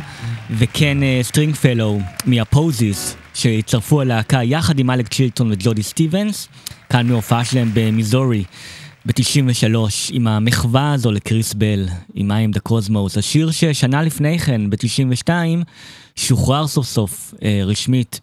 וקן 0.49 1.03
אה, 1.03 1.19
סטרינגפלואו 1.23 1.99
מהפוזיס, 2.25 3.15
שהצטרפו 3.33 4.01
הלהקה 4.01 4.43
יחד 4.43 4.79
עם 4.79 4.89
אלכס 4.89 5.07
צ'ילטון 5.07 5.51
וג'ודי 5.51 5.83
סטיבנס, 5.83 6.47
כאן 6.89 7.07
מהופעה 7.07 7.45
שלהם 7.45 7.71
במיזורי 7.73 8.43
ב-93, 9.05 9.75
עם 10.11 10.27
המחווה 10.27 10.93
הזו 10.93 11.11
לקריס 11.11 11.53
בל, 11.53 11.85
עם 12.13 12.31
I 12.31 12.40
Am 12.40 12.57
the 12.57 12.71
Cosmos, 12.71 13.19
השיר 13.19 13.51
ששנה 13.51 14.01
לפני 14.01 14.39
כן, 14.39 14.69
ב-92, 14.69 15.29
שוחרר 16.15 16.67
סוף 16.67 16.87
סוף 16.87 17.33
רשמית 17.65 18.19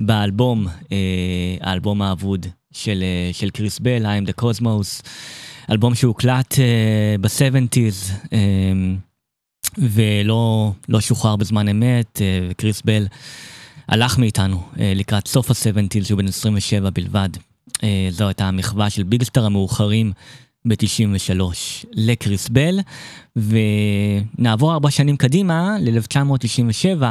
באלבום, 0.00 0.66
אה, 0.92 1.56
האלבום 1.60 2.02
האבוד 2.02 2.46
של, 2.72 3.02
אה, 3.02 3.32
של 3.32 3.50
קריס 3.50 3.78
בל, 3.78 4.06
I'm 4.06 4.28
the 4.28 4.42
Cosmos, 4.42 5.02
אלבום 5.70 5.94
שהוקלט 5.94 6.58
אה, 6.58 7.14
ב-70's 7.20 8.12
אה, 8.32 8.38
ולא 9.78 10.72
לא 10.88 11.00
שוחרר 11.00 11.36
בזמן 11.36 11.68
אמת, 11.68 12.22
וקריס 12.50 12.82
בל 12.84 13.06
הלך 13.88 14.18
מאיתנו 14.18 14.62
לקראת 14.76 15.28
סוף 15.28 15.50
ה-70's, 15.50 16.04
שהוא 16.04 16.18
בן 16.18 16.28
27 16.28 16.90
בלבד. 16.90 17.28
זו 18.10 18.26
הייתה 18.28 18.44
המחווה 18.48 18.90
של 18.90 19.02
ביגסטר 19.02 19.46
המאוחרים 19.46 20.12
ב-93 20.64 21.40
לקריס 21.92 22.48
בל, 22.48 22.80
ונעבור 23.36 24.72
ארבע 24.72 24.90
שנים 24.90 25.16
קדימה 25.16 25.76
ל-1997, 25.80 27.02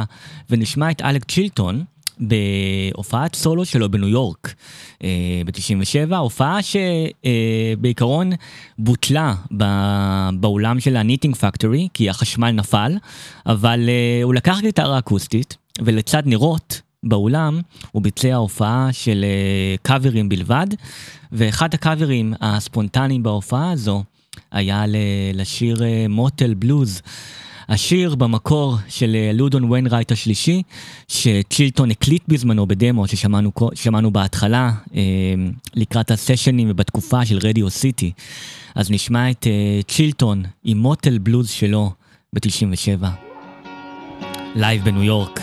ונשמע 0.50 0.90
את 0.90 1.02
אלק 1.02 1.24
צ'ילטון 1.24 1.84
בהופעת 2.20 3.34
סולו 3.34 3.64
שלו 3.64 3.90
בניו 3.90 4.08
יורק 4.08 4.54
אה, 5.04 5.08
ב-97, 5.46 6.14
הופעה 6.16 6.58
שבעיקרון 6.62 8.30
בוטלה 8.78 9.34
באולם 10.32 10.80
של 10.80 10.96
הניטינג 10.96 11.36
פקטורי, 11.36 11.88
כי 11.94 12.10
החשמל 12.10 12.50
נפל, 12.50 12.96
אבל 13.46 13.88
אה, 13.88 14.20
הוא 14.22 14.34
לקח 14.34 14.58
גיטרה 14.60 14.98
אקוסטית, 14.98 15.56
ולצד 15.82 16.22
נרות, 16.26 16.80
באולם 17.02 17.60
הוא 17.92 18.02
ביצע 18.02 18.34
הופעה 18.34 18.88
של 18.92 19.24
אה, 19.24 19.76
קאברים 19.82 20.28
בלבד, 20.28 20.66
ואחד 21.32 21.74
הקאברים 21.74 22.34
הספונטניים 22.40 23.22
בהופעה 23.22 23.70
הזו 23.70 24.02
היה 24.52 24.84
לשיר 25.34 25.82
Motel 26.08 26.54
Blues. 26.54 27.02
השיר 27.70 28.14
במקור 28.14 28.76
של 28.88 29.14
אה, 29.14 29.32
לאודון 29.34 29.64
ויינרייט 29.64 30.12
השלישי, 30.12 30.62
שצ'ילטון 31.08 31.90
הקליט 31.90 32.22
בזמנו 32.28 32.66
בדמו 32.66 33.04
ששמענו 33.08 34.10
בהתחלה 34.10 34.72
אה, 34.94 35.00
לקראת 35.74 36.10
הסשנים 36.10 36.70
ובתקופה 36.70 37.26
של 37.26 37.38
רדיו 37.42 37.70
סיטי. 37.70 38.12
אז 38.74 38.90
נשמע 38.90 39.30
את 39.30 39.46
אה, 39.46 39.80
צ'ילטון 39.88 40.42
עם 40.64 40.78
Motel 40.78 41.18
Blues 41.18 41.50
שלו 41.50 41.92
ב-97. 42.32 43.06
לייב 44.54 44.84
בניו 44.84 45.02
יורק. 45.02 45.40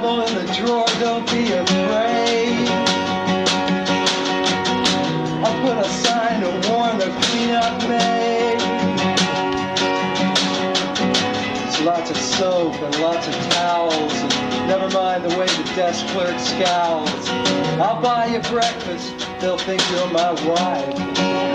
Bible 0.00 0.20
in 0.20 0.34
the 0.46 0.52
drawer, 0.52 0.86
don't 1.00 1.26
be 1.26 1.50
afraid. 1.50 2.68
I'll 5.42 5.60
put 5.62 5.76
a 5.76 5.88
sign 5.88 6.40
to 6.42 6.70
warn 6.70 6.98
the 6.98 7.10
cleanup 7.22 7.82
maid. 7.88 8.60
There's 11.64 11.80
lots 11.80 12.10
of 12.12 12.16
soap 12.16 12.74
and 12.74 13.00
lots 13.00 13.26
of 13.26 13.34
towels, 13.50 14.12
and 14.12 14.68
never 14.68 14.88
mind 14.90 15.24
the 15.24 15.36
way 15.36 15.46
the 15.46 15.64
desk 15.74 16.06
clerk 16.08 16.38
scowls. 16.38 17.28
I'll 17.80 18.00
buy 18.00 18.26
you 18.26 18.40
breakfast, 18.50 19.14
they'll 19.40 19.58
think 19.58 19.82
you're 19.90 20.10
my 20.12 20.30
wife. 20.46 21.47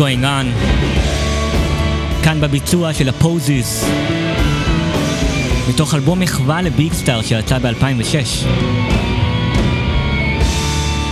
Going 0.00 0.24
On. 0.24 0.46
כאן 2.24 2.40
בביצוע 2.40 2.94
של 2.94 3.08
הפוזיס. 3.08 3.84
מתוך 5.68 5.94
אלבום 5.94 6.20
מחווה 6.20 6.62
לביג 6.62 6.92
סטאר 6.92 7.22
שיצא 7.22 7.58
ב-2006. 7.58 8.46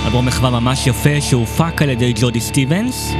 אלבום 0.06 0.26
מחווה 0.26 0.50
ממש 0.50 0.86
יפה 0.86 1.20
שהופק 1.20 1.82
על 1.82 1.88
ידי 1.88 2.12
ג'ודי 2.20 2.40
סטיבנס, 2.40 3.10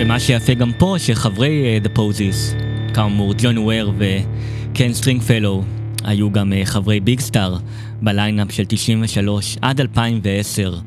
ומה 0.00 0.20
שיפה 0.20 0.54
גם 0.54 0.72
פה 0.78 0.94
שחברי 0.98 1.80
uh, 1.82 1.86
The 1.86 1.98
Posies, 1.98 2.56
כאמור 2.94 3.34
ג'ון 3.38 3.58
אוור 3.58 3.92
וקן 3.98 4.92
סטרינגפלואו, 4.92 5.64
היו 6.04 6.32
גם 6.32 6.52
uh, 6.52 6.66
חברי 6.66 7.00
ביג 7.00 7.20
סטאר 7.20 7.56
בליינאפ 8.02 8.52
של 8.52 8.64
93 8.68 9.56
עד 9.62 9.80
2010, 9.80 10.78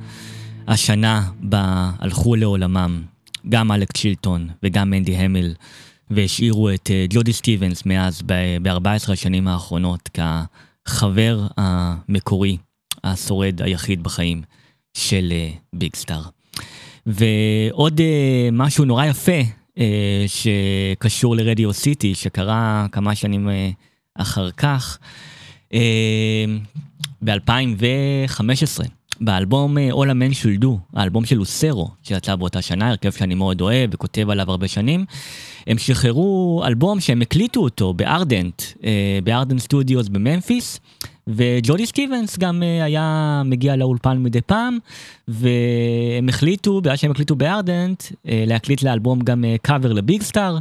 השנה 0.68 1.24
בה 1.40 1.92
הלכו 2.00 2.36
לעולמם 2.36 3.11
גם 3.50 3.72
אלכס 3.72 4.02
צ'ילטון 4.02 4.50
וגם 4.64 4.90
מנדי 4.90 5.16
המל, 5.16 5.54
והשאירו 6.10 6.70
את 6.70 6.88
uh, 6.88 7.14
ג'ודי 7.14 7.34
סטיבנס 7.34 7.86
מאז 7.86 8.22
ב-14 8.26 9.12
השנים 9.12 9.48
האחרונות 9.48 10.10
כחבר 10.14 11.48
המקורי, 11.58 12.58
השורד 13.04 13.62
היחיד 13.62 14.04
בחיים 14.04 14.42
של 14.94 15.32
uh, 15.32 15.60
ביג 15.74 15.96
סטאר. 15.96 16.22
ועוד 17.06 18.00
uh, 18.00 18.04
משהו 18.52 18.86
נורא 18.86 19.06
יפה 19.06 19.42
שקשור 20.28 21.36
לרדיו 21.36 21.74
סיטי, 21.74 22.16
שקרה 22.16 22.86
כמה 22.92 23.16
שנים 23.16 23.50
אחר 24.16 24.52
כך, 24.52 24.98
uh, 25.70 25.76
ב-2015, 27.22 29.01
באלבום 29.22 29.78
uh, 29.78 29.94
All 29.94 30.08
a 30.08 30.14
Man 30.14 30.44
Should 30.44 30.64
Do, 30.64 30.68
האלבום 30.94 31.26
של 31.26 31.36
לוסרו, 31.36 31.90
שיצא 32.04 32.36
באותה 32.36 32.62
שנה, 32.62 32.90
הרכב 32.90 33.12
שאני 33.12 33.36
מאוד 33.36 33.62
אוהב 33.62 33.90
וכותב 33.94 34.30
עליו 34.30 34.52
הרבה 34.52 34.68
שנים, 34.68 35.06
הם 35.68 35.78
שחררו 35.78 36.64
אלבום 36.68 37.00
שהם 37.00 37.22
הקליטו 37.22 37.60
אותו 37.60 37.94
ב 37.94 38.02
Ardent, 38.02 38.62
uh, 38.62 38.84
ב 39.24 39.29
Ardent 39.29 39.60
Studios 39.60 40.08
בממפיס, 40.08 40.80
וג'ודי 41.28 41.86
סטיבנס 41.86 42.38
גם 42.38 42.62
uh, 42.62 42.84
היה 42.84 43.42
מגיע 43.46 43.76
לאולפן 43.76 44.24
מדי 44.24 44.42
פעם, 44.42 44.78
והם 45.28 46.30
החליטו, 46.30 46.82
בגלל 46.82 46.96
שהם 46.96 47.12
הקליטו 47.12 47.36
ב 47.36 47.44
Ardent, 47.44 48.04
להקליט 48.26 48.84
לאלבום 48.84 49.20
גם 49.20 49.46
קאבר 49.62 49.94
לביג 49.94 50.22
סטאר, 50.22 50.58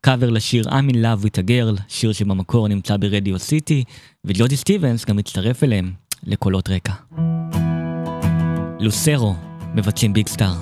קאבר 0.00 0.30
לשיר 0.30 0.64
I'm 0.64 0.92
in 0.92 0.94
love 0.94 1.24
with 1.24 1.38
a 1.38 1.48
girl, 1.48 1.82
שיר 1.88 2.12
שבמקור 2.12 2.68
נמצא 2.68 2.96
ברדיו 2.96 3.38
סיטי, 3.38 3.84
וג'ודי 4.24 4.56
סטיבנס 4.56 5.04
גם 5.04 5.18
הצטרף 5.18 5.64
אליהם 5.64 5.92
לקולות 6.26 6.68
רקע. 6.68 6.92
לוסרו 8.80 9.34
מבצעים 9.74 10.12
ביג 10.12 10.28
סטאר, 10.28 10.54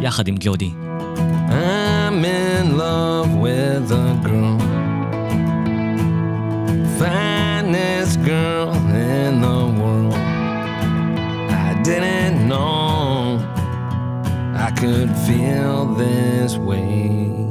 יחד 0.00 0.28
עם 0.28 0.34
ג'ודי. 0.40 0.70
I'm 1.48 2.24
in 2.24 2.78
love 2.78 3.30
with 3.44 3.90
a 3.92 4.08
girl. 4.28 4.58
Finest 6.98 8.16
girl 8.24 8.72
in 9.14 9.32
the 9.46 9.60
world. 9.80 10.14
I 11.68 11.70
didn't 11.88 12.38
know 12.48 13.38
I 14.66 14.70
could 14.80 15.10
feel 15.26 15.76
this 16.04 16.52
way. 16.68 17.49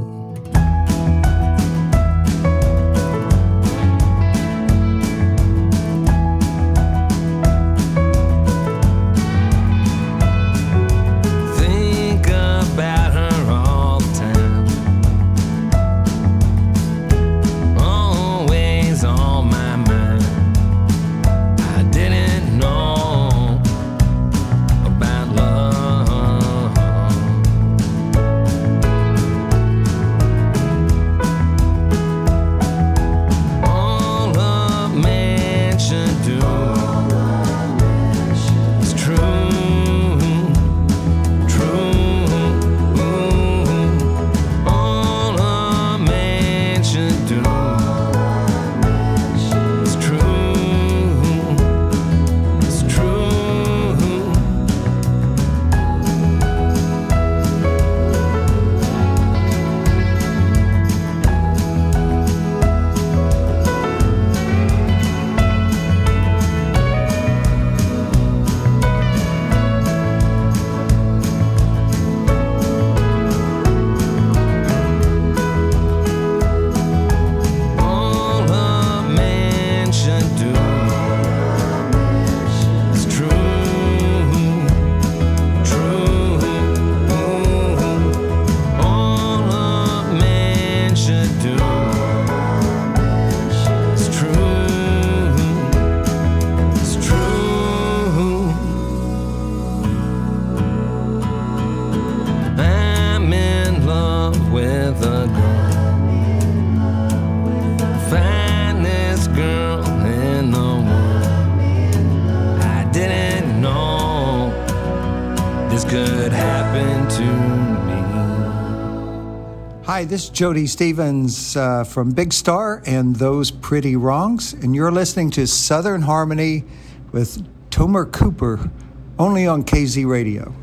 This 120.10 120.24
is 120.24 120.30
Jody 120.32 120.66
Stevens 120.66 121.56
uh, 121.56 121.84
from 121.84 122.14
Big 122.14 122.34
Star 122.34 122.82
and 122.88 123.16
Those 123.16 123.52
Pretty 123.52 123.96
Wrongs, 123.96 124.54
and 124.54 124.74
you're 124.74 124.92
listening 124.92 125.30
to 125.32 125.46
Southern 125.46 126.02
Harmony 126.02 126.64
with 127.12 127.46
Tomer 127.70 128.12
Cooper, 128.12 128.72
only 129.20 129.46
on 129.46 129.64
KZ 129.64 130.08
Radio. 130.08 130.59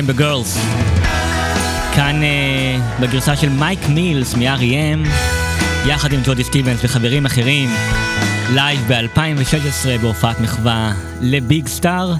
September 0.00 0.18
Gurls. 0.18 0.58
כאן 1.94 2.20
uh, 2.22 3.02
בגרסה 3.02 3.36
של 3.36 3.48
מייק 3.48 3.78
מילס 3.88 4.34
מ-R.E.M. 4.34 5.08
יחד 5.88 6.12
עם 6.12 6.20
ג'ודי 6.24 6.44
סטיבנס 6.44 6.78
וחברים 6.84 7.26
אחרים, 7.26 7.70
לייב 8.54 8.80
ב-2016 8.88 10.00
בהופעת 10.02 10.40
מחווה 10.40 10.92
לביג 11.20 11.66
סטאר. 11.68 12.14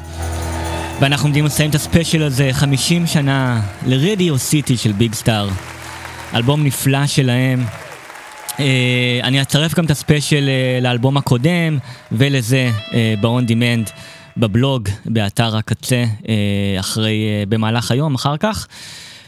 ואנחנו 1.00 1.26
עומדים 1.26 1.44
לסיים 1.44 1.70
את 1.70 1.74
הספיישל 1.74 2.22
הזה 2.22 2.48
50 2.52 3.06
שנה 3.06 3.60
לרדיו 3.86 4.38
סיטי 4.38 4.76
של 4.76 4.92
ביג 4.92 5.14
סטאר. 5.14 5.48
אלבום 6.34 6.64
נפלא 6.64 7.06
שלהם. 7.06 7.64
Uh, 8.46 8.60
אני 9.22 9.42
אצרף 9.42 9.74
גם 9.74 9.84
את 9.84 9.90
הספיישל 9.90 10.48
uh, 10.48 10.82
לאלבום 10.82 11.16
הקודם 11.16 11.78
ולזה 12.12 12.70
uh, 12.88 12.92
ב-on 13.20 13.48
demand 13.48 13.90
בבלוג, 14.40 14.88
באתר 15.06 15.56
הקצה, 15.56 16.04
uh, 16.04 16.26
אחרי, 16.80 17.44
uh, 17.44 17.48
במהלך 17.48 17.90
היום, 17.90 18.14
אחר 18.14 18.36
כך. 18.36 18.66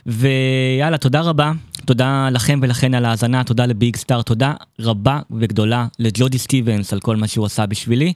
ויאללה, 0.06 0.98
תודה 0.98 1.20
רבה. 1.20 1.52
תודה 1.86 2.28
לכם 2.30 2.58
ולכן 2.62 2.94
על 2.94 3.04
ההאזנה, 3.04 3.44
תודה 3.44 3.66
לביג 3.66 3.96
סטאר, 3.96 4.22
תודה 4.22 4.54
רבה 4.80 5.20
וגדולה 5.30 5.86
לג'ודי 5.98 6.38
סטיבנס 6.38 6.92
על 6.92 7.00
כל 7.00 7.16
מה 7.16 7.28
שהוא 7.28 7.46
עשה 7.46 7.66
בשבילי, 7.66 8.12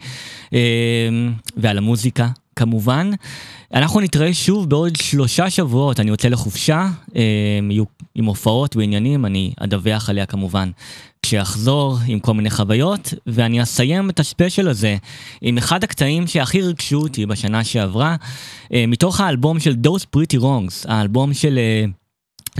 ועל 1.56 1.78
המוזיקה 1.78 2.28
כמובן. 2.56 3.10
אנחנו 3.74 4.00
נתראה 4.00 4.34
שוב 4.34 4.70
בעוד 4.70 4.96
שלושה 4.96 5.50
שבועות, 5.50 6.00
אני 6.00 6.10
יוצא 6.10 6.28
לחופשה, 6.28 6.88
יהיו 7.70 7.84
עם 8.14 8.24
הופעות 8.24 8.76
ועניינים, 8.76 9.26
אני 9.26 9.52
אדווח 9.60 10.10
עליה 10.10 10.26
כמובן 10.26 10.70
כשאחזור 11.26 11.98
עם 12.06 12.20
כל 12.20 12.34
מיני 12.34 12.50
חוויות, 12.50 13.14
ואני 13.26 13.62
אסיים 13.62 14.10
את 14.10 14.20
הספיישל 14.20 14.68
הזה 14.68 14.96
עם 15.40 15.58
אחד 15.58 15.84
הקטעים 15.84 16.26
שהכי 16.26 16.62
ריגשו 16.62 16.96
אותי 16.96 17.26
בשנה 17.26 17.64
שעברה, 17.64 18.16
מתוך 18.72 19.20
האלבום 19.20 19.60
של 19.60 19.76
Those 19.86 20.04
Pretty 20.16 20.40
Wrongs, 20.40 20.84
האלבום 20.88 21.34
של 21.34 21.58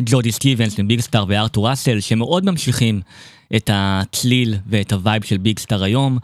ג'ודי 0.01 0.33
סטיבנס 0.33 0.79
מביג 0.79 1.01
סטאר 1.01 1.25
ולותר 1.29 1.69
ראסל, 1.69 2.01
שמאוד 2.01 2.45
ממשיכים 2.45 3.01
את 3.57 3.71
הצליל 3.73 4.55
ואת 4.67 4.93
ה 4.93 4.99
vibe 4.99 5.25
של 5.25 5.39
ביג 5.39 5.59
סטאר 5.59 5.83
היום, 5.83 6.19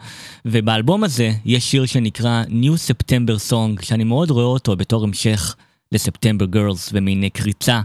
ובאלבום 0.45 1.03
הזה 1.03 1.31
יש 1.45 1.71
שיר 1.71 1.85
שנקרא 1.85 2.43
New 2.47 2.91
September 2.91 3.51
Song, 3.51 3.85
שאני 3.85 4.03
מאוד 4.03 4.31
רואה 4.31 4.45
אותו 4.45 4.75
בתור 4.75 5.03
המשך 5.03 5.55
ל 5.91 5.96
September 5.96 6.45
Gurls 6.45 6.89
ומין 6.93 7.29
קריצה 7.29 7.81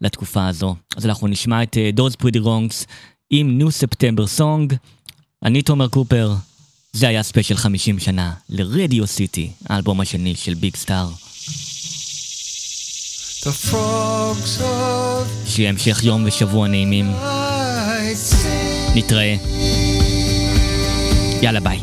לתקופה 0.00 0.48
הזו. 0.48 0.74
אז 0.96 1.06
אנחנו 1.06 1.28
נשמע 1.28 1.62
את 1.62 1.76
Those 1.96 2.22
Pretty 2.22 2.40
Wrongs 2.44 2.86
עם 3.34 3.60
New 3.60 3.70
September 3.70 4.38
Song. 4.38 4.74
אני 5.42 5.62
תומר 5.62 5.88
קופר, 5.88 6.34
זה 6.92 7.08
היה 7.08 7.22
ספיישל 7.22 7.56
50 7.56 7.98
שנה 7.98 8.32
לרדיו 8.48 9.06
סיטי, 9.06 9.50
האלבום 9.68 10.00
השני 10.00 10.34
של 10.34 10.54
ביג 10.54 10.76
סטאר. 10.76 11.08
שיהיה 15.46 15.70
המשך 15.70 16.00
יום 16.02 16.24
ושבוע 16.26 16.68
נעימים. 16.68 17.12
נתראה. 18.94 19.36
יאללה 21.42 21.60
ביי. 21.60 21.80